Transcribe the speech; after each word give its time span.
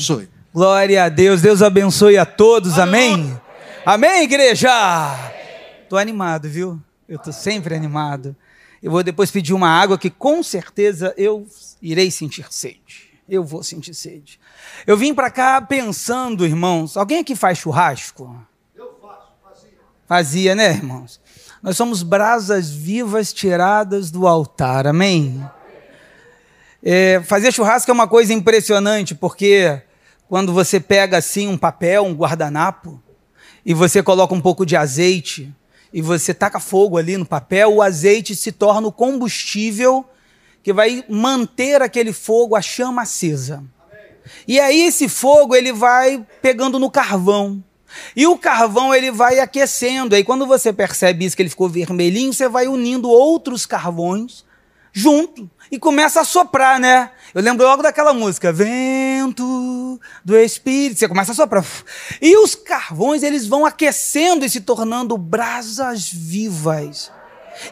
abençoe. 0.00 0.30
Glória 0.52 1.04
a 1.04 1.08
Deus. 1.10 1.42
Deus 1.42 1.60
abençoe 1.60 2.16
a 2.16 2.24
todos. 2.24 2.78
Amém. 2.78 3.38
Amém, 3.84 4.22
igreja. 4.22 4.70
Tô 5.90 5.98
animado, 5.98 6.48
viu? 6.48 6.80
Eu 7.06 7.18
tô 7.18 7.30
sempre 7.30 7.74
animado. 7.74 8.34
Eu 8.82 8.90
vou 8.90 9.02
depois 9.02 9.30
pedir 9.30 9.52
uma 9.52 9.68
água 9.68 9.98
que 9.98 10.08
com 10.08 10.42
certeza 10.42 11.12
eu 11.18 11.46
irei 11.82 12.10
sentir 12.10 12.46
sede. 12.48 13.10
Eu 13.28 13.44
vou 13.44 13.62
sentir 13.62 13.92
sede. 13.92 14.40
Eu 14.86 14.96
vim 14.96 15.12
para 15.12 15.30
cá 15.30 15.60
pensando, 15.60 16.46
irmãos. 16.46 16.96
Alguém 16.96 17.20
aqui 17.20 17.36
faz 17.36 17.58
churrasco? 17.58 18.34
Eu 18.74 18.98
faço, 19.02 19.28
fazia. 19.44 19.70
Fazia, 20.08 20.54
né, 20.54 20.70
irmãos? 20.70 21.20
Nós 21.62 21.76
somos 21.76 22.02
brasas 22.02 22.70
vivas 22.70 23.34
tiradas 23.34 24.10
do 24.10 24.26
altar. 24.26 24.86
Amém. 24.86 25.46
É, 26.82 27.20
fazer 27.20 27.52
churrasco 27.52 27.90
é 27.90 27.94
uma 27.94 28.08
coisa 28.08 28.32
impressionante, 28.32 29.14
porque 29.14 29.82
quando 30.30 30.52
você 30.52 30.78
pega 30.78 31.18
assim 31.18 31.48
um 31.48 31.58
papel, 31.58 32.04
um 32.04 32.14
guardanapo, 32.14 33.02
e 33.66 33.74
você 33.74 34.00
coloca 34.00 34.32
um 34.32 34.40
pouco 34.40 34.64
de 34.64 34.76
azeite, 34.76 35.52
e 35.92 36.00
você 36.00 36.32
taca 36.32 36.60
fogo 36.60 36.96
ali 36.96 37.16
no 37.16 37.26
papel, 37.26 37.74
o 37.74 37.82
azeite 37.82 38.36
se 38.36 38.52
torna 38.52 38.86
o 38.86 38.92
combustível 38.92 40.08
que 40.62 40.72
vai 40.72 41.04
manter 41.08 41.82
aquele 41.82 42.12
fogo, 42.12 42.54
a 42.54 42.62
chama 42.62 43.02
acesa. 43.02 43.64
E 44.46 44.60
aí 44.60 44.82
esse 44.82 45.08
fogo 45.08 45.56
ele 45.56 45.72
vai 45.72 46.24
pegando 46.40 46.78
no 46.78 46.88
carvão. 46.88 47.60
E 48.14 48.24
o 48.24 48.38
carvão 48.38 48.94
ele 48.94 49.10
vai 49.10 49.40
aquecendo. 49.40 50.14
Aí 50.14 50.22
quando 50.22 50.46
você 50.46 50.72
percebe 50.72 51.24
isso 51.24 51.34
que 51.34 51.42
ele 51.42 51.50
ficou 51.50 51.68
vermelhinho, 51.68 52.32
você 52.32 52.48
vai 52.48 52.68
unindo 52.68 53.10
outros 53.10 53.66
carvões 53.66 54.44
junto 54.92 55.50
e 55.70 55.78
começa 55.78 56.20
a 56.20 56.24
soprar, 56.24 56.80
né? 56.80 57.10
Eu 57.32 57.42
lembro 57.42 57.66
logo 57.66 57.82
daquela 57.82 58.12
música, 58.12 58.52
Vento 58.52 60.00
do 60.24 60.36
Espírito. 60.36 60.98
Você 60.98 61.08
começa 61.08 61.32
a 61.32 61.34
soprar. 61.34 61.64
E 62.20 62.36
os 62.36 62.54
carvões, 62.54 63.22
eles 63.22 63.46
vão 63.46 63.64
aquecendo 63.64 64.44
e 64.44 64.50
se 64.50 64.60
tornando 64.60 65.16
brasas 65.16 66.10
vivas. 66.10 67.12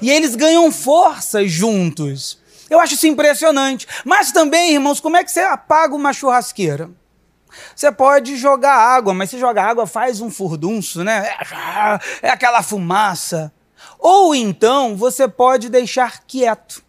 E 0.01 0.11
eles 0.11 0.37
ganham 0.37 0.71
força 0.71 1.47
juntos. 1.47 2.39
Eu 2.71 2.79
acho 2.79 2.95
isso 2.95 3.07
impressionante. 3.07 3.87
Mas 4.05 4.31
também, 4.31 4.75
irmãos, 4.75 5.01
como 5.01 5.17
é 5.17 5.25
que 5.25 5.33
você 5.33 5.41
apaga 5.41 5.95
uma 5.95 6.13
churrasqueira? 6.13 6.91
Você 7.75 7.91
pode 7.91 8.37
jogar 8.37 8.75
água, 8.75 9.15
mas 9.15 9.31
se 9.31 9.39
jogar 9.39 9.71
água 9.71 9.87
faz 9.87 10.21
um 10.21 10.31
furdunço, 10.31 11.03
né? 11.03 11.35
É 12.23 12.31
aquela 12.31 12.63
fumaça. 12.63 13.53
Ou 13.99 14.35
então 14.35 14.97
você 14.97 15.27
pode 15.27 15.69
deixar 15.69 16.23
quieto. 16.27 16.87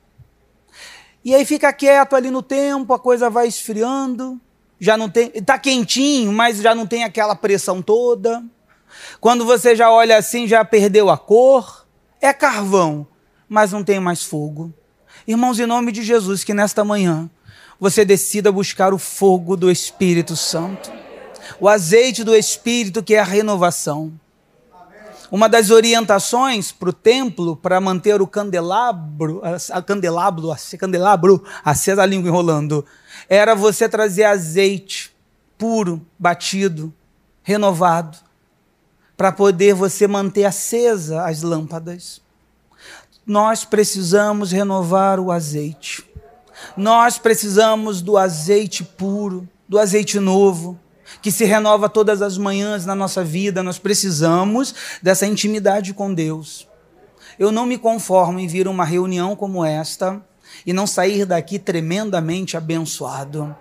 E 1.29 1.35
aí 1.35 1.45
fica 1.45 1.71
quieto 1.71 2.15
ali 2.15 2.31
no 2.31 2.41
tempo, 2.41 2.91
a 2.91 2.97
coisa 2.97 3.29
vai 3.29 3.47
esfriando, 3.47 4.41
já 4.79 4.97
não 4.97 5.07
tem, 5.07 5.29
tá 5.29 5.59
quentinho, 5.59 6.33
mas 6.33 6.57
já 6.57 6.73
não 6.73 6.87
tem 6.87 7.03
aquela 7.03 7.35
pressão 7.35 7.83
toda. 7.83 8.43
Quando 9.21 9.45
você 9.45 9.75
já 9.75 9.91
olha 9.91 10.17
assim, 10.17 10.47
já 10.47 10.65
perdeu 10.65 11.07
a 11.07 11.19
cor, 11.19 11.85
é 12.19 12.33
carvão, 12.33 13.05
mas 13.47 13.71
não 13.71 13.83
tem 13.83 13.99
mais 13.99 14.23
fogo. 14.23 14.73
Irmãos, 15.27 15.59
em 15.59 15.67
nome 15.67 15.91
de 15.91 16.01
Jesus, 16.01 16.43
que 16.43 16.51
nesta 16.51 16.83
manhã 16.83 17.29
você 17.79 18.03
decida 18.03 18.51
buscar 18.51 18.91
o 18.91 18.97
fogo 18.97 19.55
do 19.55 19.69
Espírito 19.69 20.35
Santo, 20.35 20.91
o 21.59 21.69
azeite 21.69 22.23
do 22.23 22.35
Espírito 22.35 23.03
que 23.03 23.13
é 23.13 23.19
a 23.19 23.23
renovação. 23.23 24.11
Uma 25.31 25.47
das 25.47 25.69
orientações 25.69 26.71
para 26.71 26.89
o 26.89 26.93
templo, 26.93 27.55
para 27.55 27.79
manter 27.79 28.19
o 28.19 28.25
candelabro, 28.25 29.41
a 29.71 29.81
candelabro, 29.81 30.51
a 30.51 30.57
candelabro, 30.77 31.43
acesa 31.63 32.01
a 32.01 32.05
língua 32.05 32.29
enrolando, 32.29 32.83
era 33.27 33.53
você 33.53 33.87
trazer 33.87 34.23
azeite 34.23 35.15
puro, 35.57 36.01
batido, 36.17 36.91
renovado, 37.43 38.17
para 39.15 39.31
poder 39.31 39.75
você 39.75 40.07
manter 40.07 40.45
acesa 40.45 41.23
as 41.23 41.43
lâmpadas. 41.43 42.21
Nós 43.25 43.63
precisamos 43.65 44.51
renovar 44.51 45.19
o 45.19 45.31
azeite. 45.31 46.03
Nós 46.75 47.19
precisamos 47.19 48.01
do 48.01 48.17
azeite 48.17 48.83
puro, 48.83 49.47
do 49.67 49.77
azeite 49.77 50.19
novo 50.19 50.79
que 51.21 51.31
se 51.31 51.45
renova 51.45 51.89
todas 51.89 52.21
as 52.21 52.37
manhãs 52.37 52.85
na 52.85 52.95
nossa 52.95 53.23
vida, 53.23 53.63
nós 53.63 53.77
precisamos 53.77 54.73
dessa 55.01 55.25
intimidade 55.25 55.93
com 55.93 56.13
Deus. 56.13 56.67
Eu 57.37 57.51
não 57.51 57.65
me 57.65 57.77
conformo 57.77 58.39
em 58.39 58.47
vir 58.47 58.67
uma 58.67 58.83
reunião 58.83 59.35
como 59.35 59.63
esta 59.63 60.21
e 60.65 60.73
não 60.73 60.85
sair 60.85 61.25
daqui 61.25 61.57
tremendamente 61.57 62.57
abençoado. 62.57 63.55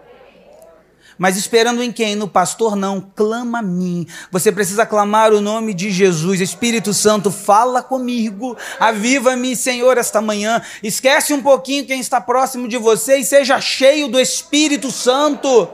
Mas 1.18 1.36
esperando 1.36 1.82
em 1.82 1.90
quem? 1.90 2.14
No 2.14 2.28
pastor 2.28 2.76
não, 2.76 3.00
clama 3.00 3.58
a 3.58 3.62
mim. 3.62 4.06
Você 4.30 4.52
precisa 4.52 4.86
clamar 4.86 5.32
o 5.32 5.40
nome 5.40 5.74
de 5.74 5.90
Jesus. 5.90 6.40
Espírito 6.40 6.94
Santo, 6.94 7.32
fala 7.32 7.82
comigo. 7.82 8.56
Aviva-me, 8.78 9.56
Senhor, 9.56 9.98
esta 9.98 10.20
manhã. 10.20 10.62
Esquece 10.80 11.34
um 11.34 11.42
pouquinho 11.42 11.86
quem 11.86 11.98
está 11.98 12.20
próximo 12.20 12.68
de 12.68 12.78
você 12.78 13.16
e 13.16 13.24
seja 13.24 13.60
cheio 13.60 14.06
do 14.06 14.20
Espírito 14.20 14.92
Santo. 14.92 15.68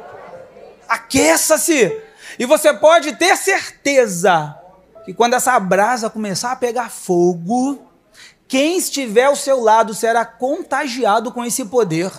Aqueça-se. 0.88 2.00
E 2.38 2.46
você 2.46 2.74
pode 2.74 3.16
ter 3.16 3.36
certeza 3.36 4.56
que 5.04 5.12
quando 5.12 5.34
essa 5.34 5.58
brasa 5.60 6.10
começar 6.10 6.52
a 6.52 6.56
pegar 6.56 6.90
fogo, 6.90 7.78
quem 8.48 8.78
estiver 8.78 9.24
ao 9.24 9.36
seu 9.36 9.60
lado 9.60 9.94
será 9.94 10.24
contagiado 10.24 11.32
com 11.32 11.44
esse 11.44 11.64
poder. 11.64 12.10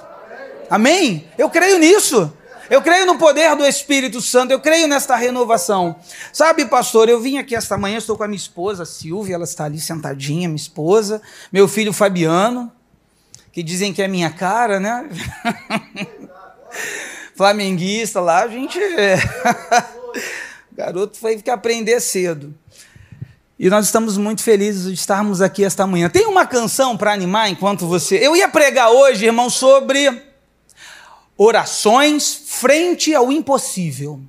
Amém? 0.69 1.27
Eu 1.37 1.49
creio 1.49 1.79
nisso. 1.79 2.31
Eu 2.69 2.81
creio 2.81 3.05
no 3.05 3.17
poder 3.17 3.55
do 3.55 3.63
Espírito 3.63 4.19
Santo, 4.19 4.51
eu 4.51 4.59
creio 4.59 4.87
nesta 4.87 5.15
renovação. 5.15 5.95
Sabe, 6.33 6.65
pastor, 6.65 7.07
eu 7.07 7.21
vim 7.21 7.37
aqui 7.37 7.55
esta 7.55 7.77
manhã, 7.77 7.97
estou 7.97 8.17
com 8.17 8.23
a 8.23 8.27
minha 8.27 8.37
esposa, 8.37 8.85
Silvia, 8.85 9.35
ela 9.35 9.43
está 9.43 9.65
ali 9.65 9.79
sentadinha, 9.79 10.47
minha 10.47 10.55
esposa, 10.55 11.21
meu 11.51 11.67
filho 11.67 11.93
Fabiano, 11.93 12.71
que 13.51 13.61
dizem 13.61 13.93
que 13.93 14.01
é 14.01 14.07
minha 14.07 14.31
cara, 14.31 14.79
né? 14.79 15.07
flamenguista 17.35 18.19
lá, 18.19 18.43
a 18.43 18.47
gente. 18.47 18.79
É... 18.79 19.15
o 19.15 20.75
garoto 20.75 21.17
foi 21.17 21.41
que 21.41 21.49
aprender 21.49 21.99
cedo. 21.99 22.53
E 23.57 23.69
nós 23.69 23.85
estamos 23.85 24.17
muito 24.17 24.43
felizes 24.43 24.85
de 24.85 24.93
estarmos 24.93 25.41
aqui 25.41 25.63
esta 25.63 25.87
manhã. 25.87 26.09
Tem 26.09 26.25
uma 26.25 26.45
canção 26.45 26.97
para 26.97 27.13
animar 27.13 27.49
enquanto 27.49 27.87
você. 27.87 28.17
Eu 28.17 28.35
ia 28.35 28.49
pregar 28.49 28.91
hoje, 28.91 29.25
irmão, 29.25 29.49
sobre 29.49 30.23
orações 31.37 32.41
frente 32.47 33.15
ao 33.15 33.31
impossível. 33.31 34.19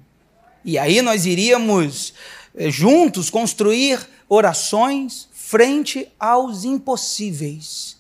E 0.64 0.78
aí 0.78 1.02
nós 1.02 1.26
iríamos 1.26 2.14
eh, 2.56 2.70
juntos 2.70 3.30
construir 3.30 3.98
orações 4.28 5.28
frente 5.32 6.08
aos 6.18 6.64
impossíveis. 6.64 7.95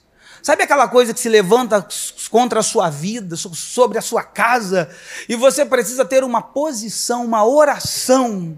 Sabe 0.46 0.62
aquela 0.62 0.86
coisa 0.86 1.12
que 1.12 1.18
se 1.18 1.28
levanta 1.28 1.84
contra 2.30 2.60
a 2.60 2.62
sua 2.62 2.88
vida, 2.88 3.34
sobre 3.34 3.98
a 3.98 4.00
sua 4.00 4.22
casa, 4.22 4.88
e 5.28 5.34
você 5.34 5.66
precisa 5.66 6.04
ter 6.04 6.22
uma 6.22 6.40
posição, 6.40 7.24
uma 7.24 7.44
oração. 7.44 8.56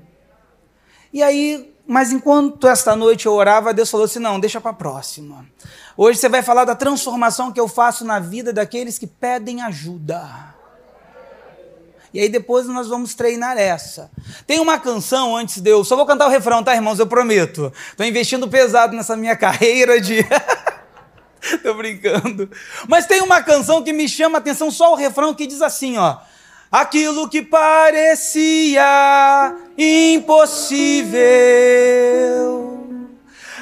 E 1.10 1.22
aí, 1.22 1.75
mas 1.87 2.12
enquanto 2.12 2.69
esta 2.69 2.94
noite 2.94 3.25
eu 3.25 3.32
orava, 3.32 3.72
Deus 3.72 3.91
falou 3.91 4.04
assim: 4.04 4.19
não, 4.19 4.38
deixa 4.38 4.60
para 4.60 4.72
a 4.72 4.75
próxima. 4.75 5.47
Hoje 5.97 6.19
você 6.19 6.28
vai 6.28 6.43
falar 6.43 6.66
da 6.66 6.75
transformação 6.75 7.50
que 7.50 7.59
eu 7.59 7.66
faço 7.66 8.05
na 8.05 8.19
vida 8.19 8.53
daqueles 8.53 8.99
que 8.99 9.06
pedem 9.06 9.62
ajuda. 9.62 10.28
E 12.12 12.20
aí 12.20 12.28
depois 12.28 12.66
nós 12.66 12.87
vamos 12.87 13.15
treinar 13.15 13.56
essa. 13.56 14.10
Tem 14.47 14.60
uma 14.60 14.78
canção 14.78 15.34
antes 15.34 15.59
de 15.62 15.70
eu. 15.70 15.82
Só 15.82 15.97
vou 15.97 16.05
cantar 16.05 16.26
o 16.26 16.31
refrão, 16.31 16.62
tá, 16.62 16.75
irmãos? 16.75 16.99
Eu 16.99 17.06
prometo. 17.06 17.72
Estou 17.91 18.05
investindo 18.05 18.47
pesado 18.47 18.94
nessa 18.94 19.16
minha 19.16 19.37
carreira 19.41 19.99
de. 19.99 20.19
Tô 21.62 21.75
brincando. 21.75 22.50
Mas 22.88 23.06
tem 23.06 23.21
uma 23.22 23.43
canção 23.43 23.82
que 23.82 23.93
me 23.93 24.09
chama 24.09 24.38
a 24.38 24.41
atenção, 24.41 24.71
só 24.71 24.93
o 24.93 24.97
refrão 24.97 25.34
que 25.34 25.47
diz 25.47 25.60
assim, 25.62 25.99
ó. 25.99 26.16
Aquilo 26.71 27.28
que 27.28 27.43
parecia 27.43 28.84
impossível. 29.76 31.19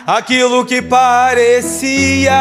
Aquilo 0.06 0.64
que 0.64 0.82
parecia 0.82 2.34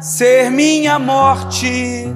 ser 0.00 0.50
minha 0.50 0.98
morte 0.98 2.06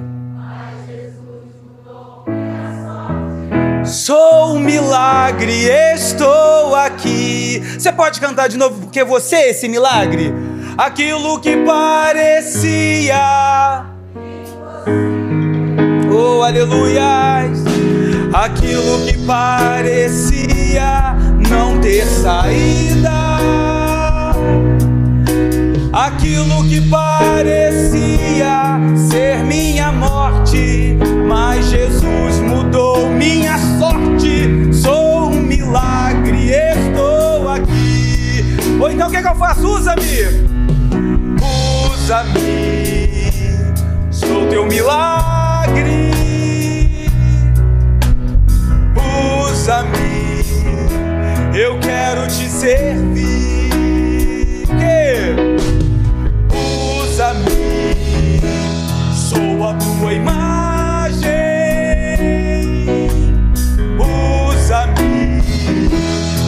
Sou 3.85 4.55
um 4.55 4.59
milagre, 4.59 5.65
estou 5.93 6.75
aqui. 6.75 7.61
Você 7.77 7.91
pode 7.91 8.19
cantar 8.19 8.49
de 8.49 8.57
novo, 8.57 8.81
porque 8.81 9.03
você 9.03 9.35
é 9.35 9.49
esse 9.51 9.67
milagre? 9.67 10.33
Aquilo 10.75 11.39
que 11.39 11.55
parecia. 11.57 13.15
Oh, 16.11 16.41
aleluia! 16.41 17.43
Aquilo 18.33 19.05
que 19.05 19.17
parecia 19.25 21.15
não 21.47 21.79
ter 21.79 22.05
saída. 22.05 23.34
Aquilo 25.95 26.67
que 26.67 26.81
parecia 26.89 28.77
ser 29.09 29.45
minha 29.45 29.93
morte, 29.93 30.97
mas 31.25 31.67
Jesus 31.67 32.41
mudou 32.41 33.09
minha 33.09 33.57
sorte. 33.79 34.73
Sou 34.73 35.29
um 35.29 35.39
milagre, 35.39 36.51
estou 36.51 37.47
aqui. 37.47 38.43
Ou 38.77 38.91
então 38.91 39.07
o 39.07 39.09
que, 39.09 39.15
é 39.15 39.21
que 39.21 39.27
eu 39.29 39.35
faço? 39.35 39.65
Usa-me, 39.65 40.03
usa-me, 41.93 43.31
sou 44.11 44.49
teu 44.49 44.65
milagre. 44.65 46.11
Usa-me, 49.49 50.43
eu 51.57 51.79
quero 51.79 52.27
te 52.27 52.49
servir. 52.49 53.54
A 59.69 59.73
tua 59.73 60.13
imagem. 60.13 61.31
Usa-me, 63.97 65.41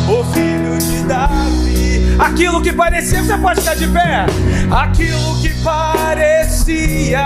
o 0.08 0.24
filho 0.34 0.78
de 0.78 1.04
Davi. 1.08 2.16
Aquilo 2.20 2.62
que 2.62 2.72
parecia, 2.74 3.24
você 3.24 3.38
pode 3.38 3.60
estar 3.60 3.76
de 3.76 3.88
pé. 3.88 4.26
Aquilo 4.70 5.42
que 5.42 5.50
parecia 5.64 7.26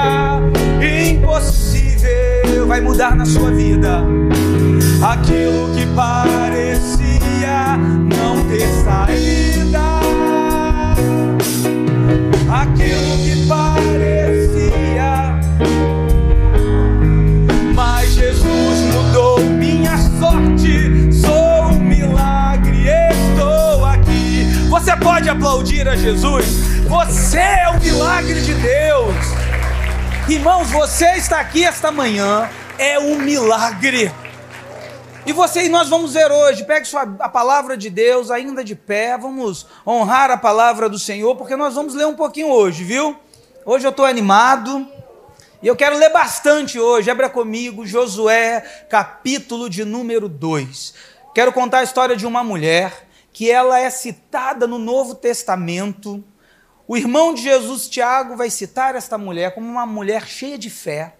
impossível 1.10 2.68
vai 2.68 2.80
mudar 2.82 3.16
na 3.16 3.26
sua 3.26 3.52
vida. 3.52 4.04
Aquilo 5.02 5.74
que 5.74 5.86
parecia 5.96 7.78
não 7.78 8.44
ter 8.46 8.68
saída 8.84 10.02
aquilo 12.52 13.18
que 13.24 13.48
parecia. 13.48 14.41
Jesus? 26.02 26.46
Você 26.88 27.38
é 27.38 27.70
o 27.70 27.80
milagre 27.80 28.42
de 28.42 28.56
Deus. 28.56 29.16
Irmãos, 30.28 30.72
você 30.72 31.06
está 31.12 31.40
aqui 31.40 31.64
esta 31.64 31.92
manhã, 31.92 32.50
é 32.80 32.98
um 32.98 33.20
milagre. 33.20 34.12
E 35.28 35.32
você 35.32 35.66
e 35.66 35.70
nós 35.70 35.90
vamos 35.90 36.16
ver 36.16 36.32
hoje, 36.32 36.66
pegue 36.66 36.88
sua, 36.88 37.04
a 37.20 37.30
palavra 37.30 37.78
de 37.78 37.92
Deus 37.92 38.32
ainda 38.32 38.64
de 38.64 38.76
pé, 38.76 39.16
vamos 39.16 39.68
honrar 39.86 40.32
a 40.32 40.38
palavra 40.38 40.90
do 40.90 40.98
Senhor, 40.98 41.36
porque 41.36 41.56
nós 41.56 41.76
vamos 41.76 41.94
ler 41.94 42.08
um 42.08 42.16
pouquinho 42.16 42.48
hoje, 42.48 42.84
viu? 42.84 43.16
Hoje 43.64 43.86
eu 43.86 43.92
estou 43.92 44.06
animado 44.06 44.88
e 45.62 45.68
eu 45.68 45.76
quero 45.76 46.00
ler 46.00 46.10
bastante 46.10 46.80
hoje. 46.80 47.12
Abra 47.12 47.30
comigo 47.30 47.86
Josué, 47.86 48.62
capítulo 48.90 49.70
de 49.70 49.86
número 49.86 50.28
2. 50.28 50.96
Quero 51.36 51.54
contar 51.54 51.80
a 51.80 51.84
história 51.84 52.16
de 52.16 52.26
uma 52.26 52.44
mulher 52.44 53.11
que 53.34 53.50
ela 53.50 53.80
é 53.80 53.90
citada 53.90 54.68
no 54.68 54.78
Novo 54.78 55.16
Testamento. 55.16 56.24
O 56.88 56.98
irmão 56.98 57.34
de 57.34 57.42
Jesus, 57.42 57.88
Tiago, 57.88 58.36
vai 58.36 58.50
citar 58.50 58.96
esta 58.96 59.18
mulher 59.18 59.54
como 59.54 59.68
uma 59.68 59.86
mulher 59.86 60.28
cheia 60.28 60.58
de 60.58 60.70
fé. 60.70 61.16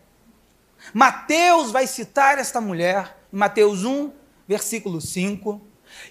Mateus 0.94 1.72
vai 1.72 1.88
citar 1.88 2.38
esta 2.38 2.60
mulher 2.60 3.18
Mateus 3.32 3.86
1, 3.86 4.12
versículo 4.48 5.00
5. 5.00 5.62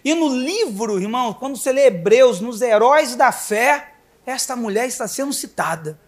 E 0.05 0.15
no 0.15 0.29
livro, 0.29 0.99
irmão, 0.99 1.35
quando 1.35 1.57
você 1.57 1.73
lê 1.73 1.87
Hebreus, 1.87 2.41
nos 2.41 2.63
heróis 2.63 3.15
da 3.15 3.31
fé, 3.31 3.95
esta 4.25 4.57
mulher 4.57 4.87
está 4.87 5.07
sendo 5.07 5.33
citada. 5.33 5.99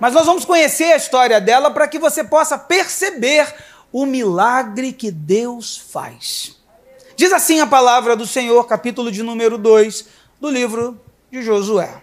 Mas 0.00 0.14
nós 0.14 0.24
vamos 0.24 0.44
conhecer 0.44 0.92
a 0.92 0.96
história 0.96 1.40
dela 1.40 1.70
para 1.70 1.86
que 1.86 1.98
você 1.98 2.24
possa 2.24 2.56
perceber 2.56 3.54
o 3.92 4.06
milagre 4.06 4.92
que 4.92 5.10
Deus 5.10 5.76
faz. 5.76 6.56
Diz 7.16 7.32
assim 7.32 7.60
a 7.60 7.66
palavra 7.66 8.16
do 8.16 8.26
Senhor, 8.26 8.66
capítulo 8.66 9.12
de 9.12 9.22
número 9.22 9.56
2 9.56 10.04
do 10.40 10.50
livro 10.50 11.00
de 11.30 11.42
Josué. 11.42 12.02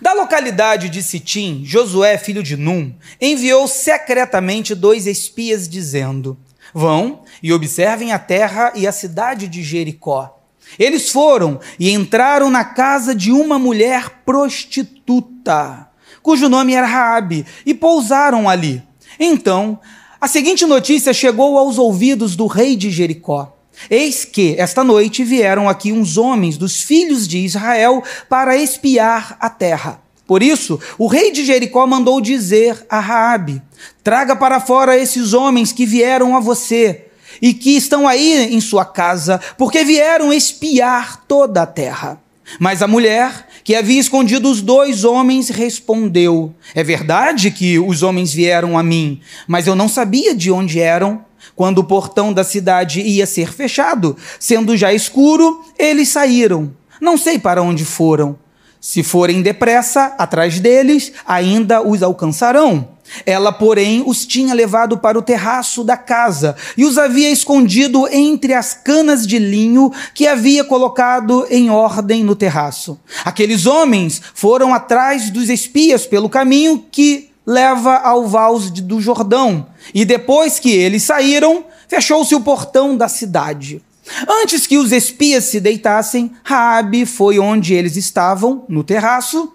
Da 0.00 0.12
localidade 0.12 0.90
de 0.90 1.02
Sitim, 1.02 1.62
Josué, 1.64 2.18
filho 2.18 2.42
de 2.42 2.54
Num, 2.54 2.94
enviou 3.18 3.66
secretamente 3.66 4.74
dois 4.74 5.06
espias, 5.06 5.66
dizendo: 5.66 6.36
Vão 6.74 7.22
e 7.42 7.50
observem 7.50 8.12
a 8.12 8.18
terra 8.18 8.72
e 8.74 8.86
a 8.86 8.92
cidade 8.92 9.48
de 9.48 9.62
Jericó. 9.62 10.38
Eles 10.78 11.08
foram 11.08 11.58
e 11.78 11.90
entraram 11.90 12.50
na 12.50 12.64
casa 12.64 13.14
de 13.14 13.32
uma 13.32 13.58
mulher 13.58 14.20
prostituta, 14.24 15.88
cujo 16.22 16.46
nome 16.46 16.74
era 16.74 16.86
Raabe, 16.86 17.46
e 17.64 17.72
pousaram 17.72 18.50
ali. 18.50 18.82
Então, 19.18 19.80
a 20.20 20.28
seguinte 20.28 20.66
notícia 20.66 21.14
chegou 21.14 21.56
aos 21.56 21.78
ouvidos 21.78 22.36
do 22.36 22.46
rei 22.46 22.76
de 22.76 22.90
Jericó. 22.90 23.56
Eis 23.90 24.24
que 24.24 24.54
esta 24.58 24.82
noite 24.84 25.24
vieram 25.24 25.68
aqui 25.68 25.92
uns 25.92 26.16
homens 26.16 26.56
dos 26.56 26.80
filhos 26.80 27.26
de 27.26 27.38
Israel 27.38 28.02
para 28.28 28.56
espiar 28.56 29.36
a 29.40 29.48
terra. 29.48 30.00
Por 30.26 30.42
isso, 30.42 30.80
o 30.98 31.06
rei 31.06 31.30
de 31.30 31.44
Jericó 31.44 31.86
mandou 31.86 32.20
dizer 32.20 32.86
a 32.88 33.00
Raabe: 33.00 33.60
Traga 34.02 34.34
para 34.36 34.60
fora 34.60 34.96
esses 34.96 35.32
homens 35.32 35.72
que 35.72 35.84
vieram 35.84 36.36
a 36.36 36.40
você 36.40 37.06
e 37.40 37.52
que 37.52 37.76
estão 37.76 38.06
aí 38.06 38.54
em 38.54 38.60
sua 38.60 38.84
casa, 38.84 39.40
porque 39.58 39.84
vieram 39.84 40.32
espiar 40.32 41.24
toda 41.26 41.62
a 41.62 41.66
terra. 41.66 42.20
Mas 42.58 42.82
a 42.82 42.88
mulher, 42.88 43.46
que 43.64 43.74
havia 43.74 44.00
escondido 44.00 44.50
os 44.50 44.60
dois 44.60 45.04
homens, 45.04 45.48
respondeu: 45.48 46.54
É 46.74 46.82
verdade 46.82 47.50
que 47.50 47.78
os 47.78 48.02
homens 48.02 48.32
vieram 48.32 48.78
a 48.78 48.82
mim, 48.82 49.20
mas 49.46 49.66
eu 49.66 49.74
não 49.74 49.88
sabia 49.88 50.34
de 50.34 50.50
onde 50.50 50.80
eram. 50.80 51.24
Quando 51.54 51.78
o 51.78 51.84
portão 51.84 52.32
da 52.32 52.44
cidade 52.44 53.00
ia 53.00 53.26
ser 53.26 53.52
fechado, 53.52 54.16
sendo 54.38 54.76
já 54.76 54.92
escuro, 54.92 55.62
eles 55.78 56.08
saíram. 56.08 56.72
Não 57.00 57.16
sei 57.16 57.38
para 57.38 57.62
onde 57.62 57.84
foram. 57.84 58.38
Se 58.80 59.02
forem 59.02 59.42
depressa 59.42 60.14
atrás 60.18 60.58
deles, 60.58 61.12
ainda 61.24 61.80
os 61.86 62.02
alcançarão. 62.02 62.88
Ela, 63.26 63.52
porém, 63.52 64.02
os 64.06 64.26
tinha 64.26 64.54
levado 64.54 64.98
para 64.98 65.18
o 65.18 65.22
terraço 65.22 65.84
da 65.84 65.96
casa 65.96 66.56
e 66.76 66.84
os 66.84 66.98
havia 66.98 67.30
escondido 67.30 68.08
entre 68.08 68.54
as 68.54 68.74
canas 68.74 69.26
de 69.26 69.38
linho 69.38 69.92
que 70.14 70.26
havia 70.26 70.64
colocado 70.64 71.46
em 71.50 71.70
ordem 71.70 72.24
no 72.24 72.34
terraço. 72.34 72.98
Aqueles 73.24 73.66
homens 73.66 74.20
foram 74.34 74.72
atrás 74.72 75.30
dos 75.30 75.48
espias 75.48 76.06
pelo 76.06 76.28
caminho 76.28 76.84
que 76.90 77.31
leva 77.46 77.96
ao 77.96 78.26
Vals 78.26 78.70
do 78.70 79.00
Jordão, 79.00 79.66
e 79.94 80.04
depois 80.04 80.58
que 80.58 80.70
eles 80.70 81.02
saíram, 81.02 81.64
fechou-se 81.88 82.34
o 82.34 82.40
portão 82.40 82.96
da 82.96 83.08
cidade. 83.08 83.82
Antes 84.28 84.66
que 84.66 84.78
os 84.78 84.92
espias 84.92 85.44
se 85.44 85.60
deitassem, 85.60 86.32
Raabe 86.42 87.06
foi 87.06 87.38
onde 87.38 87.74
eles 87.74 87.96
estavam, 87.96 88.64
no 88.68 88.82
terraço, 88.82 89.52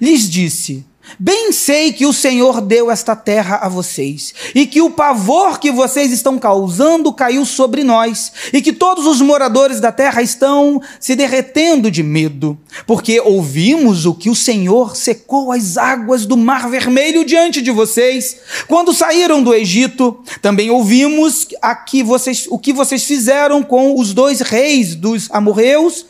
lhes 0.00 0.28
disse: 0.28 0.86
Bem 1.18 1.52
sei 1.52 1.92
que 1.92 2.06
o 2.06 2.12
Senhor 2.12 2.60
deu 2.60 2.90
esta 2.90 3.16
terra 3.16 3.56
a 3.62 3.68
vocês, 3.68 4.34
e 4.54 4.66
que 4.66 4.80
o 4.80 4.90
pavor 4.90 5.58
que 5.58 5.70
vocês 5.70 6.12
estão 6.12 6.38
causando 6.38 7.12
caiu 7.12 7.44
sobre 7.44 7.82
nós, 7.84 8.32
e 8.52 8.62
que 8.62 8.72
todos 8.72 9.06
os 9.06 9.20
moradores 9.20 9.80
da 9.80 9.92
terra 9.92 10.22
estão 10.22 10.80
se 10.98 11.14
derretendo 11.14 11.90
de 11.90 12.02
medo, 12.02 12.58
porque 12.86 13.20
ouvimos 13.20 14.06
o 14.06 14.14
que 14.14 14.30
o 14.30 14.34
Senhor 14.34 14.96
secou 14.96 15.52
as 15.52 15.76
águas 15.76 16.26
do 16.26 16.36
Mar 16.36 16.68
Vermelho 16.70 17.24
diante 17.24 17.60
de 17.60 17.70
vocês, 17.70 18.36
quando 18.68 18.94
saíram 18.94 19.42
do 19.42 19.54
Egito. 19.54 20.22
Também 20.40 20.70
ouvimos 20.70 21.48
aqui 21.60 22.02
vocês, 22.02 22.46
o 22.48 22.58
que 22.58 22.72
vocês 22.72 23.04
fizeram 23.04 23.62
com 23.62 23.98
os 23.98 24.14
dois 24.14 24.40
reis 24.40 24.94
dos 24.94 25.28
amorreus 25.30 26.06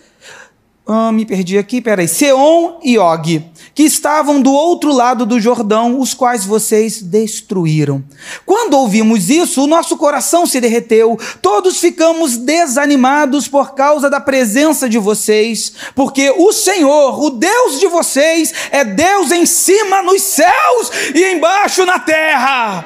ah, 0.87 1.12
me 1.12 1.25
perdi 1.25 1.56
aqui, 1.56 1.80
peraí. 1.80 2.08
Seom 2.08 2.80
e 2.82 2.99
Og, 2.99 3.44
que 3.75 3.84
estavam 3.84 4.42
do 4.42 4.52
outro 4.52 4.92
lado 4.92 5.25
do 5.25 5.38
Jordão, 5.38 6.00
os 6.00 6.12
quais 6.12 6.44
vocês 6.44 7.00
destruíram. 7.00 8.02
Quando 8.44 8.75
ouvimos 8.75 9.30
isso, 9.30 9.62
o 9.62 9.66
nosso 9.66 9.96
coração 9.96 10.46
se 10.46 10.60
derreteu, 10.60 11.18
todos 11.40 11.78
ficamos 11.78 12.37
desanimados 12.37 13.46
por 13.46 13.75
causa 13.75 14.10
da 14.10 14.20
presença 14.20 14.88
de 14.88 14.99
vocês, 14.99 15.72
porque 15.94 16.30
o 16.30 16.52
Senhor, 16.52 17.22
o 17.22 17.30
Deus 17.30 17.78
de 17.78 17.87
vocês, 17.87 18.52
é 18.72 18.84
Deus 18.84 19.30
em 19.30 19.46
cima 19.46 20.02
nos 20.02 20.22
céus 20.22 20.90
e 21.14 21.32
embaixo 21.32 21.87
na 21.87 22.00
terra. 22.00 22.84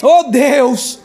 Oh 0.00 0.30
Deus! 0.30 1.01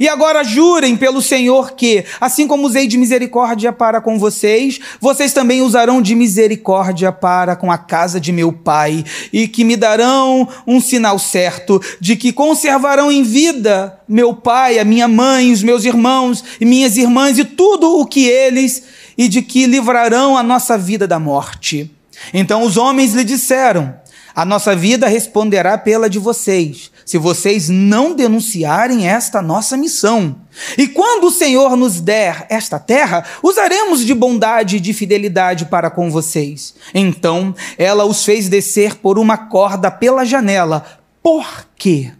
E 0.00 0.08
agora 0.08 0.44
jurem 0.44 0.96
pelo 0.96 1.20
Senhor 1.20 1.72
que, 1.72 2.04
assim 2.20 2.46
como 2.46 2.66
usei 2.66 2.86
de 2.86 2.96
misericórdia 2.96 3.72
para 3.72 4.00
com 4.00 4.18
vocês, 4.18 4.78
vocês 5.00 5.32
também 5.32 5.62
usarão 5.62 6.00
de 6.00 6.14
misericórdia 6.14 7.10
para 7.10 7.56
com 7.56 7.70
a 7.70 7.78
casa 7.78 8.20
de 8.20 8.32
meu 8.32 8.52
pai, 8.52 9.04
e 9.32 9.48
que 9.48 9.64
me 9.64 9.76
darão 9.76 10.48
um 10.66 10.80
sinal 10.80 11.18
certo 11.18 11.80
de 12.00 12.16
que 12.16 12.32
conservarão 12.32 13.10
em 13.10 13.22
vida 13.22 13.98
meu 14.08 14.34
pai, 14.34 14.78
a 14.78 14.84
minha 14.84 15.06
mãe, 15.06 15.52
os 15.52 15.62
meus 15.62 15.84
irmãos 15.84 16.42
e 16.60 16.64
minhas 16.64 16.96
irmãs 16.96 17.38
e 17.38 17.44
tudo 17.44 17.98
o 17.98 18.06
que 18.06 18.26
eles, 18.26 18.82
e 19.16 19.28
de 19.28 19.42
que 19.42 19.66
livrarão 19.66 20.36
a 20.36 20.42
nossa 20.42 20.78
vida 20.78 21.06
da 21.06 21.18
morte. 21.18 21.90
Então 22.32 22.62
os 22.62 22.76
homens 22.76 23.14
lhe 23.14 23.24
disseram: 23.24 23.94
A 24.34 24.44
nossa 24.44 24.74
vida 24.74 25.06
responderá 25.08 25.76
pela 25.76 26.08
de 26.08 26.18
vocês, 26.18 26.90
se 27.08 27.16
vocês 27.16 27.70
não 27.70 28.12
denunciarem 28.12 29.08
esta 29.08 29.40
nossa 29.40 29.78
missão. 29.78 30.36
E 30.76 30.86
quando 30.86 31.28
o 31.28 31.30
Senhor 31.30 31.74
nos 31.74 32.02
der 32.02 32.44
esta 32.50 32.78
terra, 32.78 33.24
usaremos 33.42 34.04
de 34.04 34.12
bondade 34.12 34.76
e 34.76 34.80
de 34.80 34.92
fidelidade 34.92 35.64
para 35.64 35.88
com 35.88 36.10
vocês. 36.10 36.74
Então 36.92 37.54
ela 37.78 38.04
os 38.04 38.26
fez 38.26 38.50
descer 38.50 38.96
por 38.96 39.18
uma 39.18 39.38
corda 39.38 39.90
pela 39.90 40.22
janela. 40.22 40.84
Por 41.22 41.66
quê? 41.76 42.12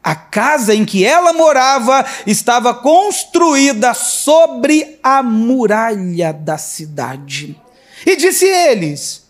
A 0.00 0.14
casa 0.14 0.72
em 0.72 0.84
que 0.84 1.04
ela 1.04 1.32
morava 1.32 2.06
estava 2.24 2.72
construída 2.72 3.94
sobre 3.94 5.00
a 5.02 5.24
muralha 5.24 6.32
da 6.32 6.56
cidade. 6.56 7.60
E 8.06 8.14
disse 8.14 8.44
eles: 8.44 9.25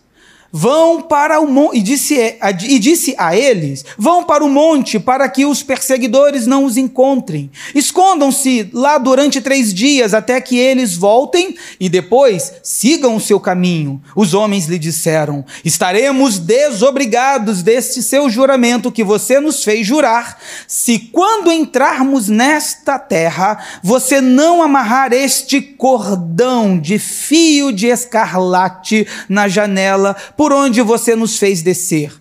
Vão 0.51 1.01
para 1.01 1.39
o 1.39 1.47
monte, 1.47 1.77
e 1.77 1.81
disse, 1.81 2.37
e 2.63 2.79
disse 2.79 3.15
a 3.17 3.35
eles: 3.35 3.83
Vão 3.97 4.23
para 4.23 4.43
o 4.43 4.49
monte, 4.49 4.99
para 4.99 5.27
que 5.27 5.45
os 5.45 5.61
perseguidores 5.61 6.47
não 6.47 6.63
os 6.63 6.77
encontrem. 6.77 7.51
Escondam-se 7.75 8.69
lá 8.73 8.97
durante 8.97 9.41
três 9.41 9.73
dias, 9.73 10.13
até 10.13 10.39
que 10.39 10.57
eles 10.57 10.95
voltem, 10.95 11.55
e 11.79 11.89
depois 11.89 12.53
sigam 12.63 13.15
o 13.15 13.21
seu 13.21 13.39
caminho. 13.39 14.01
Os 14.15 14.33
homens 14.33 14.67
lhe 14.67 14.79
disseram: 14.79 15.43
Estaremos 15.65 16.39
desobrigados 16.39 17.61
deste 17.61 18.01
seu 18.01 18.29
juramento 18.29 18.91
que 18.91 19.03
você 19.03 19.39
nos 19.39 19.63
fez 19.63 19.85
jurar, 19.85 20.39
se 20.67 20.99
quando 20.99 21.51
entrarmos 21.51 22.29
nesta 22.29 22.97
terra, 22.97 23.57
você 23.83 24.21
não 24.21 24.63
amarrar 24.63 25.11
este 25.11 25.61
cordão 25.61 26.79
de 26.79 26.97
fio 26.97 27.71
de 27.71 27.87
escarlate 27.87 29.07
na 29.27 29.47
janela 29.47 30.15
por 30.35 30.46
onde 30.51 30.81
você 30.81 31.15
nos 31.15 31.37
fez 31.37 31.61
descer. 31.61 32.13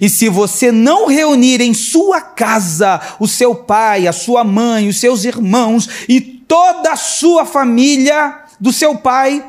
E 0.00 0.08
se 0.08 0.28
você 0.28 0.70
não 0.70 1.06
reunir 1.06 1.60
em 1.60 1.74
sua 1.74 2.20
casa 2.20 3.00
o 3.18 3.26
seu 3.26 3.54
pai, 3.54 4.06
a 4.06 4.12
sua 4.12 4.44
mãe, 4.44 4.88
os 4.88 5.00
seus 5.00 5.24
irmãos 5.24 5.88
e 6.08 6.20
toda 6.20 6.92
a 6.92 6.96
sua 6.96 7.44
família 7.44 8.40
do 8.60 8.72
seu 8.72 8.96
pai, 8.96 9.44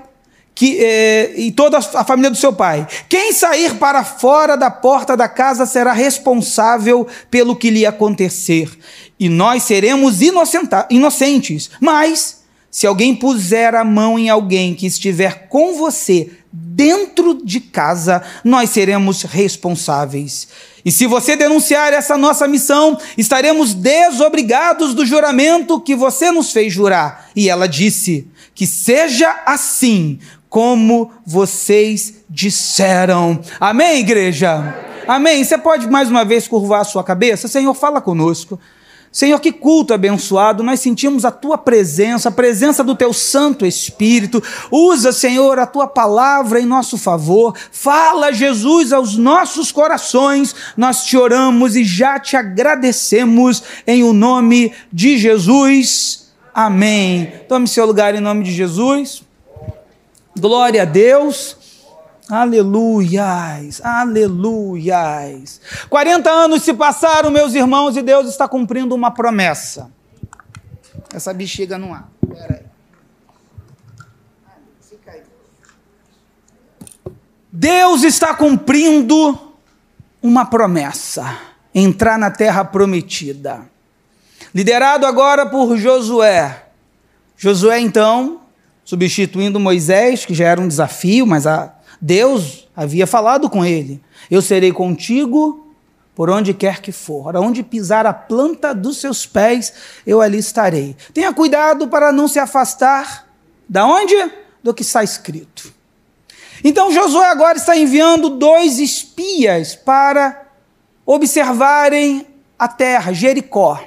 que, 0.53 0.77
eh, 0.79 1.33
e 1.35 1.51
toda 1.51 1.77
a 1.77 2.03
família 2.03 2.29
do 2.29 2.37
seu 2.37 2.53
pai. 2.53 2.87
Quem 3.09 3.33
sair 3.33 3.75
para 3.75 4.03
fora 4.03 4.55
da 4.55 4.69
porta 4.69 5.17
da 5.17 5.27
casa 5.27 5.65
será 5.65 5.91
responsável 5.91 7.07
pelo 7.29 7.55
que 7.55 7.69
lhe 7.69 7.85
acontecer. 7.85 8.69
E 9.19 9.27
nós 9.27 9.63
seremos 9.63 10.19
inocentes. 10.21 11.69
Mas, 11.79 12.40
se 12.71 12.87
alguém 12.87 13.13
puser 13.13 13.75
a 13.75 13.83
mão 13.83 14.17
em 14.17 14.29
alguém 14.29 14.73
que 14.73 14.87
estiver 14.87 15.49
com 15.49 15.77
você 15.77 16.31
dentro 16.51 17.45
de 17.45 17.59
casa, 17.59 18.23
nós 18.43 18.69
seremos 18.69 19.23
responsáveis. 19.23 20.47
E 20.83 20.91
se 20.91 21.05
você 21.05 21.35
denunciar 21.35 21.93
essa 21.93 22.17
nossa 22.17 22.47
missão, 22.47 22.97
estaremos 23.17 23.73
desobrigados 23.73 24.93
do 24.93 25.05
juramento 25.05 25.81
que 25.81 25.95
você 25.95 26.31
nos 26.31 26.51
fez 26.51 26.71
jurar. 26.73 27.29
E 27.35 27.49
ela 27.49 27.67
disse: 27.67 28.27
Que 28.55 28.65
seja 28.65 29.43
assim 29.45 30.17
como 30.49 31.11
vocês 31.25 32.23
disseram. 32.29 33.39
Amém, 33.59 33.99
igreja? 33.99 34.53
Amém. 34.53 34.91
Amém. 35.07 35.43
Você 35.43 35.57
pode 35.57 35.87
mais 35.89 36.09
uma 36.09 36.23
vez 36.23 36.47
curvar 36.47 36.81
a 36.81 36.85
sua 36.85 37.03
cabeça? 37.03 37.47
Senhor, 37.47 37.73
fala 37.73 38.01
conosco. 38.01 38.59
Senhor, 39.11 39.41
que 39.41 39.51
culto 39.51 39.93
abençoado, 39.93 40.63
nós 40.63 40.79
sentimos 40.79 41.25
a 41.25 41.31
tua 41.31 41.57
presença, 41.57 42.29
a 42.29 42.31
presença 42.31 42.81
do 42.81 42.95
teu 42.95 43.11
Santo 43.11 43.65
Espírito. 43.65 44.41
Usa, 44.71 45.11
Senhor, 45.11 45.59
a 45.59 45.65
tua 45.65 45.85
palavra 45.85 46.61
em 46.61 46.65
nosso 46.65 46.97
favor. 46.97 47.53
Fala, 47.71 48.31
Jesus, 48.31 48.93
aos 48.93 49.17
nossos 49.17 49.69
corações. 49.69 50.55
Nós 50.77 51.03
te 51.03 51.17
oramos 51.17 51.75
e 51.75 51.83
já 51.83 52.17
te 52.19 52.37
agradecemos 52.37 53.61
em 53.85 54.01
o 54.01 54.13
nome 54.13 54.71
de 54.93 55.17
Jesus. 55.17 56.31
Amém. 56.53 57.33
Tome 57.49 57.67
seu 57.67 57.85
lugar 57.85 58.15
em 58.15 58.21
nome 58.21 58.45
de 58.45 58.53
Jesus. 58.53 59.23
Glória 60.39 60.83
a 60.83 60.85
Deus. 60.85 61.60
Aleluias, 62.31 63.81
aleluias. 63.83 65.59
40 65.89 66.29
anos 66.29 66.63
se 66.63 66.73
passaram, 66.73 67.29
meus 67.29 67.53
irmãos, 67.53 67.97
e 67.97 68.01
Deus 68.01 68.29
está 68.29 68.47
cumprindo 68.47 68.95
uma 68.95 69.11
promessa. 69.11 69.91
Essa 71.13 71.33
bexiga 71.33 71.77
não 71.77 71.93
há. 71.93 72.05
Pera 72.33 72.53
aí. 72.53 72.71
Deus 77.51 78.03
está 78.03 78.33
cumprindo 78.33 79.37
uma 80.23 80.45
promessa: 80.45 81.37
entrar 81.75 82.17
na 82.17 82.31
terra 82.31 82.63
prometida. 82.63 83.69
Liderado 84.55 85.05
agora 85.05 85.45
por 85.45 85.75
Josué. 85.75 86.63
Josué, 87.35 87.81
então, 87.81 88.39
substituindo 88.85 89.59
Moisés, 89.59 90.25
que 90.25 90.33
já 90.33 90.47
era 90.47 90.61
um 90.61 90.67
desafio, 90.67 91.27
mas 91.27 91.45
a 91.45 91.75
Deus 92.01 92.67
havia 92.75 93.05
falado 93.05 93.49
com 93.49 93.63
ele: 93.63 94.01
Eu 94.29 94.41
serei 94.41 94.71
contigo 94.71 95.67
por 96.15 96.29
onde 96.29 96.53
quer 96.53 96.81
que 96.81 96.91
for, 96.91 97.35
aonde 97.35 97.63
pisar 97.63 98.05
a 98.05 98.13
planta 98.13 98.75
dos 98.75 98.97
seus 98.97 99.25
pés, 99.25 99.73
eu 100.05 100.19
ali 100.19 100.39
estarei. 100.39 100.95
Tenha 101.13 101.33
cuidado 101.33 101.87
para 101.87 102.11
não 102.11 102.27
se 102.27 102.37
afastar 102.37 103.27
da 103.69 103.85
onde? 103.85 104.15
Do 104.61 104.73
que 104.73 104.81
está 104.81 105.03
escrito. 105.03 105.73
Então 106.63 106.91
Josué 106.91 107.27
agora 107.27 107.57
está 107.57 107.75
enviando 107.77 108.29
dois 108.31 108.77
espias 108.77 109.73
para 109.73 110.47
observarem 111.05 112.27
a 112.59 112.67
terra, 112.67 113.13
Jericó. 113.13 113.81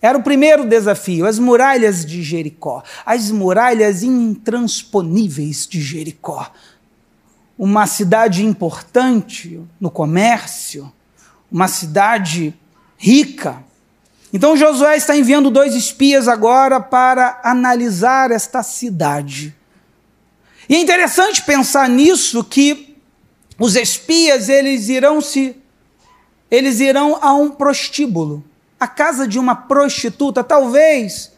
Era 0.00 0.18
o 0.18 0.22
primeiro 0.22 0.64
desafio, 0.64 1.26
as 1.26 1.38
muralhas 1.38 2.04
de 2.04 2.24
Jericó, 2.24 2.82
as 3.06 3.30
muralhas 3.30 4.02
intransponíveis 4.02 5.64
de 5.64 5.80
Jericó 5.80 6.50
uma 7.64 7.86
cidade 7.86 8.44
importante 8.44 9.62
no 9.80 9.88
comércio, 9.88 10.92
uma 11.48 11.68
cidade 11.68 12.52
rica. 12.98 13.62
Então 14.32 14.56
Josué 14.56 14.96
está 14.96 15.16
enviando 15.16 15.48
dois 15.48 15.72
espias 15.76 16.26
agora 16.26 16.80
para 16.80 17.40
analisar 17.44 18.32
esta 18.32 18.64
cidade. 18.64 19.54
E 20.68 20.74
é 20.74 20.80
interessante 20.80 21.40
pensar 21.44 21.88
nisso 21.88 22.42
que 22.42 22.96
os 23.56 23.76
espias 23.76 24.48
eles 24.48 24.88
irão 24.88 25.20
se 25.20 25.56
eles 26.50 26.80
irão 26.80 27.16
a 27.22 27.32
um 27.32 27.48
prostíbulo, 27.48 28.42
a 28.80 28.88
casa 28.88 29.28
de 29.28 29.38
uma 29.38 29.54
prostituta, 29.54 30.42
talvez 30.42 31.30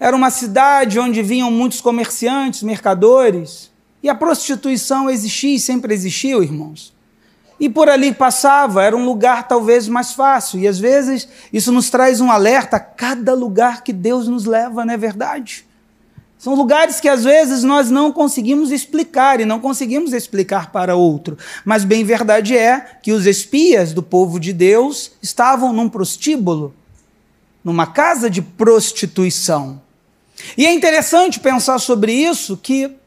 era 0.00 0.16
uma 0.16 0.32
cidade 0.32 0.98
onde 0.98 1.22
vinham 1.22 1.48
muitos 1.48 1.80
comerciantes, 1.80 2.64
mercadores. 2.64 3.72
E 4.04 4.08
a 4.10 4.14
prostituição 4.14 5.08
existia 5.08 5.56
e 5.56 5.58
sempre 5.58 5.94
existiu, 5.94 6.42
irmãos. 6.42 6.92
E 7.58 7.70
por 7.70 7.88
ali 7.88 8.12
passava, 8.12 8.82
era 8.82 8.94
um 8.94 9.06
lugar 9.06 9.48
talvez 9.48 9.88
mais 9.88 10.12
fácil. 10.12 10.60
E 10.60 10.68
às 10.68 10.78
vezes 10.78 11.26
isso 11.50 11.72
nos 11.72 11.88
traz 11.88 12.20
um 12.20 12.30
alerta 12.30 12.76
a 12.76 12.80
cada 12.80 13.32
lugar 13.32 13.82
que 13.82 13.94
Deus 13.94 14.28
nos 14.28 14.44
leva, 14.44 14.84
não 14.84 14.92
é 14.92 14.98
verdade? 14.98 15.64
São 16.36 16.54
lugares 16.54 17.00
que 17.00 17.08
às 17.08 17.24
vezes 17.24 17.62
nós 17.62 17.90
não 17.90 18.12
conseguimos 18.12 18.70
explicar 18.70 19.40
e 19.40 19.46
não 19.46 19.58
conseguimos 19.58 20.12
explicar 20.12 20.70
para 20.70 20.94
outro. 20.94 21.38
Mas 21.64 21.82
bem 21.82 22.04
verdade 22.04 22.54
é 22.54 22.98
que 23.02 23.10
os 23.10 23.24
espias 23.24 23.94
do 23.94 24.02
povo 24.02 24.38
de 24.38 24.52
Deus 24.52 25.12
estavam 25.22 25.72
num 25.72 25.88
prostíbulo, 25.88 26.74
numa 27.64 27.86
casa 27.86 28.28
de 28.28 28.42
prostituição. 28.42 29.80
E 30.58 30.66
é 30.66 30.74
interessante 30.74 31.40
pensar 31.40 31.78
sobre 31.78 32.12
isso 32.12 32.54
que 32.58 32.98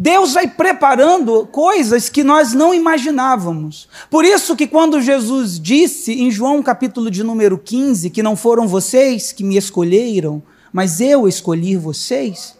Deus 0.00 0.34
vai 0.34 0.46
preparando 0.46 1.44
coisas 1.50 2.08
que 2.08 2.22
nós 2.22 2.52
não 2.52 2.72
imaginávamos. 2.72 3.88
Por 4.08 4.24
isso 4.24 4.54
que 4.54 4.68
quando 4.68 5.02
Jesus 5.02 5.58
disse 5.58 6.12
em 6.12 6.30
João 6.30 6.62
capítulo 6.62 7.10
de 7.10 7.24
número 7.24 7.58
15 7.58 8.08
que 8.10 8.22
não 8.22 8.36
foram 8.36 8.68
vocês 8.68 9.32
que 9.32 9.42
me 9.42 9.56
escolheram, 9.56 10.40
mas 10.72 11.00
eu 11.00 11.26
escolhi 11.26 11.76
vocês, 11.76 12.56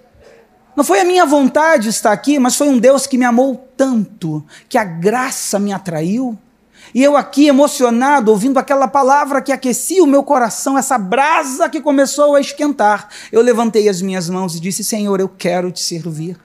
não 0.75 0.83
foi 0.83 1.01
a 1.01 1.05
minha 1.05 1.25
vontade 1.25 1.89
estar 1.89 2.11
aqui, 2.11 2.41
mas 2.41 2.57
foi 2.57 2.69
um 2.69 2.79
Deus 2.79 3.07
que 3.07 3.17
me 3.17 3.25
amou 3.25 3.69
tanto, 3.77 4.45
que 4.69 4.77
a 4.77 4.83
graça 4.85 5.61
me 5.61 5.73
atraiu. 5.73 6.37
E 6.93 7.05
eu 7.05 7.17
aqui 7.17 7.47
emocionado, 7.47 8.33
ouvindo 8.33 8.59
aquela 8.59 8.89
palavra 8.89 9.43
que 9.43 9.53
aquecia 9.53 10.03
o 10.03 10.07
meu 10.07 10.25
coração, 10.25 10.77
essa 10.77 10.99
brasa 10.99 11.69
que 11.69 11.81
começou 11.81 12.35
a 12.35 12.41
esquentar, 12.41 13.09
eu 13.31 13.43
levantei 13.43 13.89
as 13.89 14.03
minhas 14.03 14.29
mãos 14.29 14.57
e 14.57 14.61
disse: 14.61 14.83
Senhor, 14.83 15.21
eu 15.21 15.29
quero 15.29 15.71
te 15.71 15.81
servir. 15.81 16.37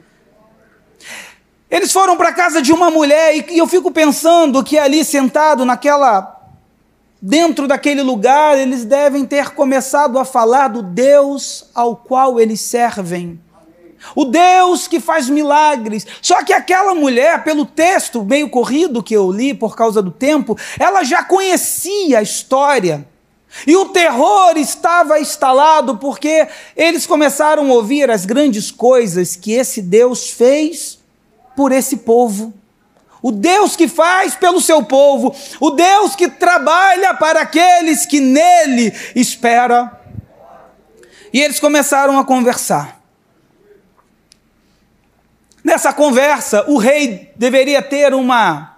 Eles 1.74 1.92
foram 1.92 2.15
para 2.15 2.30
a 2.30 2.34
casa 2.34 2.62
de 2.62 2.72
uma 2.72 2.92
mulher 2.92 3.36
e, 3.36 3.58
eu 3.58 3.65
fico 3.65 3.89
pensando 3.89 4.63
que 4.63 4.77
ali 4.77 5.03
sentado 5.03 5.65
naquela 5.65 6.39
dentro 7.20 7.68
daquele 7.68 8.03
lugar, 8.03 8.56
eles 8.60 8.86
devem 8.86 9.25
ter 9.25 9.56
começado 9.56 10.20
a 10.20 10.25
falar 10.25 10.68
do 10.68 10.84
Deus 10.84 11.65
ao 11.74 11.96
qual 11.96 12.39
eles 12.39 12.62
servem. 12.62 13.39
o 14.15 14.24
Deus 14.25 14.88
que 14.88 15.00
faz 15.00 15.27
milagres. 15.27 16.06
Só 16.22 16.44
que 16.44 16.53
aquela 16.53 16.94
mulher, 16.94 17.44
pelo 17.44 17.65
texto 17.65 18.24
meio 18.24 18.51
corrido 18.51 19.01
que 19.01 19.15
eu 19.15 19.32
li 19.32 19.51
por 19.51 19.75
causa 19.75 20.00
do 20.00 20.12
tempo, 20.12 20.56
ela 20.77 21.03
já 21.03 21.24
conhecia 21.24 22.20
a 22.20 22.22
história. 22.22 23.03
E 23.65 23.75
o 23.75 23.86
terror 23.86 24.58
estava 24.58 25.20
instalado 25.20 25.98
porque 25.98 26.48
eles 26.77 27.08
começaram 27.08 27.72
a 27.72 27.74
ouvir 27.74 28.12
as 28.12 28.27
grandes 28.27 28.70
coisas 28.70 29.36
que 29.36 29.53
esse 29.53 29.82
Deus 29.82 30.30
fez 30.30 31.01
por 31.55 31.72
esse 31.72 31.98
povo. 31.98 32.53
O 33.22 33.31
Deus 33.31 33.75
que 33.75 33.88
faz 33.88 34.36
pelo 34.36 34.60
seu 34.60 34.83
povo, 34.83 35.33
o 35.60 35.72
Deus 35.72 36.15
que 36.15 36.27
trabalha 36.27 37.13
para 37.13 37.41
aqueles 37.41 38.05
que 38.05 38.19
nele 38.19 38.93
esperam. 39.15 39.89
E 41.31 41.41
eles 41.41 41.60
começaram 41.60 42.19
a 42.19 42.25
conversar. 42.25 43.01
Nessa 45.63 45.93
conversa, 45.93 46.65
o 46.69 46.77
rei 46.77 47.31
deveria 47.38 47.81
ter 47.81 48.13
uma, 48.13 48.77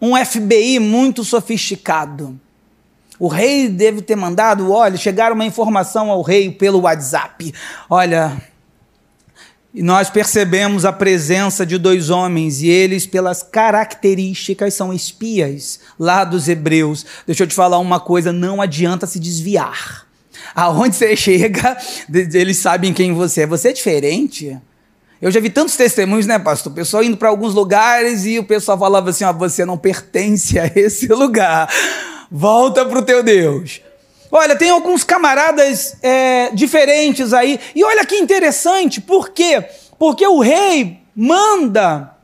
um 0.00 0.14
FBI 0.24 0.78
muito 0.78 1.24
sofisticado. 1.24 2.40
O 3.18 3.26
rei 3.26 3.68
deve 3.68 4.00
ter 4.00 4.16
mandado, 4.16 4.72
olha, 4.72 4.96
chegar 4.96 5.32
uma 5.32 5.44
informação 5.44 6.10
ao 6.10 6.22
rei 6.22 6.50
pelo 6.50 6.82
WhatsApp. 6.82 7.52
Olha, 7.90 8.40
e 9.74 9.82
nós 9.82 10.10
percebemos 10.10 10.84
a 10.84 10.92
presença 10.92 11.64
de 11.64 11.78
dois 11.78 12.10
homens, 12.10 12.60
e 12.60 12.68
eles, 12.68 13.06
pelas 13.06 13.42
características, 13.42 14.74
são 14.74 14.92
espias 14.92 15.80
lá 15.98 16.24
dos 16.24 16.46
hebreus. 16.46 17.06
Deixa 17.26 17.44
eu 17.44 17.46
te 17.46 17.54
falar 17.54 17.78
uma 17.78 17.98
coisa: 17.98 18.32
não 18.32 18.60
adianta 18.60 19.06
se 19.06 19.18
desviar. 19.18 20.06
Aonde 20.54 20.96
você 20.96 21.16
chega, 21.16 21.76
eles 22.12 22.58
sabem 22.58 22.92
quem 22.92 23.14
você 23.14 23.42
é. 23.42 23.46
Você 23.46 23.68
é 23.68 23.72
diferente. 23.72 24.58
Eu 25.22 25.30
já 25.30 25.40
vi 25.40 25.48
tantos 25.48 25.76
testemunhos, 25.76 26.26
né, 26.26 26.38
pastor? 26.38 26.72
O 26.72 26.74
pessoal 26.74 27.02
indo 27.02 27.16
para 27.16 27.28
alguns 27.28 27.54
lugares 27.54 28.26
e 28.26 28.38
o 28.38 28.44
pessoal 28.44 28.78
falava 28.78 29.08
assim: 29.08 29.24
ó, 29.24 29.32
você 29.32 29.64
não 29.64 29.78
pertence 29.78 30.58
a 30.58 30.70
esse 30.74 31.06
lugar. 31.14 31.72
Volta 32.30 32.84
para 32.84 32.98
o 32.98 33.02
teu 33.02 33.22
Deus. 33.22 33.80
Olha, 34.34 34.56
tem 34.56 34.70
alguns 34.70 35.04
camaradas 35.04 35.94
é, 36.02 36.48
diferentes 36.54 37.34
aí. 37.34 37.60
E 37.74 37.84
olha 37.84 38.06
que 38.06 38.16
interessante, 38.16 38.98
por 38.98 39.28
quê? 39.28 39.62
Porque 39.98 40.26
o 40.26 40.40
rei 40.40 41.02
manda 41.14 42.16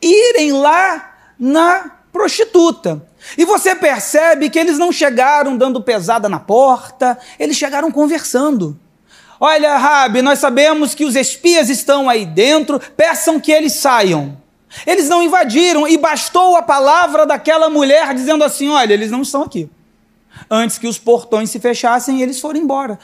irem 0.00 0.52
lá 0.52 1.14
na 1.38 1.98
prostituta. 2.10 3.06
E 3.36 3.44
você 3.44 3.74
percebe 3.74 4.48
que 4.48 4.58
eles 4.58 4.78
não 4.78 4.90
chegaram 4.90 5.54
dando 5.54 5.82
pesada 5.82 6.30
na 6.30 6.40
porta, 6.40 7.18
eles 7.38 7.58
chegaram 7.58 7.90
conversando. 7.92 8.80
Olha, 9.38 9.76
Rabi, 9.76 10.22
nós 10.22 10.38
sabemos 10.38 10.94
que 10.94 11.04
os 11.04 11.14
espias 11.14 11.68
estão 11.68 12.08
aí 12.08 12.24
dentro, 12.24 12.80
peçam 12.96 13.38
que 13.38 13.52
eles 13.52 13.74
saiam. 13.74 14.38
Eles 14.86 15.10
não 15.10 15.22
invadiram 15.22 15.86
e 15.86 15.98
bastou 15.98 16.56
a 16.56 16.62
palavra 16.62 17.26
daquela 17.26 17.68
mulher 17.68 18.14
dizendo 18.14 18.42
assim: 18.42 18.70
olha, 18.70 18.94
eles 18.94 19.10
não 19.10 19.20
estão 19.20 19.42
aqui. 19.42 19.68
Antes 20.50 20.78
que 20.78 20.86
os 20.86 20.98
portões 20.98 21.50
se 21.50 21.58
fechassem, 21.58 22.22
eles 22.22 22.40
foram 22.40 22.60
embora. 22.60 22.98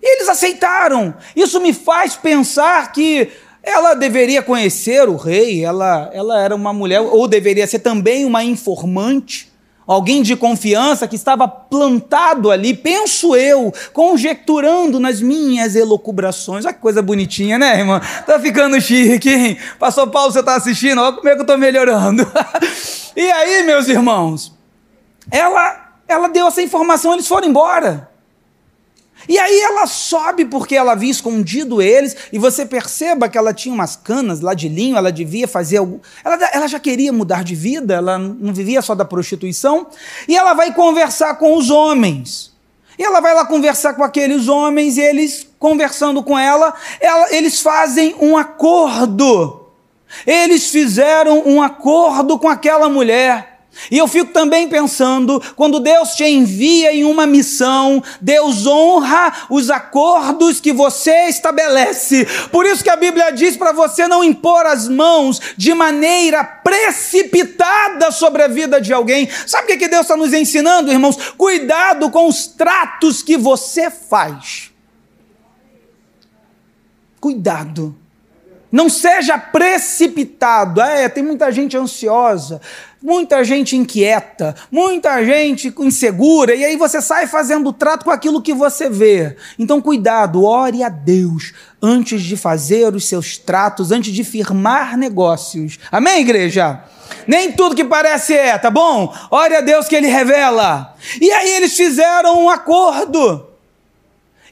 E 0.00 0.16
eles 0.16 0.28
aceitaram. 0.28 1.14
Isso 1.34 1.60
me 1.60 1.72
faz 1.72 2.16
pensar 2.16 2.90
que 2.92 3.30
ela 3.62 3.94
deveria 3.94 4.42
conhecer 4.42 5.08
o 5.08 5.16
rei, 5.16 5.64
ela, 5.64 6.10
ela 6.12 6.42
era 6.42 6.54
uma 6.54 6.72
mulher, 6.72 7.00
ou 7.00 7.28
deveria 7.28 7.66
ser 7.66 7.78
também 7.78 8.24
uma 8.24 8.42
informante 8.42 9.52
alguém 9.86 10.22
de 10.22 10.36
confiança 10.36 11.08
que 11.08 11.16
estava 11.16 11.46
plantado 11.48 12.50
ali, 12.50 12.74
penso 12.74 13.34
eu, 13.34 13.72
conjecturando 13.92 14.98
nas 15.00 15.20
minhas 15.20 15.74
elocubrações. 15.74 16.64
Olha 16.64 16.74
que 16.74 16.80
coisa 16.80 17.02
bonitinha, 17.02 17.58
né, 17.58 17.78
irmã? 17.78 18.00
Tá 18.26 18.38
ficando 18.38 18.80
chique, 18.80 19.30
hein? 19.30 19.58
Pastor 19.78 20.08
Paulo, 20.10 20.32
você 20.32 20.42
tá 20.42 20.56
assistindo? 20.56 21.00
Olha 21.00 21.16
como 21.16 21.28
é 21.28 21.34
que 21.34 21.42
eu 21.42 21.46
tô 21.46 21.56
melhorando. 21.56 22.26
e 23.16 23.30
aí, 23.30 23.64
meus 23.64 23.88
irmãos, 23.88 24.56
ela, 25.30 25.81
ela 26.12 26.28
deu 26.28 26.46
essa 26.46 26.62
informação, 26.62 27.14
eles 27.14 27.26
foram 27.26 27.48
embora. 27.48 28.12
E 29.28 29.38
aí 29.38 29.60
ela 29.60 29.86
sobe 29.86 30.44
porque 30.44 30.74
ela 30.74 30.92
havia 30.92 31.10
escondido 31.10 31.80
eles, 31.80 32.16
e 32.32 32.38
você 32.38 32.66
perceba 32.66 33.28
que 33.28 33.38
ela 33.38 33.54
tinha 33.54 33.74
umas 33.74 33.94
canas 33.94 34.40
lá 34.40 34.52
de 34.52 34.68
linho, 34.68 34.96
ela 34.96 35.12
devia 35.12 35.46
fazer 35.46 35.76
algo. 35.76 36.00
Ela, 36.24 36.50
ela 36.52 36.66
já 36.66 36.80
queria 36.80 37.12
mudar 37.12 37.44
de 37.44 37.54
vida, 37.54 37.94
ela 37.94 38.18
não 38.18 38.52
vivia 38.52 38.82
só 38.82 38.94
da 38.94 39.04
prostituição, 39.04 39.86
e 40.26 40.36
ela 40.36 40.54
vai 40.54 40.74
conversar 40.74 41.36
com 41.36 41.56
os 41.56 41.70
homens. 41.70 42.52
E 42.98 43.02
ela 43.02 43.20
vai 43.20 43.34
lá 43.34 43.46
conversar 43.46 43.94
com 43.94 44.02
aqueles 44.02 44.48
homens, 44.48 44.96
e 44.96 45.00
eles, 45.00 45.46
conversando 45.58 46.22
com 46.22 46.38
ela, 46.38 46.74
ela 47.00 47.32
eles 47.32 47.60
fazem 47.60 48.14
um 48.20 48.36
acordo. 48.36 49.60
Eles 50.26 50.68
fizeram 50.68 51.42
um 51.46 51.62
acordo 51.62 52.38
com 52.38 52.48
aquela 52.48 52.88
mulher. 52.88 53.51
E 53.90 53.98
eu 53.98 54.06
fico 54.06 54.32
também 54.32 54.68
pensando, 54.68 55.42
quando 55.56 55.80
Deus 55.80 56.10
te 56.10 56.24
envia 56.24 56.94
em 56.94 57.04
uma 57.04 57.26
missão, 57.26 58.02
Deus 58.20 58.66
honra 58.66 59.46
os 59.48 59.70
acordos 59.70 60.60
que 60.60 60.72
você 60.72 61.28
estabelece. 61.28 62.26
Por 62.50 62.66
isso 62.66 62.84
que 62.84 62.90
a 62.90 62.96
Bíblia 62.96 63.30
diz 63.30 63.56
para 63.56 63.72
você 63.72 64.06
não 64.06 64.22
impor 64.22 64.66
as 64.66 64.88
mãos 64.88 65.40
de 65.56 65.74
maneira 65.74 66.44
precipitada 66.44 68.10
sobre 68.10 68.42
a 68.42 68.48
vida 68.48 68.80
de 68.80 68.92
alguém. 68.92 69.28
Sabe 69.46 69.72
o 69.72 69.78
que 69.78 69.88
Deus 69.88 70.02
está 70.02 70.16
nos 70.16 70.32
ensinando, 70.32 70.92
irmãos? 70.92 71.16
Cuidado 71.36 72.10
com 72.10 72.28
os 72.28 72.46
tratos 72.46 73.22
que 73.22 73.36
você 73.36 73.90
faz. 73.90 74.70
Cuidado. 77.20 77.96
Não 78.70 78.88
seja 78.88 79.36
precipitado. 79.38 80.80
É, 80.80 81.08
tem 81.08 81.22
muita 81.22 81.50
gente 81.52 81.76
ansiosa 81.76 82.60
muita 83.02 83.42
gente 83.42 83.76
inquieta, 83.76 84.54
muita 84.70 85.24
gente 85.24 85.74
insegura, 85.78 86.54
e 86.54 86.64
aí 86.64 86.76
você 86.76 87.02
sai 87.02 87.26
fazendo 87.26 87.72
trato 87.72 88.04
com 88.04 88.10
aquilo 88.10 88.40
que 88.40 88.54
você 88.54 88.88
vê. 88.88 89.36
Então, 89.58 89.80
cuidado, 89.80 90.44
ore 90.44 90.82
a 90.82 90.88
Deus 90.88 91.52
antes 91.82 92.22
de 92.22 92.36
fazer 92.36 92.94
os 92.94 93.06
seus 93.06 93.36
tratos, 93.36 93.90
antes 93.90 94.12
de 94.12 94.22
firmar 94.22 94.96
negócios. 94.96 95.78
Amém, 95.90 96.20
igreja? 96.20 96.82
Nem 97.26 97.52
tudo 97.52 97.74
que 97.74 97.84
parece 97.84 98.34
é, 98.34 98.56
tá 98.56 98.70
bom? 98.70 99.12
Ore 99.30 99.56
a 99.56 99.60
Deus 99.60 99.88
que 99.88 99.96
Ele 99.96 100.06
revela. 100.08 100.94
E 101.20 101.30
aí 101.30 101.50
eles 101.50 101.76
fizeram 101.76 102.44
um 102.44 102.48
acordo. 102.48 103.48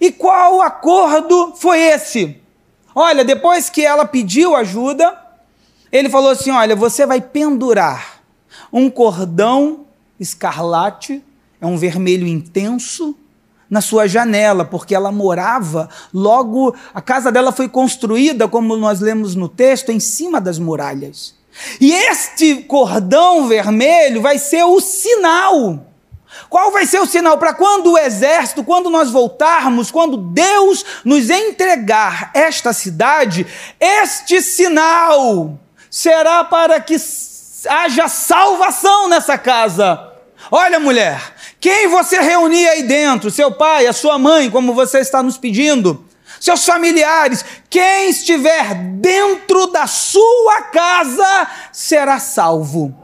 E 0.00 0.10
qual 0.10 0.60
acordo 0.60 1.54
foi 1.56 1.78
esse? 1.78 2.36
Olha, 2.94 3.24
depois 3.24 3.70
que 3.70 3.84
ela 3.84 4.04
pediu 4.04 4.56
ajuda, 4.56 5.16
ele 5.92 6.08
falou 6.08 6.30
assim: 6.30 6.50
Olha, 6.50 6.74
você 6.74 7.06
vai 7.06 7.20
pendurar 7.20 8.19
um 8.72 8.90
cordão 8.90 9.86
escarlate, 10.18 11.22
é 11.60 11.66
um 11.66 11.76
vermelho 11.76 12.26
intenso, 12.26 13.16
na 13.70 13.80
sua 13.80 14.08
janela, 14.08 14.64
porque 14.64 14.94
ela 14.94 15.12
morava 15.12 15.88
logo. 16.12 16.74
A 16.92 17.00
casa 17.00 17.30
dela 17.30 17.52
foi 17.52 17.68
construída, 17.68 18.48
como 18.48 18.76
nós 18.76 19.00
lemos 19.00 19.36
no 19.36 19.48
texto, 19.48 19.90
em 19.90 20.00
cima 20.00 20.40
das 20.40 20.58
muralhas. 20.58 21.36
E 21.80 21.92
este 21.92 22.56
cordão 22.62 23.46
vermelho 23.46 24.20
vai 24.20 24.38
ser 24.38 24.64
o 24.64 24.80
sinal. 24.80 25.86
Qual 26.48 26.72
vai 26.72 26.86
ser 26.86 27.00
o 27.00 27.06
sinal 27.06 27.38
para 27.38 27.54
quando 27.54 27.92
o 27.92 27.98
exército, 27.98 28.64
quando 28.64 28.90
nós 28.90 29.10
voltarmos, 29.10 29.90
quando 29.90 30.16
Deus 30.16 30.84
nos 31.04 31.28
entregar 31.30 32.30
esta 32.34 32.72
cidade, 32.72 33.46
este 33.78 34.40
sinal 34.40 35.58
será 35.90 36.44
para 36.44 36.80
que 36.80 36.98
haja 37.66 38.08
salvação 38.08 39.08
nessa 39.08 39.38
casa. 39.38 40.08
Olha, 40.50 40.80
mulher, 40.80 41.20
quem 41.60 41.86
você 41.88 42.18
reunir 42.20 42.66
aí 42.68 42.82
dentro, 42.82 43.30
seu 43.30 43.52
pai, 43.52 43.86
a 43.86 43.92
sua 43.92 44.18
mãe, 44.18 44.50
como 44.50 44.72
você 44.72 45.00
está 45.00 45.22
nos 45.22 45.36
pedindo, 45.36 46.02
seus 46.40 46.64
familiares, 46.64 47.44
quem 47.68 48.08
estiver 48.08 48.74
dentro 48.74 49.66
da 49.66 49.86
sua 49.86 50.62
casa 50.62 51.46
será 51.72 52.18
salvo. 52.18 52.96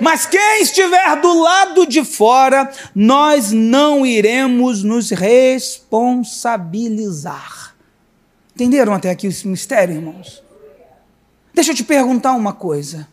Mas 0.00 0.26
quem 0.26 0.62
estiver 0.62 1.20
do 1.20 1.40
lado 1.40 1.86
de 1.86 2.04
fora, 2.04 2.70
nós 2.94 3.52
não 3.52 4.04
iremos 4.04 4.82
nos 4.82 5.10
responsabilizar. 5.10 7.74
Entenderam 8.54 8.92
até 8.94 9.10
aqui 9.10 9.26
esse 9.26 9.46
mistério, 9.46 9.94
irmãos? 9.94 10.42
Deixa 11.52 11.72
eu 11.72 11.74
te 11.74 11.84
perguntar 11.84 12.32
uma 12.32 12.52
coisa. 12.52 13.06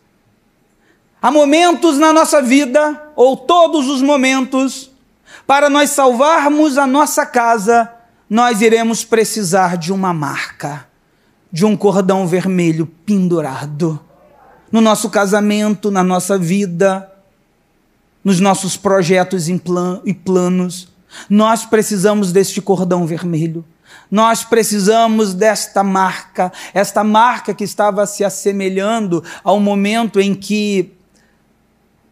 Há 1.24 1.30
momentos 1.30 1.96
na 1.96 2.12
nossa 2.12 2.42
vida, 2.42 3.02
ou 3.16 3.34
todos 3.34 3.88
os 3.88 4.02
momentos, 4.02 4.90
para 5.46 5.70
nós 5.70 5.88
salvarmos 5.88 6.76
a 6.76 6.86
nossa 6.86 7.24
casa, 7.24 7.90
nós 8.28 8.60
iremos 8.60 9.04
precisar 9.04 9.78
de 9.78 9.90
uma 9.90 10.12
marca, 10.12 10.86
de 11.50 11.64
um 11.64 11.78
cordão 11.78 12.26
vermelho 12.26 12.84
pendurado. 13.06 13.98
No 14.70 14.82
nosso 14.82 15.08
casamento, 15.08 15.90
na 15.90 16.04
nossa 16.04 16.36
vida, 16.36 17.10
nos 18.22 18.38
nossos 18.38 18.76
projetos 18.76 19.48
e 19.48 20.12
planos, 20.12 20.88
nós 21.30 21.64
precisamos 21.64 22.32
deste 22.32 22.60
cordão 22.60 23.06
vermelho. 23.06 23.64
Nós 24.10 24.44
precisamos 24.44 25.32
desta 25.32 25.82
marca, 25.82 26.52
esta 26.74 27.02
marca 27.02 27.54
que 27.54 27.64
estava 27.64 28.04
se 28.04 28.22
assemelhando 28.22 29.24
ao 29.42 29.58
momento 29.58 30.20
em 30.20 30.34
que, 30.34 30.92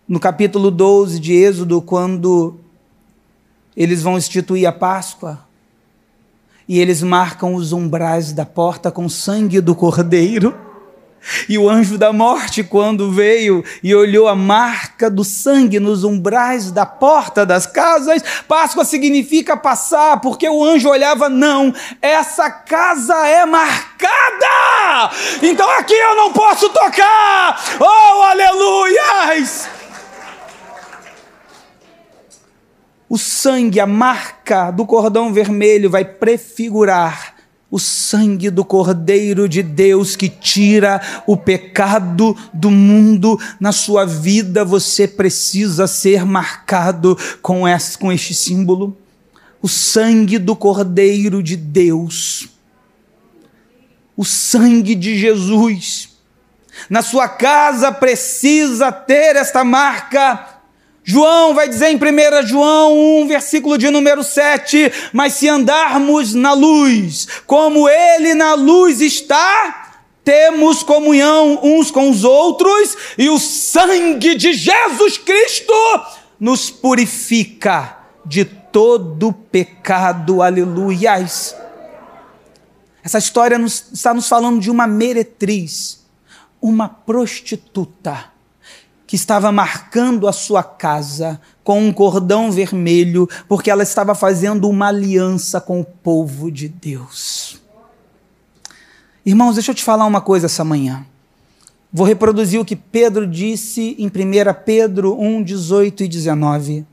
no 0.09 0.19
capítulo 0.19 0.71
12 0.71 1.19
de 1.19 1.33
Êxodo, 1.33 1.81
quando 1.81 2.59
eles 3.77 4.03
vão 4.03 4.19
instituir 4.19 4.69
a 4.69 4.73
Páscoa, 4.73 5.39
e 6.69 6.81
eles 6.81 7.03
marcam 7.03 7.55
os 7.55 7.73
umbrais 7.73 8.33
da 8.33 8.47
porta 8.47 8.91
com 8.91 9.09
sangue 9.09 9.61
do 9.61 9.75
cordeiro. 9.75 10.55
E 11.49 11.57
o 11.57 11.71
anjo 11.71 11.97
da 11.97 12.13
morte, 12.13 12.65
quando 12.65 13.13
veio 13.13 13.65
e 13.81 13.95
olhou 13.95 14.27
a 14.27 14.35
marca 14.35 15.09
do 15.09 15.23
sangue 15.23 15.79
nos 15.79 16.03
umbrais 16.03 16.73
da 16.73 16.85
porta 16.85 17.47
das 17.47 17.65
casas, 17.65 18.23
Páscoa 18.49 18.85
significa 18.85 19.57
passar, 19.57 20.21
porque 20.21 20.49
o 20.49 20.65
anjo 20.65 20.89
olhava, 20.89 21.29
não, 21.29 21.73
essa 22.01 22.51
casa 22.51 23.15
é 23.29 23.47
marcada, 23.47 25.13
então 25.41 25.71
aqui 25.79 25.95
eu 25.95 26.17
não 26.17 26.33
posso 26.33 26.69
tocar, 26.71 27.63
oh 27.79 28.23
aleluias! 28.23 29.82
O 33.13 33.19
sangue, 33.19 33.79
a 33.79 33.87
marca 33.87 34.71
do 34.71 34.87
cordão 34.87 35.35
vermelho 35.35 35.91
vai 35.91 36.03
prefigurar 36.03 37.35
o 37.71 37.79
sangue 37.79 38.49
do 38.49 38.65
Cordeiro 38.65 39.47
de 39.47 39.63
Deus 39.63 40.17
que 40.17 40.31
tira 40.31 40.99
o 41.27 41.37
pecado 41.37 42.35
do 42.55 42.71
mundo 42.71 43.39
na 43.61 43.71
sua 43.71 44.07
vida, 44.07 44.65
você 44.65 45.07
precisa 45.07 45.87
ser 45.87 46.25
marcado 46.25 47.15
com, 47.43 47.69
esse, 47.69 47.99
com 47.99 48.11
este 48.11 48.33
símbolo. 48.33 48.97
O 49.61 49.69
sangue 49.69 50.39
do 50.39 50.57
Cordeiro 50.57 51.43
de 51.43 51.55
Deus. 51.55 52.49
O 54.17 54.25
sangue 54.25 54.95
de 54.95 55.19
Jesus. 55.19 56.17
Na 56.89 57.03
sua 57.03 57.29
casa 57.29 57.93
precisa 57.93 58.91
ter 58.91 59.37
esta 59.37 59.63
marca 59.63 60.52
João 61.05 61.53
vai 61.55 61.69
dizer 61.69 61.89
em 61.89 61.97
1 61.97 62.47
João 62.47 63.23
1, 63.23 63.29
versículo 63.29 63.77
de 63.77 63.91
número 63.91 64.23
7: 64.23 64.93
Mas 65.13 65.35
se 65.35 65.49
andarmos 65.49 66.33
na 66.35 66.53
luz, 66.53 67.27
como 67.47 67.89
Ele 67.89 68.35
na 68.35 68.55
luz 68.55 69.01
está, 69.01 69.99
temos 70.25 70.83
comunhão 70.83 71.59
uns 71.63 71.91
com 71.91 72.09
os 72.09 72.23
outros, 72.23 72.97
e 73.19 73.29
o 73.29 73.39
sangue 73.39 74.37
de 74.37 74.53
Jesus 74.53 75.19
Cristo 75.19 75.75
nos 76.39 76.71
purifica 76.71 77.99
de 78.25 78.45
todo 78.45 79.33
pecado. 79.33 80.41
Aleluias. 80.41 81.57
Essa 83.03 83.19
história 83.19 83.59
nos, 83.59 83.87
está 83.93 84.15
nos 84.15 84.29
falando 84.29 84.61
de 84.61 84.71
uma 84.71 84.87
meretriz, 84.87 86.07
uma 86.61 86.89
prostituta 86.89 88.32
que 89.13 89.17
estava 89.17 89.53
marcando 89.53 90.27
a 90.27 90.33
sua 90.33 90.63
casa 90.63 91.39
com 91.63 91.87
um 91.87 91.93
cordão 91.93 92.51
vermelho, 92.51 93.29
porque 93.47 93.71
ela 93.71 93.83
estava 93.83 94.15
fazendo 94.15 94.67
uma 94.71 94.89
aliança 94.89 95.61
com 95.61 95.83
o 95.83 95.85
povo 95.85 96.51
de 96.51 96.67
Deus. 96.67 97.61
Irmãos, 99.23 99.57
deixa 99.57 99.71
eu 99.71 99.75
te 99.75 99.85
falar 99.85 100.07
uma 100.07 100.23
coisa 100.23 100.47
essa 100.47 100.65
manhã. 100.65 101.05
Vou 101.93 102.07
reproduzir 102.07 102.59
o 102.59 102.65
que 102.65 102.75
Pedro 102.75 103.27
disse 103.27 103.95
em 103.99 104.07
1 104.07 104.11
Pedro 104.65 105.21
1, 105.21 105.43
18 105.43 106.05
e 106.05 106.09
19. 106.09 106.87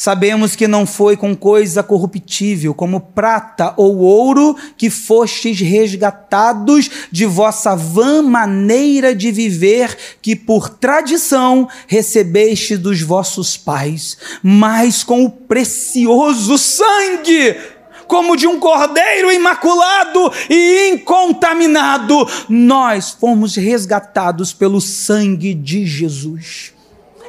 Sabemos 0.00 0.56
que 0.56 0.66
não 0.66 0.86
foi 0.86 1.14
com 1.14 1.36
coisa 1.36 1.82
corruptível, 1.82 2.72
como 2.72 3.00
prata 3.00 3.74
ou 3.76 3.98
ouro, 3.98 4.56
que 4.74 4.88
fostes 4.88 5.60
resgatados 5.60 6.88
de 7.12 7.26
vossa 7.26 7.76
vã 7.76 8.22
maneira 8.22 9.14
de 9.14 9.30
viver, 9.30 9.94
que 10.22 10.34
por 10.34 10.70
tradição 10.70 11.68
recebeste 11.86 12.78
dos 12.78 13.02
vossos 13.02 13.58
pais, 13.58 14.16
mas 14.42 15.04
com 15.04 15.22
o 15.22 15.30
precioso 15.30 16.56
sangue 16.56 17.58
como 18.06 18.38
de 18.38 18.46
um 18.46 18.58
cordeiro 18.58 19.30
imaculado 19.30 20.32
e 20.48 20.92
incontaminado, 20.94 22.26
nós 22.48 23.10
fomos 23.10 23.54
resgatados 23.54 24.54
pelo 24.54 24.80
sangue 24.80 25.52
de 25.52 25.84
Jesus. 25.84 26.72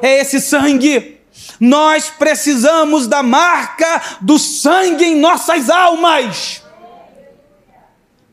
É 0.00 0.22
esse 0.22 0.40
sangue 0.40 1.20
nós 1.64 2.10
precisamos 2.10 3.06
da 3.06 3.22
marca 3.22 4.18
do 4.20 4.36
sangue 4.36 5.04
em 5.04 5.20
nossas 5.20 5.70
almas. 5.70 6.60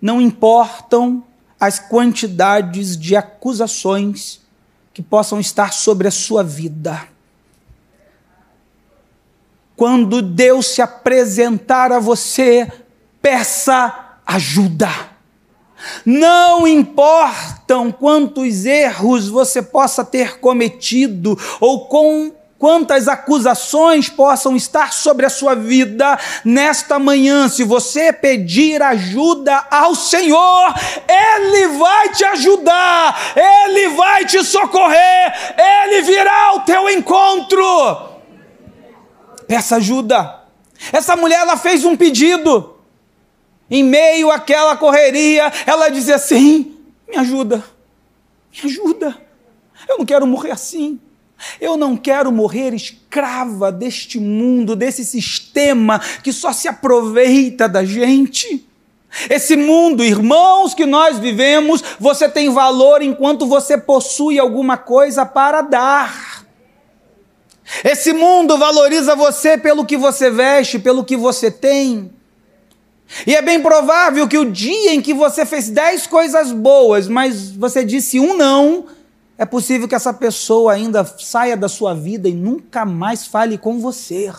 Não 0.02 0.20
importam 0.20 1.24
as 1.60 1.78
quantidades 1.78 2.98
de 2.98 3.16
acusações 3.16 4.42
que 4.92 5.04
possam 5.04 5.40
estar 5.40 5.74
sobre 5.74 6.08
a 6.08 6.12
sua 6.12 6.44
vida. 6.44 7.08
Quando 9.76 10.24
Deus 10.24 10.66
se 10.66 10.82
apresentar 10.82 11.92
a 11.92 12.00
você, 12.00 12.68
peça 13.22 14.18
ajuda. 14.26 14.90
Não 16.04 16.68
importam 16.68 17.92
quantos 17.92 18.66
erros 18.66 19.30
você 19.30 19.62
possa 19.62 20.04
ter 20.04 20.40
cometido 20.40 21.38
ou 21.62 21.86
com 21.88 22.39
quantas 22.60 23.08
acusações 23.08 24.10
possam 24.10 24.54
estar 24.54 24.92
sobre 24.92 25.26
a 25.26 25.30
sua 25.30 25.56
vida 25.56 26.20
nesta 26.44 27.00
manhã, 27.00 27.48
se 27.48 27.64
você 27.64 28.12
pedir 28.12 28.84
ajuda 28.84 29.66
ao 29.72 29.96
Senhor, 29.96 30.74
Ele 31.08 31.70
vai 31.70 32.10
te 32.10 32.26
ajudar, 32.26 33.18
Ele 33.34 33.96
vai 33.96 34.26
te 34.26 34.44
socorrer, 34.44 35.56
Ele 35.58 36.02
virá 36.02 36.48
ao 36.48 36.60
teu 36.60 36.90
encontro. 36.90 37.64
Peça 39.48 39.78
ajuda. 39.78 40.44
Essa 40.92 41.16
mulher 41.16 41.40
ela 41.40 41.56
fez 41.56 41.86
um 41.86 41.96
pedido. 41.96 42.76
Em 43.72 43.84
meio 43.84 44.32
àquela 44.32 44.76
correria, 44.76 45.52
ela 45.66 45.90
dizia 45.90 46.16
assim: 46.16 46.78
me 47.08 47.16
ajuda, 47.16 47.64
me 48.52 48.70
ajuda. 48.70 49.16
Eu 49.88 50.00
não 50.00 50.06
quero 50.06 50.28
morrer 50.28 50.52
assim. 50.52 51.00
Eu 51.60 51.78
não 51.78 51.96
quero 51.96 52.32
morrer 52.32 52.74
escrava 52.74 53.72
deste 53.72 54.20
mundo, 54.20 54.76
desse 54.76 55.04
sistema 55.06 56.00
que 56.24 56.34
só 56.34 56.52
se 56.52 56.68
aproveita 56.68 57.68
da 57.68 57.84
gente. 57.84 58.66
Esse 59.30 59.56
mundo, 59.56 60.04
irmãos, 60.04 60.74
que 60.74 60.86
nós 60.86 61.18
vivemos, 61.18 61.84
você 62.00 62.30
tem 62.30 62.50
valor 62.50 63.02
enquanto 63.02 63.48
você 63.48 63.78
possui 63.78 64.38
alguma 64.38 64.78
coisa 64.78 65.26
para 65.26 65.62
dar. 65.62 66.46
Esse 67.84 68.14
mundo 68.14 68.58
valoriza 68.58 69.16
você 69.16 69.58
pelo 69.58 69.86
que 69.86 69.98
você 69.98 70.30
veste, 70.30 70.80
pelo 70.80 71.04
que 71.04 71.18
você 71.18 71.50
tem. 71.50 72.12
E 73.26 73.36
é 73.36 73.42
bem 73.42 73.60
provável 73.60 74.28
que 74.28 74.38
o 74.38 74.52
dia 74.52 74.94
em 74.94 75.02
que 75.02 75.14
você 75.14 75.46
fez 75.46 75.70
dez 75.70 76.06
coisas 76.06 76.52
boas, 76.52 77.08
mas 77.08 77.52
você 77.52 77.84
disse 77.84 78.20
um 78.20 78.38
não, 78.38 78.86
é 79.40 79.46
possível 79.46 79.88
que 79.88 79.96
essa 79.96 80.14
pessoa 80.14 80.74
ainda 80.74 81.06
saia 81.18 81.56
da 81.56 81.70
sua 81.70 81.96
vida 81.96 82.28
e 82.28 82.34
nunca 82.34 82.86
mais 82.86 83.26
fale 83.26 83.58
com 83.58 83.80
você. 83.80 84.30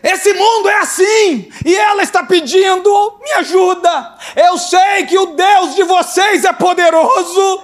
Esse 0.00 0.32
mundo 0.32 0.68
é 0.68 0.78
assim, 0.78 1.50
e 1.64 1.74
ela 1.74 2.04
está 2.04 2.22
pedindo: 2.22 3.18
me 3.20 3.32
ajuda. 3.32 4.18
Eu 4.36 4.56
sei 4.56 5.04
que 5.06 5.18
o 5.18 5.34
Deus 5.34 5.74
de 5.74 5.82
vocês 5.82 6.44
é 6.44 6.52
poderoso. 6.52 7.62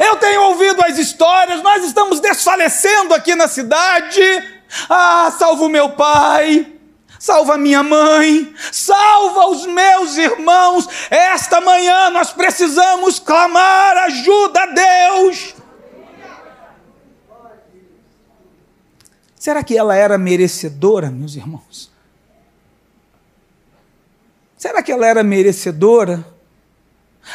Eu 0.00 0.16
tenho 0.16 0.42
ouvido 0.42 0.82
as 0.82 0.98
histórias, 0.98 1.62
nós 1.62 1.84
estamos 1.84 2.18
desfalecendo 2.18 3.14
aqui 3.14 3.36
na 3.36 3.46
cidade. 3.46 4.20
Ah, 4.88 5.32
salva 5.38 5.66
o 5.66 5.68
meu 5.68 5.90
pai, 5.90 6.73
salva 7.18 7.56
minha 7.56 7.82
mãe, 7.82 8.54
salva 8.72 9.48
os 9.48 9.66
meus 9.66 10.16
irmãos. 10.16 10.88
Esta 11.10 11.60
manhã 11.60 12.10
nós 12.10 12.32
precisamos 12.32 13.18
clamar 13.18 13.96
ajuda 13.98 14.62
a 14.62 14.66
Deus. 14.66 15.54
Será 19.36 19.62
que 19.62 19.76
ela 19.76 19.94
era 19.94 20.16
merecedora, 20.16 21.10
meus 21.10 21.36
irmãos? 21.36 21.92
Será 24.56 24.82
que 24.82 24.90
ela 24.90 25.06
era 25.06 25.22
merecedora? 25.22 26.26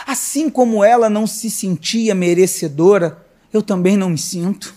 Assim 0.08 0.50
como 0.50 0.84
ela 0.84 1.10
não 1.10 1.28
se 1.28 1.50
sentia 1.52 2.16
merecedora, 2.16 3.24
eu 3.54 3.62
também 3.62 3.96
não 3.96 4.10
me 4.10 4.18
sinto. 4.18 4.74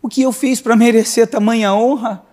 O 0.00 0.08
que 0.08 0.22
eu 0.22 0.30
fiz 0.30 0.60
para 0.60 0.76
merecer 0.76 1.26
tamanha 1.26 1.74
honra? 1.74 2.24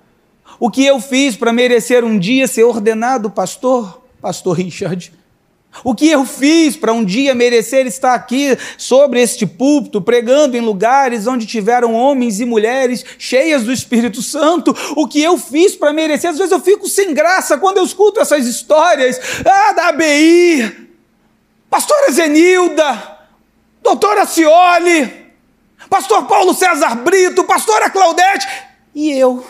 O 0.57 0.69
que 0.69 0.85
eu 0.85 0.99
fiz 0.99 1.35
para 1.35 1.51
merecer 1.51 2.03
um 2.03 2.17
dia 2.17 2.47
ser 2.47 2.63
ordenado 2.63 3.29
pastor, 3.29 4.01
pastor 4.21 4.57
Richard? 4.57 5.11
O 5.83 5.95
que 5.95 6.09
eu 6.09 6.25
fiz 6.25 6.75
para 6.75 6.91
um 6.91 7.05
dia 7.05 7.33
merecer 7.33 7.85
estar 7.85 8.13
aqui 8.13 8.57
sobre 8.77 9.21
este 9.21 9.45
púlpito, 9.45 10.01
pregando 10.01 10.57
em 10.57 10.61
lugares 10.61 11.27
onde 11.27 11.45
tiveram 11.45 11.93
homens 11.93 12.39
e 12.39 12.45
mulheres 12.45 13.05
cheias 13.17 13.63
do 13.63 13.71
Espírito 13.71 14.21
Santo? 14.21 14.75
O 14.95 15.07
que 15.07 15.21
eu 15.21 15.37
fiz 15.37 15.75
para 15.75 15.93
merecer? 15.93 16.31
Às 16.31 16.37
vezes 16.37 16.51
eu 16.51 16.59
fico 16.59 16.87
sem 16.87 17.13
graça 17.13 17.57
quando 17.57 17.77
eu 17.77 17.83
escuto 17.83 18.19
essas 18.19 18.45
histórias 18.45 19.19
ah, 19.45 19.71
da 19.73 19.87
ABI, 19.89 20.89
pastora 21.69 22.11
Zenilda, 22.11 23.19
doutora 23.81 24.25
Cioli, 24.25 25.27
pastor 25.89 26.25
Paulo 26.25 26.53
César 26.53 26.95
Brito, 26.95 27.45
pastora 27.45 27.89
Claudete, 27.89 28.47
e 28.93 29.11
eu. 29.11 29.45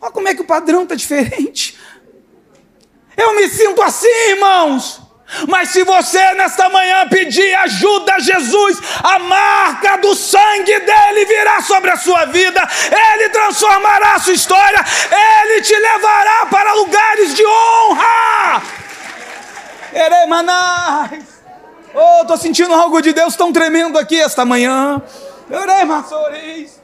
Olha 0.00 0.12
como 0.12 0.28
é 0.28 0.34
que 0.34 0.42
o 0.42 0.46
padrão 0.46 0.84
está 0.84 0.94
diferente. 0.94 1.76
Eu 3.16 3.34
me 3.34 3.48
sinto 3.48 3.82
assim, 3.82 4.30
irmãos. 4.30 5.00
Mas 5.46 5.70
se 5.70 5.84
você 5.84 6.34
nesta 6.34 6.70
manhã 6.70 7.06
pedir 7.08 7.54
ajuda 7.56 8.14
a 8.14 8.18
Jesus, 8.18 8.78
a 9.02 9.18
marca 9.18 9.98
do 9.98 10.14
sangue 10.14 10.80
dele 10.80 11.24
virá 11.26 11.60
sobre 11.60 11.90
a 11.90 11.96
sua 11.96 12.24
vida, 12.26 12.66
ele 12.90 13.28
transformará 13.28 14.14
a 14.14 14.18
sua 14.20 14.32
história, 14.32 14.82
ele 15.42 15.60
te 15.60 15.76
levará 15.76 16.46
para 16.46 16.72
lugares 16.72 17.34
de 17.34 17.44
honra. 17.44 18.62
Eremanais. 19.92 21.24
Oh, 21.94 22.22
estou 22.22 22.38
sentindo 22.38 22.72
algo 22.72 23.00
de 23.02 23.12
Deus 23.12 23.36
tão 23.36 23.52
tremendo 23.52 23.98
aqui 23.98 24.18
esta 24.18 24.44
manhã. 24.44 25.02
Eremasores. 25.50 26.77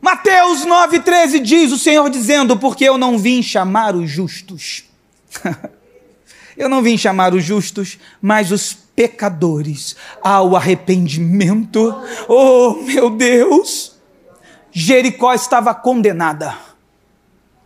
Mateus 0.00 0.64
9,13 0.64 1.40
diz 1.40 1.72
o 1.72 1.78
Senhor 1.78 2.08
dizendo: 2.08 2.56
Porque 2.56 2.84
eu 2.84 2.96
não 2.96 3.18
vim 3.18 3.42
chamar 3.42 3.94
os 3.94 4.10
justos. 4.10 4.84
Eu 6.58 6.68
não 6.68 6.82
vim 6.82 6.98
chamar 6.98 7.32
os 7.34 7.44
justos, 7.44 8.00
mas 8.20 8.50
os 8.50 8.74
pecadores 8.74 9.94
ao 10.20 10.56
arrependimento. 10.56 11.94
Oh, 12.28 12.82
meu 12.82 13.08
Deus! 13.10 13.96
Jericó 14.72 15.32
estava 15.32 15.72
condenada. 15.72 16.58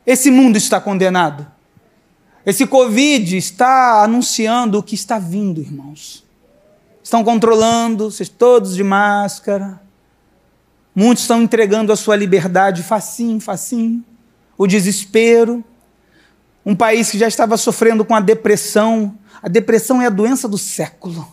Esse 0.07 0.31
mundo 0.31 0.59
está 0.59 0.79
condenado. 0.79 1.51
Esse 2.45 2.67
Covid 2.67 3.35
está 3.35 4.03
anunciando 4.03 4.79
o 4.79 4.83
que 4.83 4.95
está 4.95 5.19
vindo, 5.19 5.61
irmãos. 5.61 6.23
Estão 7.03 7.25
controlando, 7.25 8.11
vocês 8.11 8.29
todos 8.29 8.75
de 8.75 8.85
máscara. 8.85 9.81
Muitos 10.95 11.25
estão 11.25 11.43
entregando 11.43 11.93
a 11.93 11.97
sua 11.97 12.17
liberdade 12.17 12.83
facinho, 12.83 13.41
facinho. 13.41 14.05
O 14.59 14.67
desespero, 14.67 15.65
um 16.65 16.77
país 16.77 17.11
que 17.11 17.19
já 17.19 17.27
estava 17.27 17.57
sofrendo 17.57 18.05
com 18.05 18.15
a 18.15 18.21
depressão. 18.21 19.19
A 19.43 19.49
depressão 19.49 20.01
é 20.01 20.07
a 20.07 20.11
doença 20.11 20.47
do 20.47 20.59
século. 20.59 21.27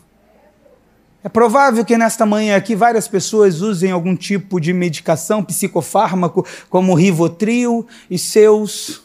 É 1.22 1.28
provável 1.28 1.84
que 1.84 1.98
nesta 1.98 2.26
manhã 2.26 2.56
aqui 2.56 2.76
várias 2.76 3.08
pessoas 3.08 3.60
usem 3.60 3.92
algum 3.92 4.16
tipo 4.16 4.60
de 4.60 4.72
medicação, 4.72 5.44
psicofármaco, 5.44 6.46
como 6.70 6.96
Rivotril 6.96 7.86
e 8.10 8.18
seus 8.18 9.02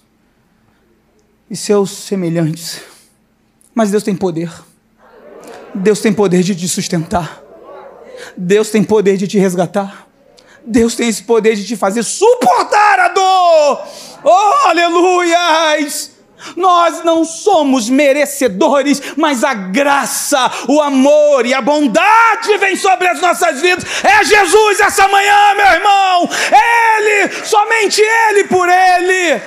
e 1.51 1.57
seus 1.57 1.90
semelhantes. 1.90 2.81
Mas 3.75 3.90
Deus 3.90 4.05
tem 4.05 4.14
poder. 4.14 4.51
Deus 5.75 6.01
tem 6.01 6.12
poder 6.12 6.43
de 6.43 6.55
te 6.55 6.69
sustentar. 6.69 7.43
Deus 8.37 8.71
tem 8.71 8.83
poder 8.85 9.17
de 9.17 9.27
te 9.27 9.38
resgatar. 9.38 10.09
Deus 10.66 10.94
tem 10.94 11.09
esse 11.09 11.22
poder 11.22 11.55
de 11.57 11.66
te 11.66 11.77
fazer 11.77 12.03
suportar 12.03 12.98
a 13.00 13.09
dor. 13.09 13.87
Oh, 14.24 14.68
aleluias! 14.68 16.12
Nós 16.57 17.03
não 17.03 17.24
somos 17.24 17.88
merecedores, 17.88 19.00
mas 19.16 19.42
a 19.42 19.55
graça, 19.55 20.50
o 20.68 20.81
amor 20.81 21.46
e 21.46 21.55
a 21.55 21.62
bondade 21.62 22.57
vem 22.59 22.77
sobre 22.77 23.09
as 23.09 23.20
nossas 23.20 23.61
vidas. 23.61 23.85
É 24.05 24.24
Jesus 24.24 24.81
essa 24.81 25.09
manhã, 25.09 25.55
meu 25.57 25.66
irmão. 25.66 26.29
Ele, 26.98 27.33
somente 27.44 28.00
Ele 28.00 28.44
por 28.44 28.68
Ele. 28.68 29.40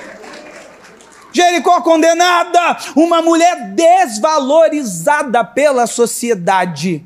Jericó 1.32 1.80
condenada, 1.82 2.76
uma 2.96 3.22
mulher 3.22 3.72
desvalorizada 3.74 5.44
pela 5.44 5.86
sociedade. 5.86 7.04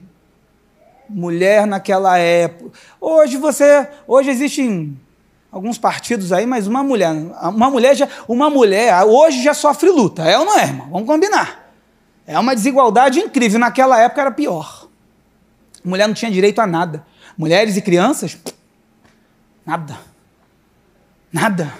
Mulher 1.12 1.66
naquela 1.66 2.16
época. 2.18 2.72
Hoje 3.00 3.36
você, 3.36 3.86
hoje 4.06 4.30
existem 4.30 4.98
alguns 5.50 5.76
partidos 5.76 6.32
aí, 6.32 6.46
mas 6.46 6.66
uma 6.66 6.82
mulher, 6.82 7.12
uma 7.42 7.70
mulher 7.70 7.94
já, 7.94 8.08
uma 8.26 8.48
mulher 8.48 9.04
hoje 9.04 9.42
já 9.42 9.52
sofre 9.52 9.90
luta, 9.90 10.22
é 10.22 10.38
ou 10.38 10.46
não 10.46 10.58
é, 10.58 10.64
irmão? 10.64 10.88
Vamos 10.90 11.06
combinar. 11.06 11.70
É 12.26 12.38
uma 12.38 12.54
desigualdade 12.54 13.18
incrível. 13.20 13.60
Naquela 13.60 14.00
época 14.00 14.20
era 14.22 14.30
pior. 14.30 14.88
Mulher 15.84 16.06
não 16.06 16.14
tinha 16.14 16.30
direito 16.30 16.60
a 16.60 16.66
nada. 16.66 17.04
Mulheres 17.36 17.76
e 17.76 17.82
crianças, 17.82 18.38
nada. 19.66 19.98
Nada. 21.32 21.72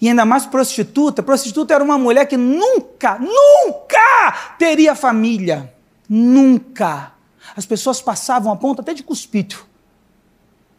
E 0.00 0.08
ainda 0.08 0.24
mais 0.24 0.46
prostituta. 0.46 1.22
Prostituta 1.22 1.74
era 1.74 1.82
uma 1.82 1.98
mulher 1.98 2.26
que 2.26 2.36
nunca, 2.36 3.18
nunca 3.18 4.54
teria 4.58 4.94
família. 4.94 5.72
Nunca. 6.08 7.12
As 7.56 7.66
pessoas 7.66 8.00
passavam 8.00 8.52
a 8.52 8.56
ponta 8.56 8.82
até 8.82 8.94
de 8.94 9.02
cuspito. 9.02 9.66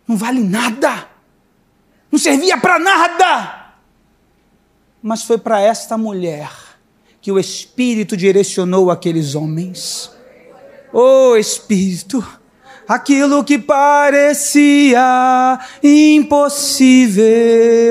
Não 0.08 0.18
vale 0.18 0.42
nada 0.42 1.10
não 2.12 2.18
servia 2.18 2.58
para 2.58 2.80
nada. 2.80 3.56
Mas 5.02 5.24
foi 5.24 5.38
para 5.38 5.62
esta 5.62 5.98
mulher 5.98 6.50
que 7.22 7.32
o 7.32 7.40
Espírito 7.40 8.18
direcionou 8.18 8.92
aqueles 8.92 9.36
homens. 9.36 10.12
Oh 10.92 11.36
Espírito, 11.36 12.26
aquilo 12.88 13.44
que 13.44 13.60
parecia 13.60 15.00
impossível. 15.84 17.24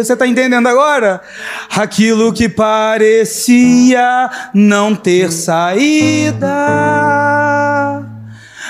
Você 0.03 0.13
está 0.13 0.27
entendendo 0.27 0.67
agora? 0.67 1.23
Aquilo 1.71 2.33
que 2.33 2.49
parecia 2.49 4.29
não 4.53 4.95
ter 4.97 5.31
saída. 5.31 6.49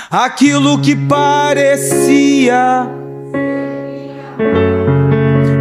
Aquilo 0.09 0.79
que 0.81 0.95
parecia 0.95 2.89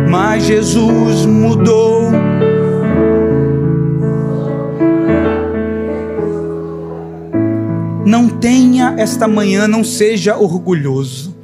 mas 0.09 0.45
Jesus 0.45 1.27
mudou. 1.27 2.11
Não 8.07 8.29
tenha 8.29 8.95
esta 8.99 9.29
manhã, 9.29 9.69
não 9.69 9.85
seja 9.85 10.37
orgulhoso. 10.37 11.37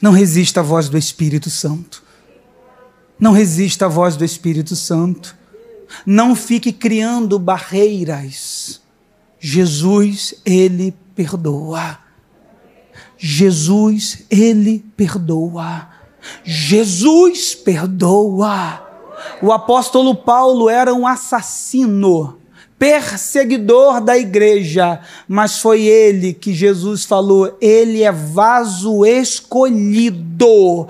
Não 0.00 0.12
resista 0.12 0.60
à 0.60 0.62
voz 0.62 0.88
do 0.88 0.96
Espírito 0.96 1.50
Santo. 1.50 2.02
Não 3.18 3.32
resista 3.32 3.86
à 3.86 3.88
voz 3.88 4.16
do 4.16 4.24
Espírito 4.24 4.76
Santo. 4.76 5.34
Não 6.04 6.36
fique 6.36 6.72
criando 6.72 7.38
barreiras. 7.38 8.80
Jesus, 9.40 10.34
ele 10.44 10.94
perdoa. 11.16 11.98
Jesus, 13.16 14.24
ele 14.30 14.84
perdoa. 14.96 15.88
Jesus 16.44 17.54
perdoa. 17.54 18.82
O 19.42 19.50
apóstolo 19.50 20.14
Paulo 20.14 20.68
era 20.68 20.94
um 20.94 21.06
assassino, 21.06 22.38
perseguidor 22.78 24.00
da 24.00 24.16
igreja, 24.16 25.00
mas 25.26 25.60
foi 25.60 25.82
ele 25.82 26.32
que 26.32 26.52
Jesus 26.52 27.04
falou: 27.04 27.56
ele 27.60 28.02
é 28.02 28.12
vaso 28.12 29.04
escolhido 29.04 30.86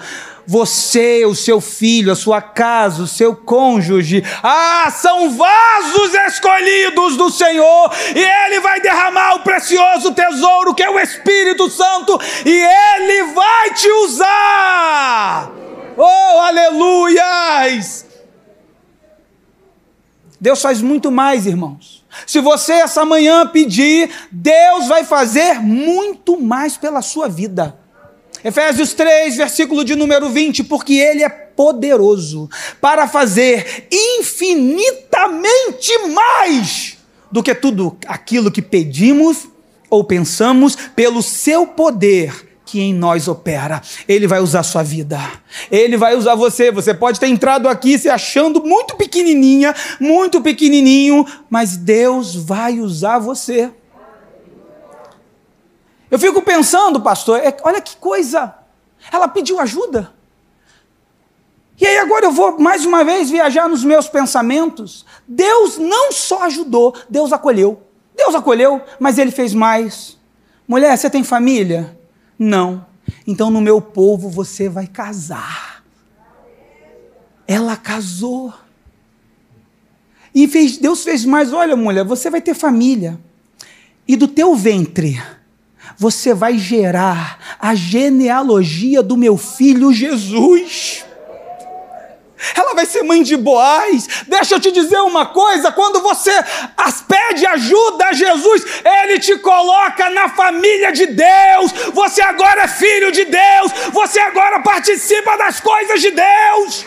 você, 0.46 1.24
o 1.26 1.34
seu 1.34 1.60
filho, 1.60 2.12
a 2.12 2.16
sua 2.16 2.40
casa, 2.40 3.02
o 3.02 3.06
seu 3.06 3.34
cônjuge, 3.34 4.22
ah, 4.42 4.88
são 4.90 5.30
vasos 5.30 6.14
escolhidos 6.28 7.16
do 7.16 7.30
Senhor, 7.30 7.90
e 8.14 8.20
Ele 8.20 8.60
vai 8.60 8.80
derramar 8.80 9.34
o 9.34 9.40
precioso 9.40 10.12
tesouro 10.12 10.74
que 10.74 10.84
é 10.84 10.90
o 10.90 11.00
Espírito 11.00 11.68
Santo, 11.68 12.18
e 12.44 12.50
Ele 12.50 13.32
vai 13.32 13.74
te 13.74 13.90
usar. 14.04 15.50
Oh, 15.96 16.40
aleluias! 16.40 18.06
Deus 20.40 20.60
faz 20.60 20.82
muito 20.82 21.10
mais, 21.10 21.46
irmãos. 21.46 22.04
Se 22.26 22.40
você 22.40 22.72
essa 22.72 23.04
manhã 23.04 23.46
pedir, 23.46 24.10
Deus 24.30 24.88
vai 24.88 25.04
fazer 25.04 25.60
muito 25.60 26.40
mais 26.40 26.76
pela 26.76 27.02
sua 27.02 27.28
vida. 27.28 27.78
Efésios 28.44 28.92
3, 28.92 29.36
versículo 29.36 29.84
de 29.84 29.96
número 29.96 30.28
20, 30.28 30.64
porque 30.64 30.94
ele 30.94 31.22
é 31.22 31.28
poderoso 31.28 32.48
para 32.80 33.08
fazer 33.08 33.88
infinitamente 33.90 35.98
mais 36.12 36.98
do 37.32 37.42
que 37.42 37.54
tudo 37.54 37.96
aquilo 38.06 38.50
que 38.50 38.62
pedimos 38.62 39.48
ou 39.90 40.04
pensamos 40.04 40.76
pelo 40.94 41.22
seu 41.22 41.66
poder 41.66 42.45
que 42.66 42.80
em 42.80 42.92
nós 42.92 43.28
opera. 43.28 43.80
Ele 44.06 44.26
vai 44.26 44.40
usar 44.40 44.64
sua 44.64 44.82
vida. 44.82 45.18
Ele 45.70 45.96
vai 45.96 46.16
usar 46.16 46.34
você. 46.34 46.72
Você 46.72 46.92
pode 46.92 47.18
ter 47.18 47.28
entrado 47.28 47.68
aqui 47.68 47.96
se 47.96 48.10
achando 48.10 48.62
muito 48.62 48.96
pequenininha, 48.96 49.74
muito 50.00 50.42
pequenininho, 50.42 51.24
mas 51.48 51.76
Deus 51.76 52.34
vai 52.34 52.80
usar 52.80 53.20
você. 53.20 53.72
Eu 56.10 56.18
fico 56.18 56.42
pensando, 56.42 57.00
pastor, 57.00 57.38
é, 57.38 57.56
olha 57.62 57.80
que 57.80 57.96
coisa. 57.96 58.54
Ela 59.12 59.28
pediu 59.28 59.60
ajuda. 59.60 60.12
E 61.80 61.86
aí 61.86 61.98
agora 61.98 62.26
eu 62.26 62.32
vou 62.32 62.58
mais 62.58 62.84
uma 62.84 63.04
vez 63.04 63.30
viajar 63.30 63.68
nos 63.68 63.84
meus 63.84 64.08
pensamentos. 64.08 65.06
Deus 65.26 65.78
não 65.78 66.10
só 66.10 66.44
ajudou, 66.44 66.94
Deus 67.08 67.32
acolheu. 67.32 67.82
Deus 68.16 68.34
acolheu, 68.34 68.80
mas 68.98 69.18
ele 69.18 69.30
fez 69.30 69.54
mais. 69.54 70.16
Mulher, 70.66 70.96
você 70.96 71.08
tem 71.08 71.22
família? 71.22 71.96
Não. 72.38 72.86
Então 73.26 73.50
no 73.50 73.60
meu 73.60 73.80
povo 73.80 74.28
você 74.28 74.68
vai 74.68 74.86
casar. 74.86 75.84
Ela 77.46 77.76
casou. 77.76 78.52
E 80.34 80.46
fez, 80.46 80.76
Deus 80.76 81.02
fez 81.02 81.24
mais, 81.24 81.52
olha, 81.52 81.76
mulher, 81.76 82.04
você 82.04 82.28
vai 82.28 82.40
ter 82.40 82.54
família. 82.54 83.18
E 84.06 84.16
do 84.16 84.28
teu 84.28 84.54
ventre 84.54 85.20
você 85.98 86.34
vai 86.34 86.58
gerar 86.58 87.56
a 87.58 87.74
genealogia 87.74 89.02
do 89.02 89.16
meu 89.16 89.36
filho 89.36 89.92
Jesus. 89.92 91.04
Ela 92.54 92.74
vai 92.74 92.84
ser 92.84 93.02
mãe 93.02 93.22
de 93.22 93.36
Boaz. 93.36 94.24
Deixa 94.26 94.54
eu 94.54 94.60
te 94.60 94.70
dizer 94.70 94.98
uma 95.00 95.26
coisa: 95.26 95.72
quando 95.72 96.00
você 96.00 96.32
pede 97.08 97.46
ajuda 97.46 98.06
a 98.06 98.12
Jesus, 98.12 98.62
Ele 98.84 99.18
te 99.18 99.38
coloca 99.38 100.10
na 100.10 100.28
família 100.28 100.92
de 100.92 101.06
Deus. 101.06 101.72
Você 101.92 102.20
agora 102.22 102.62
é 102.62 102.68
filho 102.68 103.10
de 103.10 103.24
Deus. 103.24 103.72
Você 103.92 104.20
agora 104.20 104.60
participa 104.60 105.36
das 105.36 105.60
coisas 105.60 106.00
de 106.00 106.10
Deus. 106.10 106.84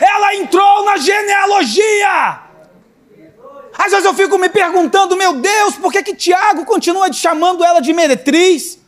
Ela 0.00 0.34
entrou 0.36 0.84
na 0.84 0.96
genealogia. 0.98 2.40
Às 3.78 3.92
vezes 3.92 4.04
eu 4.04 4.12
fico 4.12 4.36
me 4.36 4.50
perguntando, 4.50 5.16
meu 5.16 5.32
Deus, 5.34 5.76
por 5.76 5.90
que, 5.90 6.02
que 6.02 6.14
Tiago 6.14 6.66
continua 6.66 7.10
chamando 7.12 7.64
ela 7.64 7.80
de 7.80 7.94
meretriz? 7.94 8.78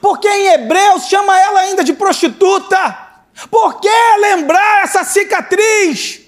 Por 0.00 0.18
que 0.18 0.28
em 0.28 0.48
Hebreus 0.48 1.06
chama 1.06 1.38
ela 1.38 1.60
ainda 1.60 1.84
de 1.84 1.92
prostituta? 1.92 3.05
Por 3.50 3.80
que 3.80 3.88
lembrar 4.20 4.84
essa 4.84 5.04
cicatriz? 5.04 6.20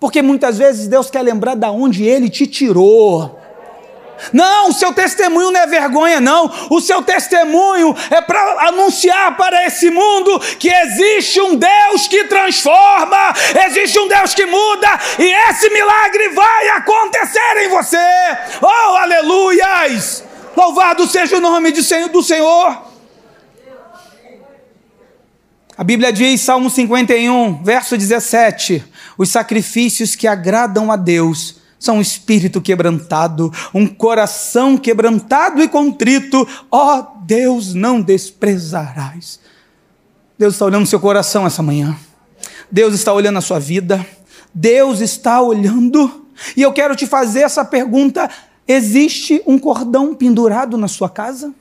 Porque 0.00 0.22
muitas 0.22 0.58
vezes 0.58 0.88
Deus 0.88 1.10
quer 1.10 1.22
lembrar 1.22 1.54
da 1.54 1.70
onde 1.70 2.04
Ele 2.04 2.28
te 2.28 2.46
tirou. 2.46 3.38
Não, 4.32 4.68
o 4.68 4.72
seu 4.72 4.92
testemunho 4.92 5.50
não 5.50 5.60
é 5.60 5.66
vergonha, 5.66 6.20
não. 6.20 6.50
O 6.70 6.80
seu 6.80 7.02
testemunho 7.02 7.94
é 8.10 8.20
para 8.20 8.68
anunciar 8.68 9.36
para 9.36 9.66
esse 9.66 9.90
mundo 9.90 10.38
que 10.58 10.68
existe 10.68 11.40
um 11.40 11.56
Deus 11.56 12.06
que 12.08 12.24
transforma, 12.24 13.34
existe 13.66 13.98
um 13.98 14.06
Deus 14.06 14.34
que 14.34 14.46
muda, 14.46 14.88
e 15.18 15.50
esse 15.50 15.68
milagre 15.70 16.28
vai 16.30 16.68
acontecer 16.68 17.64
em 17.64 17.68
você. 17.68 17.96
Oh, 18.60 18.96
aleluias! 18.96 20.24
Louvado 20.56 21.06
seja 21.06 21.38
o 21.38 21.40
nome 21.40 21.72
do 21.72 22.22
Senhor. 22.22 22.91
A 25.76 25.82
Bíblia 25.82 26.12
diz, 26.12 26.42
Salmo 26.42 26.68
51, 26.68 27.62
verso 27.62 27.96
17: 27.96 28.84
os 29.16 29.30
sacrifícios 29.30 30.14
que 30.14 30.26
agradam 30.26 30.92
a 30.92 30.96
Deus 30.96 31.56
são 31.78 31.96
um 31.96 32.00
espírito 32.00 32.60
quebrantado, 32.60 33.50
um 33.72 33.86
coração 33.86 34.76
quebrantado 34.76 35.62
e 35.62 35.68
contrito, 35.68 36.46
ó 36.70 36.98
oh, 36.98 37.24
Deus, 37.24 37.72
não 37.72 38.02
desprezarás. 38.02 39.40
Deus 40.38 40.54
está 40.54 40.66
olhando 40.66 40.84
o 40.84 40.88
seu 40.88 41.00
coração 41.00 41.46
essa 41.46 41.62
manhã, 41.62 41.96
Deus 42.70 42.92
está 42.94 43.12
olhando 43.12 43.38
a 43.38 43.42
sua 43.42 43.58
vida, 43.58 44.04
Deus 44.52 45.00
está 45.00 45.40
olhando, 45.40 46.26
e 46.54 46.60
eu 46.60 46.72
quero 46.72 46.94
te 46.94 47.06
fazer 47.06 47.40
essa 47.40 47.64
pergunta: 47.64 48.28
existe 48.68 49.42
um 49.46 49.58
cordão 49.58 50.14
pendurado 50.14 50.76
na 50.76 50.86
sua 50.86 51.08
casa? 51.08 51.54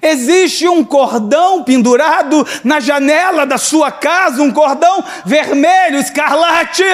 Existe 0.00 0.68
um 0.68 0.84
cordão 0.84 1.64
pendurado 1.64 2.46
na 2.62 2.80
janela 2.80 3.44
da 3.44 3.58
sua 3.58 3.90
casa, 3.90 4.42
um 4.42 4.52
cordão 4.52 5.04
vermelho, 5.24 5.98
escarlate, 5.98 6.84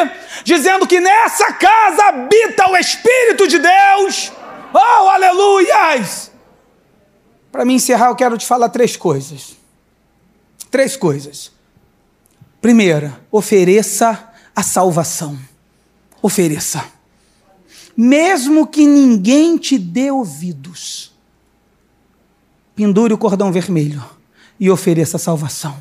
dizendo 0.42 0.86
que 0.86 1.00
nessa 1.00 1.52
casa 1.52 2.04
habita 2.08 2.70
o 2.70 2.76
Espírito 2.76 3.46
de 3.46 3.58
Deus. 3.58 4.32
Oh, 4.72 5.08
aleluias! 5.08 6.32
Para 7.52 7.64
me 7.64 7.74
encerrar, 7.74 8.08
eu 8.08 8.16
quero 8.16 8.36
te 8.36 8.46
falar 8.46 8.68
três 8.70 8.96
coisas. 8.96 9.56
Três 10.70 10.96
coisas. 10.96 11.52
Primeira, 12.60 13.20
ofereça 13.30 14.32
a 14.56 14.62
salvação. 14.62 15.38
Ofereça. 16.20 16.84
Mesmo 17.96 18.66
que 18.66 18.86
ninguém 18.86 19.56
te 19.56 19.78
dê 19.78 20.10
ouvidos 20.10 21.13
pendure 22.74 23.12
o 23.14 23.18
cordão 23.18 23.52
vermelho 23.52 24.04
e 24.58 24.70
ofereça 24.70 25.18
salvação. 25.18 25.76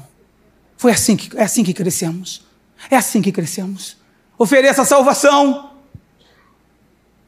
Foi 0.77 0.91
assim 0.91 1.15
que, 1.15 1.37
é 1.37 1.43
assim 1.43 1.63
que 1.63 1.73
crescemos. 1.73 2.45
É 2.89 2.95
assim 2.95 3.21
que 3.21 3.31
crescemos. 3.31 3.97
Ofereça 4.37 4.83
salvação. 4.83 5.71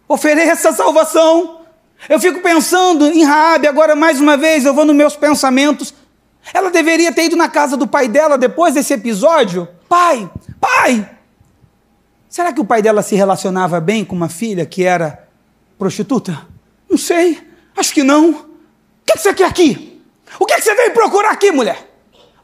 Ofereça 0.08 0.73
salvação. 0.73 1.62
Eu 2.10 2.19
fico 2.19 2.41
pensando 2.41 3.08
em 3.08 3.23
Raabe 3.23 3.67
agora 3.67 3.95
mais 3.95 4.19
uma 4.19 4.36
vez, 4.38 4.65
eu 4.65 4.73
vou 4.73 4.86
nos 4.86 4.95
meus 4.95 5.15
pensamentos. 5.15 5.93
Ela 6.54 6.69
deveria 6.69 7.12
ter 7.12 7.25
ido 7.25 7.36
na 7.36 7.49
casa 7.49 7.75
do 7.75 7.88
pai 7.88 8.08
dela 8.08 8.38
depois 8.38 8.73
desse 8.73 8.93
episódio. 8.93 9.67
Pai, 9.89 10.30
pai! 10.60 11.10
Será 12.30 12.51
que 12.51 12.60
o 12.60 12.65
pai 12.65 12.82
dela 12.82 13.01
se 13.01 13.15
relacionava 13.15 13.80
bem 13.80 14.04
com 14.04 14.15
uma 14.15 14.30
filha 14.30 14.65
que 14.65 14.84
era 14.84 15.28
prostituta? 15.80 16.45
Não 16.89 16.97
sei, 16.97 17.41
acho 17.75 17.93
que 17.93 18.04
não. 18.04 18.45
O 19.06 19.12
que 19.12 19.20
você 19.20 19.34
quer 19.34 19.46
aqui? 19.46 20.02
O 20.39 20.46
que 20.46 20.60
você 20.60 20.74
veio 20.74 20.91
procurar 20.91 21.30
aqui, 21.30 21.52
mulher? 21.52 21.91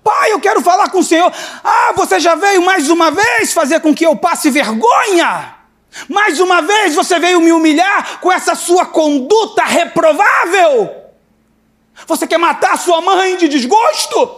Pai, 0.03 0.31
eu 0.31 0.39
quero 0.39 0.61
falar 0.61 0.89
com 0.89 0.99
o 0.99 1.03
Senhor. 1.03 1.31
Ah, 1.63 1.91
você 1.95 2.19
já 2.19 2.35
veio 2.35 2.61
mais 2.61 2.89
uma 2.89 3.09
vez 3.09 3.51
fazer 3.51 3.79
com 3.79 3.93
que 3.93 4.05
eu 4.05 4.15
passe 4.15 4.49
vergonha? 4.49 5.55
Mais 6.07 6.39
uma 6.39 6.61
vez 6.61 6.95
você 6.95 7.19
veio 7.19 7.41
me 7.41 7.51
humilhar 7.51 8.19
com 8.19 8.31
essa 8.31 8.55
sua 8.55 8.85
conduta 8.85 9.63
reprovável? 9.63 11.01
Você 12.07 12.25
quer 12.25 12.37
matar 12.37 12.77
sua 12.77 13.01
mãe 13.01 13.35
de 13.37 13.47
desgosto? 13.47 14.37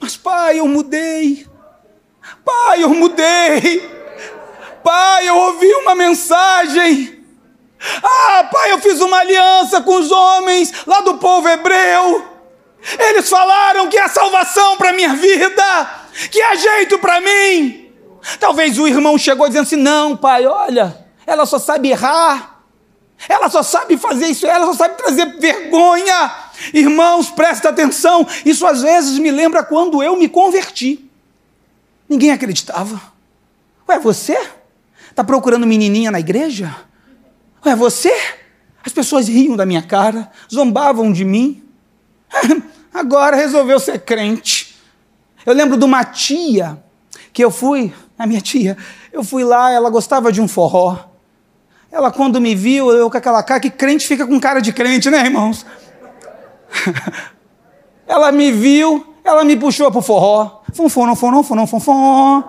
Mas, 0.00 0.16
pai, 0.16 0.58
eu 0.58 0.66
mudei. 0.66 1.46
Pai, 2.44 2.82
eu 2.82 2.90
mudei. 2.90 3.88
Pai, 4.82 5.28
eu 5.28 5.36
ouvi 5.36 5.72
uma 5.74 5.94
mensagem. 5.94 7.21
Ah, 8.02 8.48
pai, 8.50 8.72
eu 8.72 8.78
fiz 8.78 9.00
uma 9.00 9.18
aliança 9.18 9.80
com 9.80 9.96
os 9.96 10.10
homens 10.10 10.72
lá 10.86 11.00
do 11.00 11.18
povo 11.18 11.48
hebreu. 11.48 12.28
Eles 12.98 13.28
falaram 13.28 13.88
que 13.88 13.98
há 13.98 14.08
salvação 14.08 14.76
para 14.76 14.92
minha 14.92 15.14
vida, 15.14 15.90
que 16.30 16.40
há 16.40 16.54
jeito 16.54 16.98
para 16.98 17.20
mim. 17.20 17.92
Talvez 18.38 18.78
o 18.78 18.86
irmão 18.86 19.18
chegou 19.18 19.46
dizendo 19.46 19.64
assim: 19.64 19.76
não, 19.76 20.16
pai, 20.16 20.46
olha, 20.46 21.06
ela 21.26 21.46
só 21.46 21.58
sabe 21.58 21.90
errar, 21.90 22.62
ela 23.28 23.48
só 23.48 23.62
sabe 23.62 23.96
fazer 23.96 24.26
isso, 24.26 24.46
ela 24.46 24.66
só 24.66 24.74
sabe 24.74 24.96
trazer 24.96 25.26
vergonha. 25.38 26.32
Irmãos, 26.72 27.30
presta 27.30 27.70
atenção, 27.70 28.26
isso 28.44 28.66
às 28.66 28.82
vezes 28.82 29.18
me 29.18 29.30
lembra 29.30 29.64
quando 29.64 30.02
eu 30.02 30.16
me 30.16 30.28
converti. 30.28 31.08
Ninguém 32.08 32.30
acreditava. 32.30 33.00
Ué, 33.88 33.98
você? 33.98 34.38
Está 35.10 35.24
procurando 35.24 35.66
menininha 35.66 36.10
na 36.10 36.20
igreja? 36.20 36.74
É 37.64 37.76
você? 37.76 38.12
As 38.84 38.92
pessoas 38.92 39.28
riam 39.28 39.56
da 39.56 39.64
minha 39.64 39.82
cara, 39.82 40.30
zombavam 40.52 41.12
de 41.12 41.24
mim. 41.24 41.62
Agora 42.92 43.36
resolveu 43.36 43.78
ser 43.78 44.00
crente. 44.00 44.76
Eu 45.46 45.54
lembro 45.54 45.76
de 45.76 45.84
uma 45.84 46.04
tia 46.04 46.82
que 47.32 47.42
eu 47.42 47.50
fui, 47.50 47.92
a 48.18 48.26
minha 48.26 48.40
tia, 48.40 48.76
eu 49.12 49.24
fui 49.24 49.44
lá, 49.44 49.70
ela 49.70 49.88
gostava 49.90 50.30
de 50.30 50.40
um 50.40 50.48
forró. 50.48 50.98
Ela, 51.90 52.10
quando 52.10 52.40
me 52.40 52.54
viu, 52.54 52.90
eu 52.90 53.10
com 53.10 53.16
aquela 53.16 53.42
cara, 53.42 53.60
que 53.60 53.70
crente 53.70 54.06
fica 54.06 54.26
com 54.26 54.40
cara 54.40 54.60
de 54.60 54.72
crente, 54.72 55.10
né, 55.10 55.24
irmãos? 55.24 55.66
ela 58.06 58.32
me 58.32 58.50
viu, 58.50 59.14
ela 59.22 59.44
me 59.44 59.56
puxou 59.56 59.90
pro 59.90 60.00
forró. 60.00 60.62
Fonfon, 60.72 61.14
fonfon, 61.14 61.42
fonfon, 61.42 61.66
fonfon. 61.66 62.44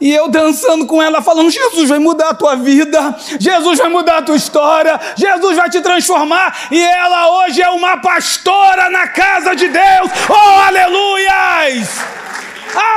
E 0.00 0.12
eu 0.12 0.28
dançando 0.28 0.86
com 0.86 1.02
ela, 1.02 1.20
falando: 1.20 1.50
Jesus 1.50 1.88
vai 1.88 1.98
mudar 1.98 2.30
a 2.30 2.34
tua 2.34 2.54
vida, 2.54 3.16
Jesus 3.38 3.78
vai 3.78 3.88
mudar 3.88 4.18
a 4.18 4.22
tua 4.22 4.36
história, 4.36 4.98
Jesus 5.16 5.56
vai 5.56 5.68
te 5.68 5.80
transformar. 5.80 6.68
E 6.70 6.80
ela 6.80 7.44
hoje 7.44 7.60
é 7.60 7.68
uma 7.70 7.96
pastora 7.98 8.88
na 8.90 9.08
casa 9.08 9.54
de 9.54 9.68
Deus. 9.68 10.10
Oh, 10.28 10.60
aleluias! 10.66 11.88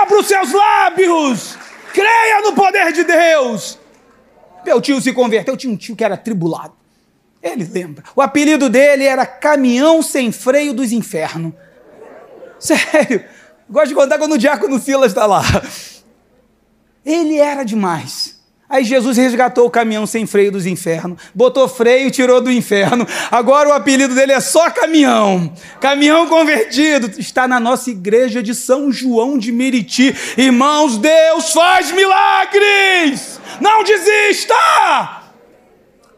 Abra 0.01 0.19
os 0.19 0.27
seus 0.27 0.51
lábios, 0.51 1.57
creia 1.93 2.41
no 2.41 2.53
poder 2.53 2.91
de 2.91 3.03
Deus. 3.03 3.79
Meu 4.63 4.79
tio 4.79 5.01
se 5.01 5.11
converteu, 5.11 5.55
eu 5.55 5.57
tinha 5.57 5.73
um 5.73 5.77
tio 5.77 5.95
que 5.95 6.03
era 6.03 6.15
tribulado. 6.15 6.73
Ele 7.41 7.63
lembra. 7.63 8.03
O 8.15 8.21
apelido 8.21 8.69
dele 8.69 9.03
era 9.03 9.25
Caminhão 9.25 10.03
Sem 10.03 10.31
Freio 10.31 10.73
dos 10.73 10.91
Infernos. 10.91 11.53
Sério. 12.59 13.25
Gosto 13.67 13.87
de 13.87 13.95
contar 13.95 14.19
quando 14.19 14.33
o 14.33 14.37
diácono 14.37 14.79
Silas 14.79 15.11
está 15.11 15.25
lá. 15.25 15.41
Ele 17.05 17.37
era 17.37 17.63
demais. 17.63 18.39
Aí 18.71 18.85
Jesus 18.85 19.17
resgatou 19.17 19.65
o 19.65 19.69
caminhão 19.69 20.07
sem 20.07 20.25
freio 20.25 20.49
dos 20.49 20.65
infernos, 20.65 21.21
botou 21.35 21.67
freio 21.67 22.07
e 22.07 22.11
tirou 22.11 22.39
do 22.39 22.49
inferno. 22.49 23.05
Agora 23.29 23.67
o 23.67 23.73
apelido 23.73 24.15
dele 24.15 24.31
é 24.31 24.39
só 24.39 24.69
caminhão. 24.69 25.51
Caminhão 25.81 26.25
convertido. 26.29 27.11
Está 27.19 27.49
na 27.49 27.59
nossa 27.59 27.91
igreja 27.91 28.41
de 28.41 28.55
São 28.55 28.89
João 28.89 29.37
de 29.37 29.51
Meriti. 29.51 30.15
Irmãos, 30.37 30.97
Deus 30.97 31.51
faz 31.51 31.91
milagres! 31.91 33.41
Não 33.59 33.83
desista! 33.83 35.20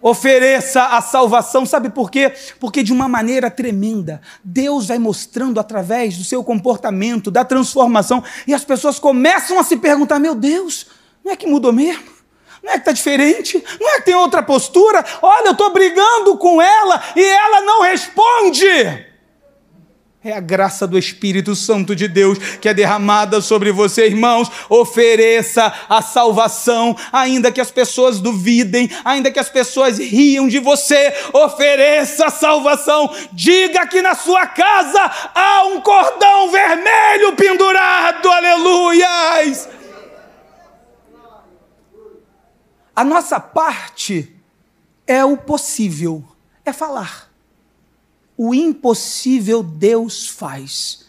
Ofereça 0.03 0.83
a 0.83 1.01
salvação. 1.01 1.65
Sabe 1.65 1.89
por 1.89 2.11
quê? 2.11 2.33
Porque 2.59 2.83
de 2.83 2.91
uma 2.91 3.07
maneira 3.07 3.49
tremenda, 3.49 4.21
Deus 4.43 4.87
vai 4.87 4.99
mostrando 4.99 5.59
através 5.59 6.17
do 6.17 6.23
seu 6.25 6.43
comportamento, 6.43 7.31
da 7.31 7.45
transformação, 7.45 8.21
e 8.45 8.53
as 8.53 8.65
pessoas 8.65 8.99
começam 8.99 9.57
a 9.57 9.63
se 9.63 9.77
perguntar: 9.77 10.19
meu 10.19 10.35
Deus, 10.35 10.87
não 11.23 11.31
é 11.31 11.35
que 11.35 11.47
mudou 11.47 11.71
mesmo? 11.71 12.11
Não 12.61 12.71
é 12.71 12.73
que 12.73 12.79
está 12.79 12.91
diferente? 12.91 13.63
Não 13.79 13.89
é 13.89 13.95
que 13.95 14.05
tem 14.05 14.15
outra 14.15 14.43
postura? 14.43 15.03
Olha, 15.21 15.47
eu 15.47 15.51
estou 15.51 15.73
brigando 15.73 16.37
com 16.37 16.61
ela 16.61 17.03
e 17.15 17.21
ela 17.21 17.61
não 17.61 17.81
responde. 17.81 19.12
É 20.25 20.31
a 20.31 20.39
graça 20.39 20.87
do 20.87 20.97
Espírito 20.97 21.53
Santo 21.53 21.93
de 21.93 22.07
Deus 22.07 22.37
que 22.37 22.69
é 22.69 22.73
derramada 22.73 23.41
sobre 23.41 23.73
você, 23.73 24.05
irmãos. 24.05 24.49
Ofereça 24.69 25.73
a 25.89 26.01
salvação, 26.01 26.95
ainda 27.11 27.51
que 27.51 27.59
as 27.59 27.69
pessoas 27.69 28.21
duvidem, 28.21 28.89
ainda 29.03 29.29
que 29.29 29.39
as 29.39 29.49
pessoas 29.49 29.97
riam 29.97 30.47
de 30.47 30.59
você. 30.59 31.13
Ofereça 31.33 32.27
a 32.27 32.29
salvação. 32.29 33.13
Diga 33.33 33.85
que 33.85 34.01
na 34.01 34.15
sua 34.15 34.47
casa 34.47 35.11
há 35.35 35.63
um 35.65 35.81
cordão 35.81 36.49
vermelho 36.49 37.35
pendurado. 37.35 38.31
Aleluias! 38.31 39.67
A 42.95 43.03
nossa 43.03 43.41
parte 43.41 44.33
é 45.05 45.25
o 45.25 45.35
possível, 45.35 46.23
é 46.63 46.71
falar 46.71 47.32
o 48.37 48.53
impossível 48.53 49.61
Deus 49.61 50.27
faz. 50.27 51.05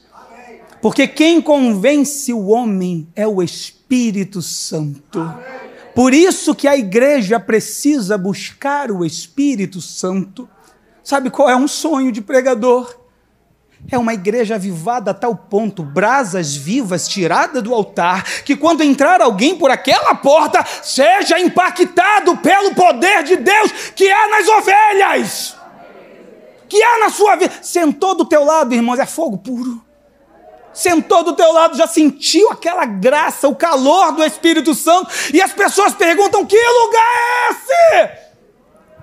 Porque 0.80 1.08
quem 1.08 1.40
convence 1.40 2.32
o 2.32 2.48
homem 2.48 3.08
é 3.16 3.26
o 3.26 3.42
Espírito 3.42 4.42
Santo. 4.42 5.34
Por 5.94 6.12
isso 6.12 6.54
que 6.54 6.68
a 6.68 6.76
igreja 6.76 7.40
precisa 7.40 8.18
buscar 8.18 8.90
o 8.90 9.04
Espírito 9.04 9.80
Santo. 9.80 10.48
Sabe 11.02 11.30
qual 11.30 11.48
é 11.48 11.56
um 11.56 11.68
sonho 11.68 12.12
de 12.12 12.20
pregador? 12.20 12.98
É 13.90 13.96
uma 13.96 14.12
igreja 14.12 14.56
avivada 14.56 15.10
a 15.10 15.14
tal 15.14 15.34
ponto, 15.34 15.82
brasas 15.82 16.54
vivas 16.54 17.06
tiradas 17.06 17.62
do 17.62 17.74
altar, 17.74 18.24
que 18.42 18.56
quando 18.56 18.82
entrar 18.82 19.20
alguém 19.20 19.56
por 19.56 19.70
aquela 19.70 20.14
porta, 20.14 20.64
seja 20.82 21.38
impactado 21.38 22.36
pelo 22.38 22.74
poder 22.74 23.22
de 23.24 23.36
Deus 23.36 23.72
que 23.94 24.10
há 24.10 24.28
nas 24.28 24.48
ovelhas 24.48 25.53
que 26.68 26.82
há 26.82 26.98
na 26.98 27.10
sua 27.10 27.36
vida. 27.36 27.52
Sentou 27.62 28.14
do 28.14 28.24
teu 28.24 28.44
lado, 28.44 28.74
irmãos, 28.74 28.98
é 28.98 29.06
fogo 29.06 29.38
puro. 29.38 29.82
Sentou 30.74 31.22
do 31.22 31.34
teu 31.34 31.52
lado, 31.52 31.76
já 31.76 31.86
sentiu 31.86 32.50
aquela 32.50 32.84
graça, 32.84 33.46
o 33.46 33.54
calor 33.54 34.10
do 34.10 34.24
Espírito 34.24 34.74
Santo, 34.74 35.08
e 35.32 35.40
as 35.40 35.52
pessoas 35.52 35.94
perguntam: 35.94 36.44
que 36.44 36.56
lugar 36.56 37.04
é 37.06 37.50
esse? 37.50 38.24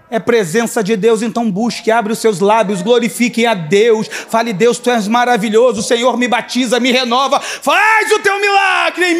É 0.09 0.19
presença 0.19 0.83
de 0.83 0.97
Deus, 0.97 1.21
então 1.21 1.49
busque, 1.49 1.89
abre 1.89 2.11
os 2.11 2.19
seus 2.19 2.41
lábios, 2.41 2.81
glorifique 2.81 3.45
a 3.45 3.53
Deus, 3.53 4.09
fale: 4.09 4.51
Deus, 4.51 4.77
tu 4.77 4.91
és 4.91 5.07
maravilhoso, 5.07 5.79
o 5.79 5.83
Senhor 5.83 6.17
me 6.17 6.27
batiza, 6.27 6.81
me 6.81 6.91
renova, 6.91 7.39
faz 7.39 8.11
o 8.11 8.19
teu 8.19 8.37
milagre 8.37 9.05
em 9.05 9.17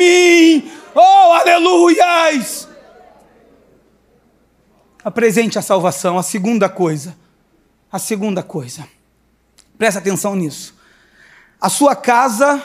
mim, 0.59 0.71
oh, 0.93 1.31
aleluias! 1.31 2.67
Apresente 5.01 5.57
a 5.57 5.61
salvação, 5.61 6.17
a 6.17 6.23
segunda 6.23 6.67
coisa, 6.67 7.15
a 7.91 7.99
segunda 7.99 8.41
coisa. 8.41 8.87
Presta 9.77 9.99
atenção 9.99 10.35
nisso. 10.35 10.75
A 11.59 11.69
sua 11.69 11.95
casa 11.95 12.61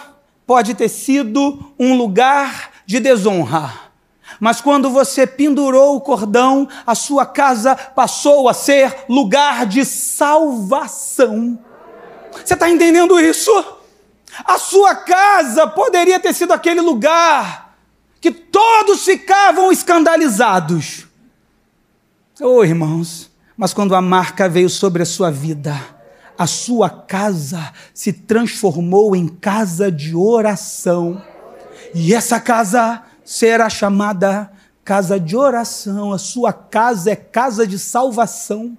pode 0.46 0.74
ter 0.74 0.88
sido 0.88 1.72
um 1.78 1.96
lugar 1.96 2.70
de 2.86 3.00
desonra. 3.00 3.86
Mas 4.38 4.60
quando 4.60 4.90
você 4.90 5.26
pendurou 5.26 5.96
o 5.96 6.00
cordão, 6.00 6.68
a 6.86 6.94
sua 6.94 7.24
casa 7.24 7.74
passou 7.74 8.48
a 8.48 8.54
ser 8.54 9.04
lugar 9.08 9.66
de 9.66 9.84
salvação. 9.84 11.58
Você 12.32 12.54
está 12.54 12.68
entendendo 12.68 13.18
isso? 13.18 13.50
A 14.44 14.58
sua 14.58 14.94
casa 14.94 15.66
poderia 15.66 16.20
ter 16.20 16.34
sido 16.34 16.52
aquele 16.52 16.80
lugar 16.80 17.76
que 18.20 18.30
todos 18.30 19.04
ficavam 19.04 19.72
escandalizados. 19.72 21.06
Oh, 22.40 22.62
irmãos, 22.62 23.30
mas 23.56 23.72
quando 23.72 23.94
a 23.94 24.02
marca 24.02 24.48
veio 24.48 24.68
sobre 24.68 25.02
a 25.02 25.06
sua 25.06 25.30
vida, 25.30 25.74
a 26.36 26.46
sua 26.46 26.90
casa 26.90 27.72
se 27.94 28.12
transformou 28.12 29.16
em 29.16 29.26
casa 29.26 29.90
de 29.90 30.14
oração. 30.14 31.22
E 31.94 32.12
essa 32.14 32.38
casa 32.38 33.02
será 33.24 33.70
chamada 33.70 34.50
casa 34.84 35.18
de 35.18 35.34
oração. 35.34 36.12
A 36.12 36.18
sua 36.18 36.52
casa 36.52 37.10
é 37.10 37.16
casa 37.16 37.66
de 37.66 37.78
salvação. 37.78 38.76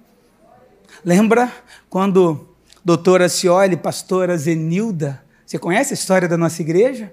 Lembra 1.04 1.52
quando 1.90 2.48
doutora 2.84 3.28
Cioli, 3.28 3.76
pastora 3.76 4.38
Zenilda, 4.38 5.22
você 5.44 5.58
conhece 5.58 5.92
a 5.92 5.94
história 5.94 6.28
da 6.28 6.36
nossa 6.36 6.62
igreja? 6.62 7.12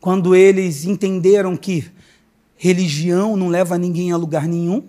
Quando 0.00 0.34
eles 0.34 0.84
entenderam 0.84 1.56
que 1.56 1.90
religião 2.56 3.36
não 3.36 3.48
leva 3.48 3.78
ninguém 3.78 4.12
a 4.12 4.16
lugar 4.16 4.46
nenhum, 4.46 4.88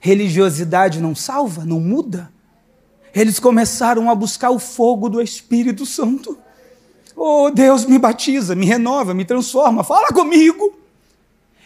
Religiosidade 0.00 1.00
não 1.00 1.14
salva, 1.14 1.64
não 1.64 1.78
muda. 1.78 2.32
Eles 3.14 3.38
começaram 3.38 4.10
a 4.10 4.14
buscar 4.14 4.50
o 4.50 4.58
fogo 4.58 5.08
do 5.08 5.20
Espírito 5.20 5.84
Santo. 5.86 6.36
Oh, 7.14 7.50
Deus 7.50 7.84
me 7.84 7.98
batiza, 7.98 8.54
me 8.54 8.64
renova, 8.66 9.12
me 9.12 9.24
transforma, 9.24 9.84
fala 9.84 10.08
comigo. 10.08 10.72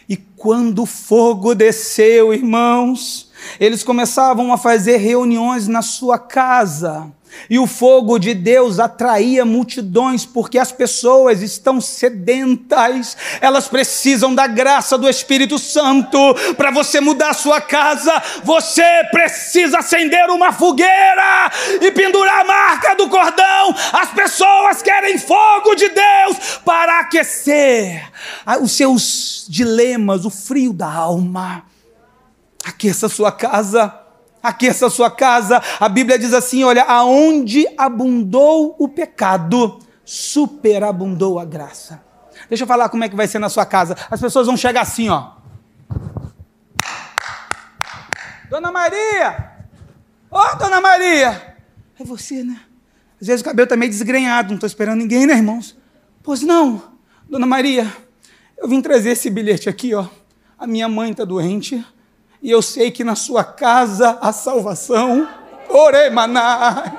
E 0.09 0.17
quando 0.17 0.83
o 0.83 0.87
fogo 0.87 1.55
desceu, 1.55 2.35
irmãos, 2.35 3.31
eles 3.59 3.83
começavam 3.83 4.53
a 4.53 4.59
fazer 4.59 4.97
reuniões 4.97 5.69
na 5.69 5.81
sua 5.81 6.19
casa 6.19 7.13
e 7.49 7.59
o 7.59 7.67
fogo 7.67 8.19
de 8.19 8.35
Deus 8.35 8.79
atraía 8.79 9.45
multidões, 9.45 10.25
porque 10.25 10.59
as 10.59 10.73
pessoas 10.73 11.43
estão 11.43 11.81
sedentas, 11.81 13.17
elas 13.41 13.69
precisam 13.69 14.35
da 14.35 14.47
graça 14.47 14.97
do 14.97 15.09
Espírito 15.09 15.59
Santo. 15.59 16.19
Para 16.57 16.71
você 16.71 17.01
mudar 17.01 17.31
a 17.31 17.35
sua 17.35 17.61
casa, 17.61 18.23
você 18.43 18.83
precisa 19.11 19.79
acender 19.79 20.31
uma 20.31 20.53
fogueira 20.53 21.51
e 21.81 21.91
pendurar 21.91 22.41
a 22.41 22.45
marca 22.45 22.95
do 22.97 23.09
cordão. 23.09 23.75
As 23.93 24.11
pessoas 24.11 24.83
querem 24.83 25.19
fogo 25.19 25.75
de 25.75 25.89
Deus 25.89 26.59
para 26.65 27.01
aquecer 27.01 28.11
os 28.61 28.73
seus 28.73 29.47
dilemas, 29.49 30.25
o 30.25 30.31
frio 30.31 30.73
da 30.73 30.91
alma. 30.91 31.65
Aqueça 32.65 33.07
a 33.07 33.11
sua 33.11 33.31
casa 33.31 34.04
aqueça 34.45 34.87
a 34.87 34.91
sua 34.91 35.11
casa. 35.11 35.61
A 35.81 35.89
Bíblia 35.89 36.19
diz 36.19 36.35
assim: 36.35 36.63
olha, 36.63 36.85
aonde 36.85 37.67
abundou 37.79 38.77
o 38.79 38.87
pecado, 38.87 39.79
superabundou 40.05 41.39
a 41.39 41.45
graça. 41.45 42.03
Deixa 42.49 42.65
eu 42.65 42.69
falar 42.69 42.91
como 42.91 43.03
é 43.03 43.09
que 43.09 43.17
vai 43.17 43.27
ser 43.27 43.39
na 43.39 43.49
sua 43.49 43.65
casa. 43.65 43.97
As 44.11 44.21
pessoas 44.21 44.47
vão 44.47 44.57
chegar 44.57 44.83
assim, 44.83 45.09
ó. 45.09 45.33
Dona 48.51 48.71
Maria! 48.71 49.53
Ô, 50.31 50.39
oh, 50.39 50.57
Dona 50.57 50.81
Maria! 50.81 51.57
É 51.99 52.05
você, 52.05 52.45
né? 52.45 52.61
Às 53.21 53.29
vezes 53.29 53.41
o 53.41 53.45
cabelo 53.45 53.65
está 53.65 53.77
meio 53.77 53.91
desgrenhado, 53.91 54.49
não 54.49 54.57
estou 54.57 54.67
esperando 54.67 54.99
ninguém, 54.99 55.27
né, 55.27 55.35
irmãos? 55.35 55.77
Pois 56.23 56.43
não, 56.43 56.83
Dona 57.29 57.47
Maria, 57.47 57.91
eu 58.59 58.69
vim 58.69 58.81
trazer 58.81 59.11
esse 59.11 59.31
bilhete 59.31 59.69
aqui, 59.69 59.95
ó. 59.95 60.07
A 60.59 60.67
minha 60.67 60.89
mãe 60.89 61.11
está 61.11 61.25
doente, 61.25 61.85
e 62.45 62.51
eu 62.51 62.61
sei 62.61 62.91
que 62.91 63.03
na 63.03 63.17
sua 63.17 63.43
casa 63.43 64.19
há 64.21 64.31
salvação. 64.31 65.27
Oremanás. 65.67 66.93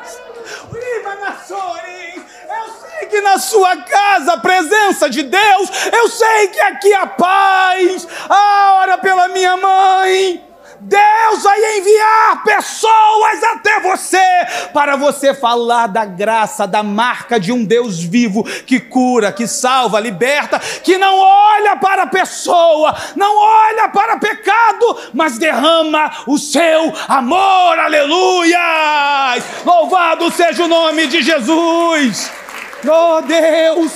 Eu 2.49 2.73
sei 2.81 3.07
que 3.07 3.21
na 3.21 3.37
sua 3.37 3.77
casa 3.77 4.33
a 4.33 4.37
presença 4.39 5.07
de 5.07 5.21
Deus. 5.21 5.69
Eu 5.93 6.09
sei 6.09 6.47
que 6.47 6.59
aqui 6.59 6.91
há 6.95 7.05
paz. 7.05 8.07
Ah, 8.27 8.79
ora 8.81 8.97
pela 8.97 9.27
minha 9.27 9.55
mãe. 9.55 10.43
Deus 10.87 11.41
vai 11.41 11.79
enviar 11.79 12.43
pessoas 12.43 13.43
até 13.43 13.79
você 13.79 14.19
para 14.71 14.95
você 14.95 15.33
falar 15.33 15.87
da 15.87 16.05
graça, 16.05 16.67
da 16.67 16.83
marca 16.83 17.39
de 17.39 17.51
um 17.51 17.65
Deus 17.65 17.99
vivo 18.03 18.43
que 18.43 18.79
cura, 18.79 19.31
que 19.31 19.47
salva, 19.47 19.99
liberta, 19.99 20.59
que 20.59 20.95
não 20.99 21.17
olha 21.17 21.75
para 21.77 22.03
a 22.03 22.07
pessoa, 22.07 22.95
não 23.15 23.35
olha 23.35 23.89
para 23.89 24.19
pecado, 24.19 24.97
mas 25.11 25.39
derrama 25.39 26.11
o 26.27 26.37
seu 26.37 26.93
amor. 27.07 27.79
Aleluia! 27.79 29.41
Louvado 29.65 30.31
seja 30.31 30.65
o 30.65 30.67
nome 30.67 31.07
de 31.07 31.23
Jesus. 31.23 32.31
Oh 32.87 33.21
Deus! 33.23 33.91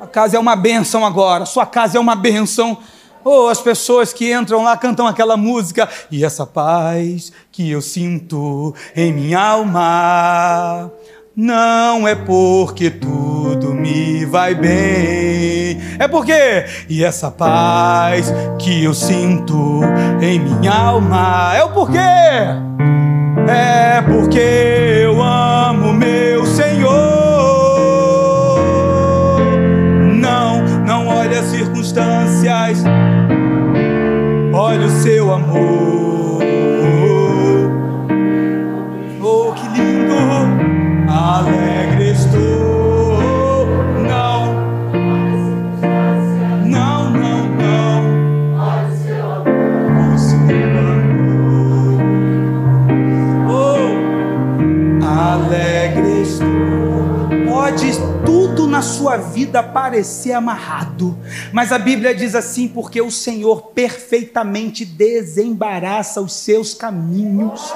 A 0.00 0.06
casa 0.06 0.38
é 0.38 0.40
uma 0.40 0.56
bênção 0.56 1.04
agora, 1.04 1.44
sua 1.44 1.66
casa 1.66 1.98
é 1.98 2.00
uma 2.00 2.16
bênção. 2.16 2.82
Ou 3.26 3.48
as 3.48 3.60
pessoas 3.60 4.12
que 4.12 4.32
entram 4.32 4.62
lá 4.62 4.76
cantam 4.76 5.04
aquela 5.04 5.36
música, 5.36 5.88
e 6.12 6.24
essa 6.24 6.46
paz 6.46 7.32
que 7.50 7.68
eu 7.68 7.82
sinto 7.82 8.72
em 8.94 9.12
minha 9.12 9.40
alma. 9.40 10.92
Não 11.34 12.06
é 12.06 12.14
porque 12.14 12.88
tudo 12.88 13.74
me 13.74 14.24
vai 14.26 14.54
bem, 14.54 15.76
é 15.98 16.06
porque, 16.08 16.66
e 16.88 17.02
essa 17.02 17.28
paz 17.28 18.32
que 18.60 18.84
eu 18.84 18.94
sinto 18.94 19.80
em 20.22 20.38
minha 20.38 20.72
alma, 20.72 21.52
é 21.52 21.64
o 21.64 21.70
porquê, 21.70 21.98
é 21.98 24.02
porque 24.02 25.02
eu 25.02 25.20
amo 25.20 25.92
meu 25.92 26.46
Senhor. 26.46 26.94
Não, 30.14 30.62
não 30.86 31.08
olhe 31.08 31.36
as 31.36 31.46
circunstâncias 31.46 32.84
olha 34.56 34.86
o 34.86 34.90
seu 34.90 35.32
amor. 35.32 36.42
Oh, 39.22 39.52
que 39.52 39.68
lindo, 39.68 40.14
alegre 41.10 41.95
na 58.76 58.82
sua 58.82 59.16
vida 59.16 59.62
parecer 59.62 60.32
amarrado, 60.32 61.16
mas 61.50 61.72
a 61.72 61.78
Bíblia 61.78 62.14
diz 62.14 62.34
assim: 62.34 62.68
porque 62.68 63.00
o 63.00 63.10
Senhor 63.10 63.68
perfeitamente 63.68 64.84
desembaraça 64.84 66.20
os 66.20 66.34
seus 66.34 66.74
caminhos. 66.74 67.72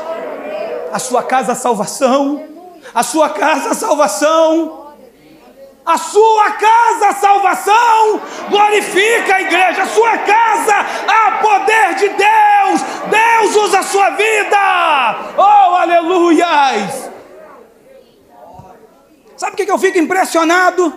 A 0.92 0.98
sua 0.98 1.22
casa, 1.22 1.52
a 1.52 1.54
salvação. 1.54 2.44
A 2.94 3.02
sua 3.02 3.30
casa, 3.30 3.70
a 3.70 3.74
salvação. 3.74 4.92
A 5.86 5.96
sua 5.96 6.50
casa, 6.50 7.08
a 7.08 7.14
salvação. 7.14 8.20
Glorifica 8.50 9.36
a 9.36 9.40
igreja. 9.40 9.84
A 9.84 9.86
sua 9.86 10.18
casa, 10.18 10.74
há 11.08 11.30
poder 11.40 11.94
de 11.94 12.08
Deus. 12.08 12.80
Deus 13.08 13.56
usa 13.64 13.78
a 13.78 13.84
sua 13.84 14.10
vida. 14.10 15.34
Oh, 15.38 15.76
aleluias. 15.76 17.10
Sabe 19.40 19.54
o 19.54 19.56
que 19.56 19.70
eu 19.70 19.78
fico 19.78 19.96
impressionado? 19.96 20.92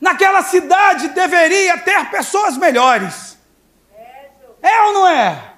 Naquela 0.00 0.42
cidade 0.42 1.06
deveria 1.10 1.78
ter 1.78 2.10
pessoas 2.10 2.56
melhores. 2.56 3.38
É 4.60 4.82
ou 4.86 4.92
não 4.92 5.06
é? 5.06 5.54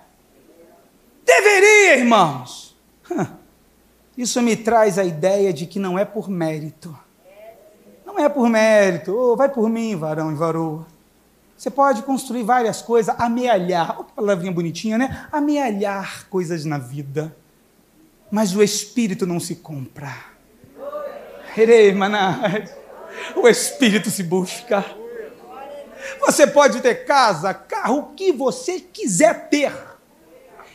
Deveria, 1.25 1.97
irmãos. 1.97 2.77
Isso 4.15 4.43
me 4.43 4.57
traz 4.57 4.99
a 4.99 5.05
ideia 5.05 5.55
de 5.55 5.65
que 5.65 5.79
não 5.79 5.99
é 5.99 6.05
por 6.05 6.29
mérito. 6.29 6.95
Não 8.05 8.19
é 8.19 8.29
por 8.29 8.47
mérito. 8.51 9.17
Oh, 9.17 9.37
vai 9.37 9.49
por 9.49 9.71
mim, 9.71 9.97
varão 9.97 10.31
e 10.31 10.35
varoa. 10.35 10.87
Você 11.57 11.71
pode 11.71 12.03
construir 12.03 12.43
várias 12.43 12.83
coisas, 12.83 13.15
amealhar. 13.19 13.95
Olha 13.97 14.05
que 14.05 14.13
palavrinha 14.13 14.53
bonitinha, 14.53 14.99
né? 14.99 15.29
Amealhar 15.33 16.27
coisas 16.29 16.67
na 16.67 16.77
vida. 16.77 17.35
Mas 18.31 18.55
o 18.55 18.63
espírito 18.63 19.27
não 19.27 19.41
se 19.41 19.57
compra. 19.57 20.28
O 23.35 23.49
Espírito 23.49 24.11
se 24.11 24.23
busca. 24.23 24.85
Você 26.21 26.47
pode 26.47 26.81
ter 26.81 27.05
casa, 27.05 27.53
carro, 27.53 27.99
o 27.99 28.15
que 28.15 28.33
você 28.33 28.81
quiser 28.81 29.49
ter. 29.49 29.73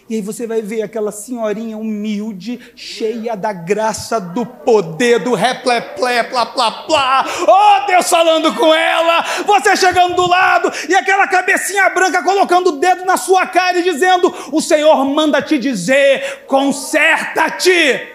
E 0.09 0.15
aí 0.15 0.21
você 0.21 0.45
vai 0.45 0.61
ver 0.61 0.81
aquela 0.81 1.11
senhorinha 1.11 1.77
humilde, 1.77 2.59
cheia 2.75 3.37
da 3.37 3.53
graça, 3.53 4.19
do 4.19 4.45
poder, 4.45 5.19
do 5.19 5.33
repleplé, 5.33 6.23
plá, 6.23 6.45
plá, 6.45 6.71
plá. 6.83 7.25
Oh, 7.47 7.87
Deus 7.87 8.09
falando 8.09 8.53
com 8.53 8.73
ela. 8.73 9.23
Você 9.45 9.77
chegando 9.77 10.15
do 10.15 10.27
lado 10.27 10.71
e 10.89 10.93
aquela 10.93 11.25
cabecinha 11.27 11.89
branca 11.89 12.21
colocando 12.21 12.67
o 12.67 12.79
dedo 12.79 13.05
na 13.05 13.15
sua 13.15 13.47
cara 13.47 13.79
e 13.79 13.83
dizendo: 13.83 14.33
O 14.51 14.61
Senhor 14.61 15.05
manda 15.05 15.41
te 15.41 15.57
dizer, 15.57 16.43
conserta-te. 16.47 18.12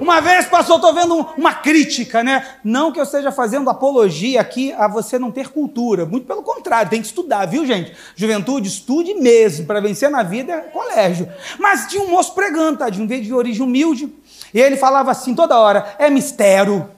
Uma 0.00 0.20
vez, 0.20 0.46
pastor, 0.46 0.76
estou 0.76 0.92
vendo 0.92 1.26
uma 1.36 1.54
crítica, 1.54 2.22
né? 2.22 2.46
Não 2.62 2.92
que 2.92 2.98
eu 2.98 3.04
esteja 3.04 3.30
fazendo 3.30 3.70
apologia 3.70 4.40
aqui 4.40 4.72
a 4.72 4.88
você 4.88 5.18
não 5.18 5.30
ter 5.30 5.48
cultura. 5.48 6.04
Muito 6.04 6.26
pelo 6.26 6.42
contrário, 6.42 6.90
tem 6.90 7.00
que 7.00 7.06
estudar, 7.06 7.46
viu, 7.46 7.66
gente? 7.66 7.94
Juventude, 8.16 8.68
estude 8.68 9.14
mesmo. 9.14 9.66
Para 9.66 9.80
vencer 9.80 10.10
na 10.10 10.22
vida 10.22 10.52
é 10.52 10.60
colégio. 10.62 11.28
Mas 11.58 11.86
tinha 11.86 12.02
um 12.02 12.08
moço 12.08 12.34
pregando, 12.34 12.78
tá? 12.78 12.90
De 12.90 13.04
de 13.04 13.32
origem 13.32 13.62
humilde. 13.62 14.12
E 14.52 14.60
ele 14.60 14.76
falava 14.76 15.10
assim 15.10 15.34
toda 15.34 15.58
hora: 15.58 15.94
é 15.98 16.10
mistério. 16.10 16.90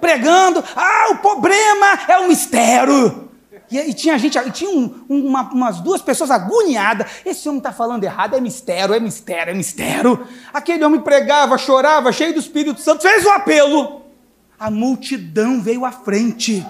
Pregando, 0.00 0.62
ah, 0.76 1.08
o 1.12 1.16
problema 1.16 1.98
é 2.08 2.18
o 2.18 2.28
mistério. 2.28 3.25
E, 3.70 3.78
e 3.78 3.94
tinha 3.94 4.18
gente, 4.18 4.38
e 4.38 4.50
tinha 4.50 4.70
um, 4.70 5.04
uma, 5.08 5.42
umas 5.50 5.80
duas 5.80 6.00
pessoas 6.00 6.30
agoniadas. 6.30 7.06
Esse 7.24 7.48
homem 7.48 7.58
está 7.58 7.72
falando 7.72 8.04
errado, 8.04 8.36
é 8.36 8.40
mistério, 8.40 8.94
é 8.94 9.00
mistério, 9.00 9.50
é 9.50 9.54
mistério. 9.54 10.26
Aquele 10.52 10.84
homem 10.84 11.00
pregava, 11.00 11.58
chorava, 11.58 12.12
cheio 12.12 12.32
do 12.32 12.40
Espírito 12.40 12.80
Santo, 12.80 13.02
fez 13.02 13.24
o 13.24 13.30
apelo. 13.30 14.02
A 14.58 14.70
multidão 14.70 15.60
veio 15.60 15.84
à 15.84 15.92
frente. 15.92 16.64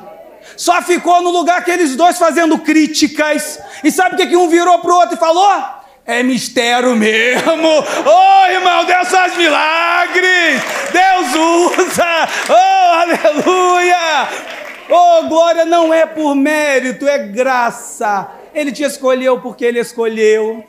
Só 0.56 0.80
ficou 0.82 1.22
no 1.22 1.30
lugar 1.30 1.58
aqueles 1.58 1.96
dois 1.96 2.18
fazendo 2.18 2.58
críticas. 2.58 3.58
E 3.82 3.90
sabe 3.90 4.14
o 4.14 4.18
que, 4.18 4.26
que 4.26 4.36
um 4.36 4.48
virou 4.48 4.78
para 4.78 4.92
o 4.92 4.96
outro 4.96 5.16
e 5.16 5.18
falou? 5.18 5.64
É 6.04 6.22
mistério 6.22 6.94
mesmo. 6.94 7.68
Oh, 8.06 8.46
irmão, 8.50 8.84
Deus 8.84 9.08
faz 9.08 9.36
milagres. 9.36 10.62
Deus 10.92 11.34
usa. 11.34 12.28
Oh, 12.48 12.92
aleluia. 12.94 14.55
Oh, 14.88 15.28
glória 15.28 15.64
não 15.64 15.92
é 15.92 16.06
por 16.06 16.34
mérito, 16.34 17.08
é 17.08 17.18
graça. 17.18 18.28
Ele 18.54 18.70
te 18.70 18.82
escolheu 18.82 19.40
porque 19.40 19.64
ele 19.64 19.80
escolheu. 19.80 20.64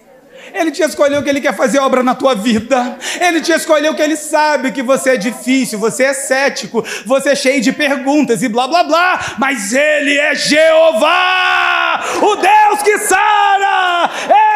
Ele 0.54 0.72
te 0.72 0.82
escolheu 0.82 1.22
que 1.24 1.30
ele 1.30 1.42
quer 1.42 1.56
fazer 1.56 1.80
obra 1.80 2.04
na 2.04 2.16
tua 2.16 2.34
vida. 2.34 2.98
Ele 3.20 3.42
te 3.42 3.52
escolheu 3.52 3.94
que 3.96 4.02
ele 4.02 4.16
sabe 4.16 4.72
que 4.72 4.82
você 4.82 5.12
é 5.12 5.18
difícil, 5.18 5.78
você 5.80 6.06
é 6.06 6.14
cético, 6.14 6.84
você 7.06 7.30
é 7.30 7.36
cheio 7.36 7.62
de 7.62 7.72
perguntas 7.72 8.42
e 8.44 8.50
blá 8.50 8.68
blá 8.68 8.84
blá. 8.84 9.36
Mas 9.38 9.74
ele 9.74 10.18
é 10.18 10.36
Jeová, 10.36 12.04
o 12.22 12.36
Deus 12.36 12.84
que 12.84 12.98
sara. 13.00 14.10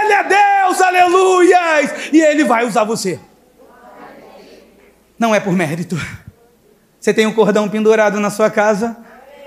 Ele 0.04 0.14
é 0.14 0.24
Deus, 0.24 0.82
aleluias. 0.82 1.92
E 2.14 2.22
ele 2.22 2.44
vai 2.44 2.66
usar 2.66 2.84
você. 2.84 3.20
Não 5.18 5.36
é 5.36 5.40
por 5.40 5.54
mérito. 5.54 6.00
Você 7.00 7.14
tem 7.14 7.26
um 7.26 7.34
cordão 7.34 7.68
pendurado 7.68 8.20
na 8.20 8.30
sua 8.30 8.50
casa? 8.50 8.96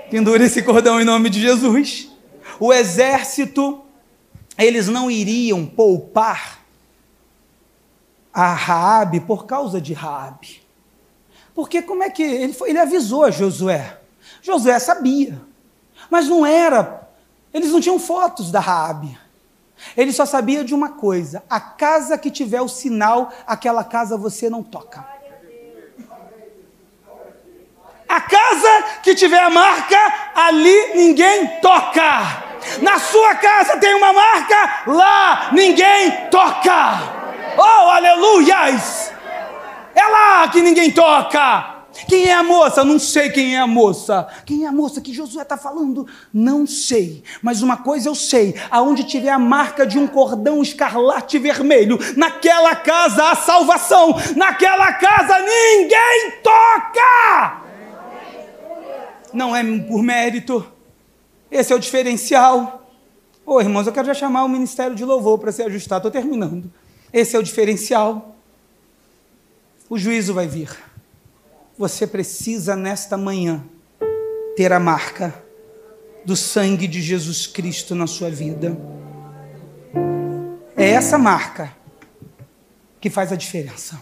Pendure 0.09 0.43
esse 0.43 0.61
cordão 0.61 1.01
em 1.01 1.05
nome 1.05 1.29
de 1.29 1.41
Jesus. 1.41 2.11
O 2.59 2.71
exército, 2.71 3.81
eles 4.57 4.87
não 4.87 5.09
iriam 5.09 5.65
poupar 5.65 6.59
a 8.33 8.53
Raabe 8.53 9.19
por 9.21 9.45
causa 9.45 9.81
de 9.81 9.93
Raabe. 9.93 10.61
Porque 11.55 11.81
como 11.81 12.03
é 12.03 12.09
que 12.09 12.21
ele 12.21 12.53
foi, 12.53 12.69
ele 12.69 12.79
avisou 12.79 13.23
a 13.23 13.31
Josué? 13.31 13.97
Josué 14.41 14.77
sabia. 14.77 15.41
Mas 16.09 16.27
não 16.27 16.45
era, 16.45 17.09
eles 17.53 17.71
não 17.71 17.81
tinham 17.81 17.97
fotos 17.97 18.51
da 18.51 18.59
Raabe. 18.59 19.17
Ele 19.97 20.13
só 20.13 20.25
sabia 20.25 20.63
de 20.63 20.75
uma 20.75 20.89
coisa: 20.89 21.43
a 21.49 21.59
casa 21.59 22.17
que 22.17 22.29
tiver 22.29 22.61
o 22.61 22.67
sinal, 22.67 23.31
aquela 23.47 23.83
casa 23.83 24.17
você 24.17 24.49
não 24.49 24.61
toca. 24.61 25.14
A 28.07 28.21
casa 28.21 28.83
que 29.03 29.15
tiver 29.15 29.39
a 29.39 29.49
marca, 29.49 29.97
ali 30.35 30.93
ninguém 30.95 31.47
toca. 31.61 32.43
Na 32.81 32.99
sua 32.99 33.35
casa 33.35 33.77
tem 33.77 33.93
uma 33.95 34.13
marca, 34.13 34.83
lá 34.87 35.49
ninguém 35.51 36.11
toca. 36.29 37.15
Oh, 37.57 37.89
aleluias! 37.89 39.13
É 39.95 40.03
lá 40.03 40.47
que 40.49 40.61
ninguém 40.61 40.91
toca. 40.91 41.75
Quem 42.07 42.25
é 42.25 42.33
a 42.33 42.43
moça? 42.43 42.83
Não 42.83 42.99
sei 42.99 43.29
quem 43.29 43.55
é 43.55 43.59
a 43.59 43.67
moça. 43.67 44.27
Quem 44.45 44.65
é 44.65 44.67
a 44.67 44.71
moça 44.71 44.99
que 44.99 45.13
Josué 45.13 45.43
está 45.43 45.55
falando? 45.55 46.05
Não 46.33 46.67
sei. 46.67 47.23
Mas 47.41 47.61
uma 47.61 47.77
coisa 47.77 48.09
eu 48.09 48.15
sei: 48.15 48.53
aonde 48.69 49.05
tiver 49.05 49.29
a 49.29 49.39
marca 49.39 49.87
de 49.87 49.97
um 49.97 50.05
cordão 50.05 50.61
escarlate 50.61 51.39
vermelho, 51.39 51.97
naquela 52.17 52.75
casa 52.75 53.31
há 53.31 53.35
salvação. 53.35 54.15
Naquela 54.35 54.91
casa 54.93 55.39
ninguém 55.39 56.33
toca. 56.43 57.64
Não 59.35 59.55
é 59.55 59.63
por 59.81 60.01
mérito. 60.01 60.65
Esse 61.51 61.73
é 61.73 61.75
o 61.75 61.79
diferencial. 61.79 62.89
Ô 63.45 63.59
irmãos, 63.61 63.85
eu 63.85 63.93
quero 63.93 64.07
já 64.07 64.13
chamar 64.13 64.43
o 64.43 64.49
ministério 64.49 64.95
de 64.95 65.05
louvor 65.05 65.37
para 65.37 65.51
se 65.51 65.61
ajustar. 65.61 65.97
Estou 65.97 66.11
terminando. 66.11 66.71
Esse 67.13 67.35
é 67.35 67.39
o 67.39 67.43
diferencial. 67.43 68.35
O 69.89 69.97
juízo 69.97 70.33
vai 70.33 70.47
vir 70.47 70.69
você 71.77 72.07
precisa 72.07 72.75
nesta 72.75 73.17
manhã 73.17 73.63
ter 74.55 74.71
a 74.71 74.79
marca 74.79 75.43
do 76.23 76.35
sangue 76.35 76.87
de 76.87 77.01
Jesus 77.01 77.45
Cristo 77.45 77.93
na 77.93 78.07
sua 78.07 78.29
vida. 78.29 78.75
É 80.75 80.89
essa 80.89 81.17
marca 81.17 81.71
que 82.99 83.09
faz 83.09 83.31
a 83.31 83.35
diferença. 83.35 84.01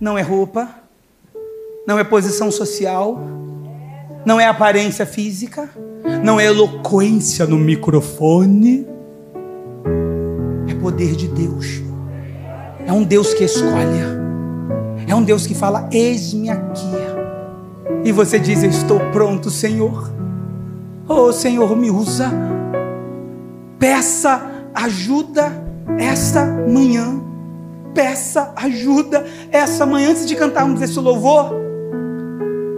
Não 0.00 0.18
é 0.18 0.22
roupa, 0.22 0.81
não 1.86 1.98
é 1.98 2.04
posição 2.04 2.50
social, 2.50 3.20
não 4.24 4.38
é 4.40 4.46
aparência 4.46 5.04
física, 5.04 5.68
não 6.22 6.38
é 6.38 6.46
eloquência 6.46 7.46
no 7.46 7.58
microfone. 7.58 8.86
É 10.68 10.74
poder 10.74 11.16
de 11.16 11.28
Deus. 11.28 11.82
É 12.86 12.92
um 12.92 13.02
Deus 13.02 13.34
que 13.34 13.44
escolhe. 13.44 14.22
É 15.06 15.14
um 15.14 15.22
Deus 15.22 15.46
que 15.46 15.54
fala: 15.54 15.88
Eis-me 15.92 16.50
aqui. 16.50 16.86
E 18.04 18.12
você 18.12 18.38
diz: 18.38 18.62
Estou 18.62 19.00
pronto, 19.12 19.50
Senhor. 19.50 20.12
Oh, 21.08 21.32
Senhor, 21.32 21.76
me 21.76 21.90
usa. 21.90 22.30
Peça 23.78 24.50
ajuda 24.72 25.52
esta 25.98 26.44
manhã. 26.44 27.20
Peça 27.92 28.52
ajuda 28.56 29.26
essa 29.50 29.84
manhã. 29.84 30.10
Antes 30.10 30.26
de 30.26 30.36
cantarmos 30.36 30.80
esse 30.80 30.98
louvor, 30.98 31.61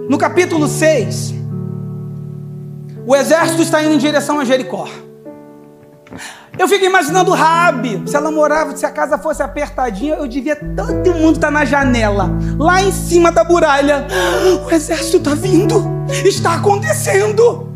no 0.08 0.18
capítulo 0.18 0.68
6, 0.68 1.34
o 3.06 3.14
exército 3.14 3.62
está 3.62 3.82
indo 3.82 3.94
em 3.94 3.98
direção 3.98 4.38
a 4.40 4.44
Jericó. 4.44 4.88
Eu 6.56 6.68
fico 6.68 6.84
imaginando 6.84 7.32
Rabi, 7.32 8.02
se 8.06 8.14
ela 8.14 8.30
morava, 8.30 8.76
se 8.76 8.86
a 8.86 8.90
casa 8.90 9.18
fosse 9.18 9.42
apertadinha, 9.42 10.14
eu 10.14 10.28
devia 10.28 10.54
todo 10.54 11.14
mundo 11.14 11.36
estar 11.36 11.48
tá 11.48 11.50
na 11.50 11.64
janela, 11.64 12.30
lá 12.58 12.82
em 12.82 12.92
cima 12.92 13.32
da 13.32 13.42
muralha. 13.42 14.06
O 14.64 14.70
exército 14.70 15.16
está 15.16 15.34
vindo, 15.34 15.82
está 16.24 16.54
acontecendo. 16.54 17.72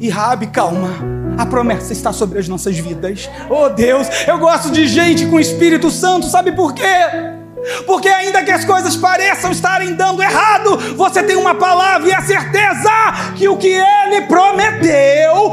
E 0.00 0.08
Rabi, 0.08 0.46
calma, 0.46 0.88
a 1.36 1.44
promessa 1.44 1.92
está 1.92 2.12
sobre 2.12 2.38
as 2.38 2.48
nossas 2.48 2.78
vidas. 2.78 3.28
Oh 3.50 3.68
Deus, 3.68 4.08
eu 4.26 4.38
gosto 4.38 4.70
de 4.70 4.86
gente 4.86 5.26
com 5.26 5.38
Espírito 5.38 5.90
Santo, 5.90 6.26
sabe 6.26 6.52
por 6.52 6.72
quê? 6.72 7.41
Porque 7.86 8.08
ainda 8.08 8.42
que 8.42 8.50
as 8.50 8.64
coisas 8.64 8.96
pareçam 8.96 9.50
estarem 9.50 9.94
dando 9.94 10.22
errado, 10.22 10.76
você 10.96 11.22
tem 11.22 11.36
uma 11.36 11.54
palavra 11.54 12.08
e 12.08 12.12
a 12.12 12.22
certeza 12.22 12.90
que 13.36 13.48
o 13.48 13.56
que 13.56 13.72
ele 13.72 14.22
prometeu, 14.22 15.52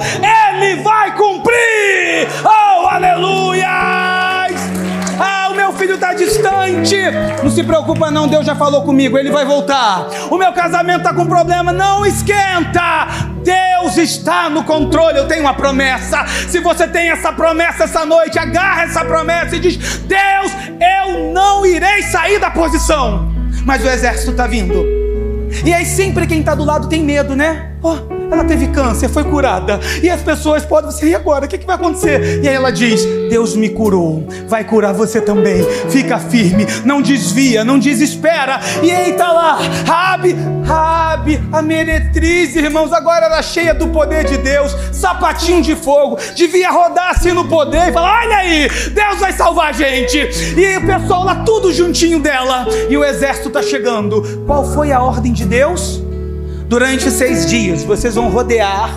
ele 0.59 0.81
vai 0.81 1.15
cumprir. 1.15 2.27
Oh, 2.43 2.87
aleluia! 2.87 4.08
Meu 5.59 5.73
filho 5.73 5.95
está 5.95 6.13
distante. 6.13 6.95
Não 7.43 7.49
se 7.49 7.63
preocupa 7.63 8.09
não, 8.09 8.29
Deus 8.29 8.45
já 8.45 8.55
falou 8.55 8.83
comigo, 8.83 9.17
ele 9.17 9.29
vai 9.29 9.43
voltar. 9.43 10.07
O 10.31 10.37
meu 10.37 10.53
casamento 10.53 10.99
está 10.99 11.13
com 11.13 11.25
problema, 11.25 11.73
não 11.73 12.05
esquenta. 12.05 13.07
Deus 13.43 13.97
está 13.97 14.49
no 14.49 14.63
controle, 14.63 15.17
eu 15.17 15.27
tenho 15.27 15.41
uma 15.41 15.53
promessa. 15.53 16.25
Se 16.47 16.61
você 16.61 16.87
tem 16.87 17.09
essa 17.09 17.33
promessa 17.33 17.83
essa 17.83 18.05
noite, 18.05 18.39
agarra 18.39 18.83
essa 18.83 19.03
promessa 19.03 19.57
e 19.57 19.59
diz: 19.59 19.75
Deus, 19.99 20.51
eu 20.79 21.33
não 21.33 21.65
irei 21.65 22.03
sair 22.03 22.39
da 22.39 22.49
posição. 22.49 23.29
Mas 23.65 23.83
o 23.83 23.89
exército 23.89 24.31
está 24.31 24.47
vindo. 24.47 24.85
E 25.65 25.73
aí 25.73 25.85
sempre 25.85 26.25
quem 26.25 26.39
está 26.39 26.55
do 26.55 26.63
lado 26.63 26.87
tem 26.87 27.03
medo, 27.03 27.35
né? 27.35 27.73
Oh, 27.83 28.18
ela 28.31 28.43
teve 28.43 28.67
câncer, 28.67 29.09
foi 29.09 29.23
curada. 29.23 29.79
E 30.03 30.09
as 30.09 30.21
pessoas 30.21 30.65
podem 30.65 30.89
dizer, 30.89 31.09
e 31.09 31.15
agora? 31.15 31.45
O 31.45 31.47
que, 31.47 31.57
que 31.57 31.65
vai 31.65 31.75
acontecer? 31.75 32.43
E 32.43 32.47
aí 32.47 32.55
ela 32.55 32.71
diz: 32.71 33.03
Deus 33.29 33.55
me 33.55 33.69
curou, 33.69 34.27
vai 34.47 34.63
curar 34.63 34.93
você 34.93 35.19
também. 35.21 35.63
Fica 35.89 36.19
firme, 36.19 36.65
não 36.85 37.01
desvia, 37.01 37.63
não 37.63 37.79
desespera. 37.79 38.59
E 38.83 38.91
aí 38.91 39.13
tá 39.13 39.31
lá, 39.31 39.59
Rabi, 39.85 40.35
Rabi, 40.63 41.41
a 41.51 41.61
meretriz, 41.61 42.55
irmãos, 42.55 42.93
agora 42.93 43.25
era 43.25 43.41
cheia 43.41 43.73
do 43.73 43.87
poder 43.87 44.25
de 44.25 44.37
Deus, 44.37 44.75
sapatinho 44.91 45.61
de 45.61 45.75
fogo, 45.75 46.17
devia 46.35 46.69
rodar 46.69 47.11
assim 47.11 47.31
no 47.31 47.45
poder 47.45 47.89
e 47.89 47.91
falar: 47.91 48.21
olha 48.25 48.37
aí, 48.37 48.69
Deus 48.93 49.19
vai 49.19 49.33
salvar 49.33 49.69
a 49.69 49.71
gente. 49.71 50.17
E 50.57 50.77
o 50.77 50.85
pessoal 50.85 51.23
lá 51.23 51.35
tudo 51.43 51.73
juntinho 51.73 52.19
dela, 52.19 52.67
e 52.89 52.95
o 52.95 53.03
exército 53.03 53.49
tá 53.49 53.61
chegando. 53.61 54.43
Qual 54.45 54.65
foi 54.73 54.91
a 54.91 55.01
ordem 55.01 55.33
de 55.33 55.45
Deus? 55.45 56.08
Durante 56.69 57.09
seis 57.09 57.47
dias 57.47 57.83
vocês 57.83 58.13
vão 58.13 58.29
rodear 58.29 58.91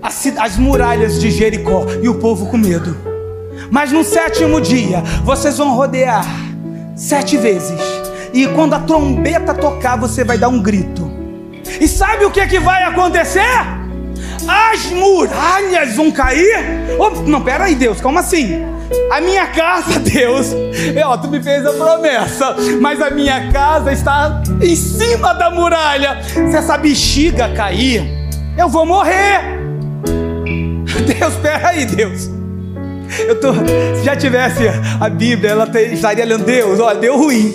as, 0.00 0.26
as 0.38 0.56
muralhas 0.56 1.20
de 1.20 1.28
Jericó 1.28 1.84
e 2.00 2.08
o 2.08 2.14
povo 2.20 2.46
com 2.46 2.56
medo. 2.56 2.96
Mas 3.68 3.90
no 3.90 4.04
sétimo 4.04 4.60
dia 4.60 5.02
vocês 5.24 5.58
vão 5.58 5.74
rodear 5.74 6.24
sete 6.94 7.36
vezes. 7.36 7.80
E 8.32 8.46
quando 8.46 8.74
a 8.74 8.78
trombeta 8.78 9.52
tocar, 9.54 9.96
você 9.96 10.22
vai 10.22 10.38
dar 10.38 10.48
um 10.48 10.62
grito. 10.62 11.10
E 11.80 11.88
sabe 11.88 12.24
o 12.24 12.30
que, 12.30 12.38
é 12.38 12.46
que 12.46 12.60
vai 12.60 12.84
acontecer? 12.84 13.42
As 14.48 14.86
muralhas 14.86 15.94
vão 15.96 16.10
cair. 16.10 16.56
Oh, 16.98 17.10
não, 17.28 17.40
peraí, 17.40 17.74
Deus, 17.74 18.00
como 18.00 18.18
assim? 18.18 18.64
A 19.10 19.20
minha 19.20 19.46
casa, 19.48 19.98
Deus, 20.00 20.48
ó, 21.04 21.16
tu 21.16 21.28
me 21.28 21.42
fez 21.42 21.64
a 21.66 21.72
promessa, 21.72 22.56
mas 22.80 23.00
a 23.00 23.10
minha 23.10 23.50
casa 23.52 23.92
está 23.92 24.42
em 24.60 24.76
cima 24.76 25.32
da 25.34 25.50
muralha. 25.50 26.22
Se 26.22 26.56
essa 26.56 26.76
bexiga 26.76 27.48
cair, 27.54 28.04
eu 28.56 28.68
vou 28.68 28.86
morrer. 28.86 29.40
Deus, 31.06 31.34
peraí, 31.36 31.84
Deus. 31.84 32.30
Eu 33.18 33.40
tô, 33.40 33.52
se 33.54 34.04
já 34.04 34.16
tivesse 34.16 34.64
a 35.00 35.08
Bíblia, 35.08 35.52
ela 35.52 35.68
estaria 35.92 36.24
lendo 36.24 36.44
Deus, 36.44 36.80
ó, 36.80 36.92
deu 36.94 37.16
ruim. 37.16 37.54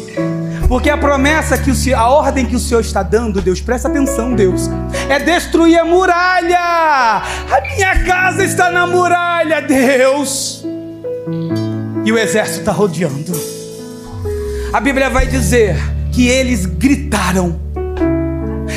Porque 0.71 0.89
a 0.89 0.97
promessa 0.97 1.57
que 1.57 1.69
o 1.69 1.97
a 1.97 2.07
ordem 2.07 2.45
que 2.45 2.55
o 2.55 2.59
Senhor 2.59 2.79
está 2.79 3.03
dando, 3.03 3.41
Deus, 3.41 3.59
presta 3.59 3.89
atenção, 3.89 4.33
Deus, 4.33 4.69
é 5.09 5.19
destruir 5.19 5.77
a 5.77 5.83
muralha. 5.83 6.57
A 6.57 7.61
minha 7.61 8.05
casa 8.05 8.41
está 8.41 8.71
na 8.71 8.87
muralha, 8.87 9.61
Deus 9.61 10.63
e 12.05 12.11
o 12.13 12.17
exército 12.17 12.59
está 12.59 12.71
rodeando. 12.71 13.33
A 14.71 14.79
Bíblia 14.79 15.09
vai 15.09 15.27
dizer 15.27 15.75
que 16.09 16.29
eles 16.29 16.65
gritaram. 16.65 17.59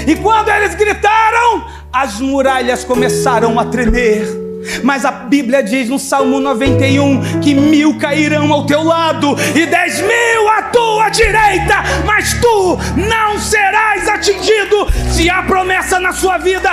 E 0.04 0.16
quando 0.16 0.48
eles 0.48 0.74
gritaram, 0.74 1.64
as 1.92 2.18
muralhas 2.18 2.82
começaram 2.82 3.56
a 3.56 3.66
tremer. 3.66 4.43
Mas 4.82 5.04
a 5.04 5.10
Bíblia 5.10 5.62
diz 5.62 5.88
no 5.88 5.98
Salmo 5.98 6.40
91 6.40 7.40
que 7.40 7.54
mil 7.54 7.98
cairão 7.98 8.52
ao 8.52 8.66
teu 8.66 8.82
lado 8.82 9.36
e 9.54 9.66
dez 9.66 10.00
mil 10.00 10.48
à 10.58 10.62
tua 10.64 11.08
direita, 11.10 11.76
mas 12.04 12.34
tu 12.34 12.78
não 12.96 13.38
serás 13.38 14.08
atingido. 14.08 14.86
Se 15.10 15.28
há 15.30 15.42
promessa 15.42 15.98
na 16.00 16.12
sua 16.12 16.38
vida, 16.38 16.70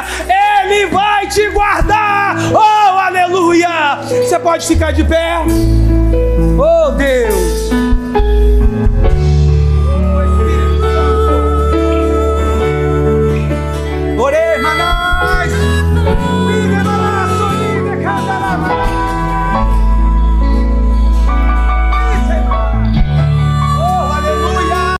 Ele 0.63 0.87
vai 0.87 1.27
te 1.27 1.49
guardar. 1.49 2.35
Oh, 2.53 2.97
aleluia! 2.99 3.99
Você 4.07 4.39
pode 4.39 4.67
ficar 4.67 4.91
de 4.91 5.03
pé. 5.03 5.37
Oh 6.57 6.91
Deus! 6.91 7.50